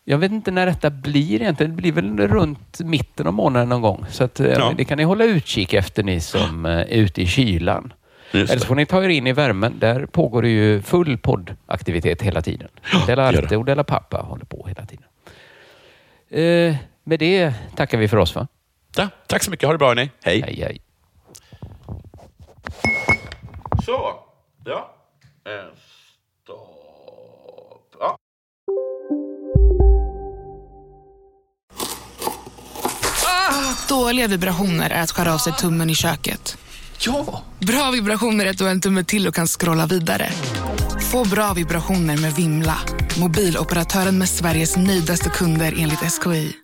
Jag 0.04 0.18
vet 0.18 0.32
inte 0.32 0.50
när 0.50 0.66
detta 0.66 0.90
blir 0.90 1.42
egentligen. 1.42 1.70
Det 1.76 1.82
blir 1.82 1.92
väl 1.92 2.18
runt 2.28 2.80
mitten 2.80 3.26
av 3.26 3.32
månaden 3.32 3.68
någon 3.68 3.82
gång. 3.82 4.04
Så 4.10 4.24
att, 4.24 4.40
eh, 4.40 4.46
Ja. 4.46 4.72
det 4.76 4.84
kan 4.84 4.98
ni 4.98 5.04
hålla 5.04 5.24
utkik 5.24 5.72
efter 5.74 6.02
ni 6.02 6.20
som 6.20 6.66
eh, 6.66 6.72
är 6.72 6.86
ute 6.96 7.22
i 7.22 7.26
kylan. 7.26 7.92
Just 8.32 8.50
Eller 8.52 8.60
så 8.60 8.66
får 8.66 8.74
ni 8.74 8.86
ta 8.86 9.04
er 9.04 9.08
in 9.08 9.26
i 9.26 9.32
värmen. 9.32 9.74
Där 9.78 10.06
pågår 10.06 10.42
det 10.42 10.48
ju 10.48 10.82
full 10.82 11.18
poddaktivitet 11.18 12.22
hela 12.22 12.42
tiden. 12.42 12.68
Della 13.06 13.24
gör 13.24 13.32
det. 13.32 13.38
Arte 13.38 13.56
och 13.56 13.64
Della 13.64 13.84
Pappa 13.84 14.16
håller 14.16 14.44
på 14.44 14.66
hela 14.68 14.86
tiden. 14.86 15.04
Eh, 16.30 16.76
med 17.04 17.18
det 17.18 17.52
tackar 17.76 17.98
vi 17.98 18.08
för 18.08 18.16
oss 18.16 18.34
va? 18.34 18.46
Ja, 18.96 19.08
tack 19.26 19.42
så 19.44 19.50
mycket. 19.50 19.66
Ha 19.66 19.72
det 19.72 19.78
bra 19.78 19.88
hörni. 19.88 20.10
Hej. 20.22 20.40
Hej, 20.40 20.60
hej. 20.60 20.80
Så. 23.84 24.14
Ja. 24.64 24.94
Eh, 25.46 25.74
Stopp. 26.42 27.96
Ja. 28.00 28.16
Dåliga 33.88 34.28
vibrationer 34.28 34.90
är 34.90 35.02
att 35.02 35.10
skära 35.10 35.34
av 35.34 35.38
sig 35.38 35.52
tummen 35.52 35.90
i 35.90 35.94
köket. 35.94 36.56
Ja! 36.98 37.42
Bra 37.58 37.90
vibrationer 37.90 38.46
är 38.46 38.50
att 38.50 38.58
du 38.58 38.64
har 38.64 38.70
en 38.70 38.80
tumme 38.80 39.04
till 39.04 39.28
och 39.28 39.34
kan 39.34 39.46
scrolla 39.46 39.86
vidare. 39.86 40.28
Få 41.12 41.28
bra 41.28 41.52
vibrationer 41.52 42.16
med 42.16 42.32
Vimla. 42.34 42.78
Mobiloperatören 43.20 44.18
med 44.18 44.28
Sveriges 44.28 44.76
nöjdaste 44.76 45.30
kunder 45.30 45.74
enligt 45.78 45.98
SKI. 46.12 46.63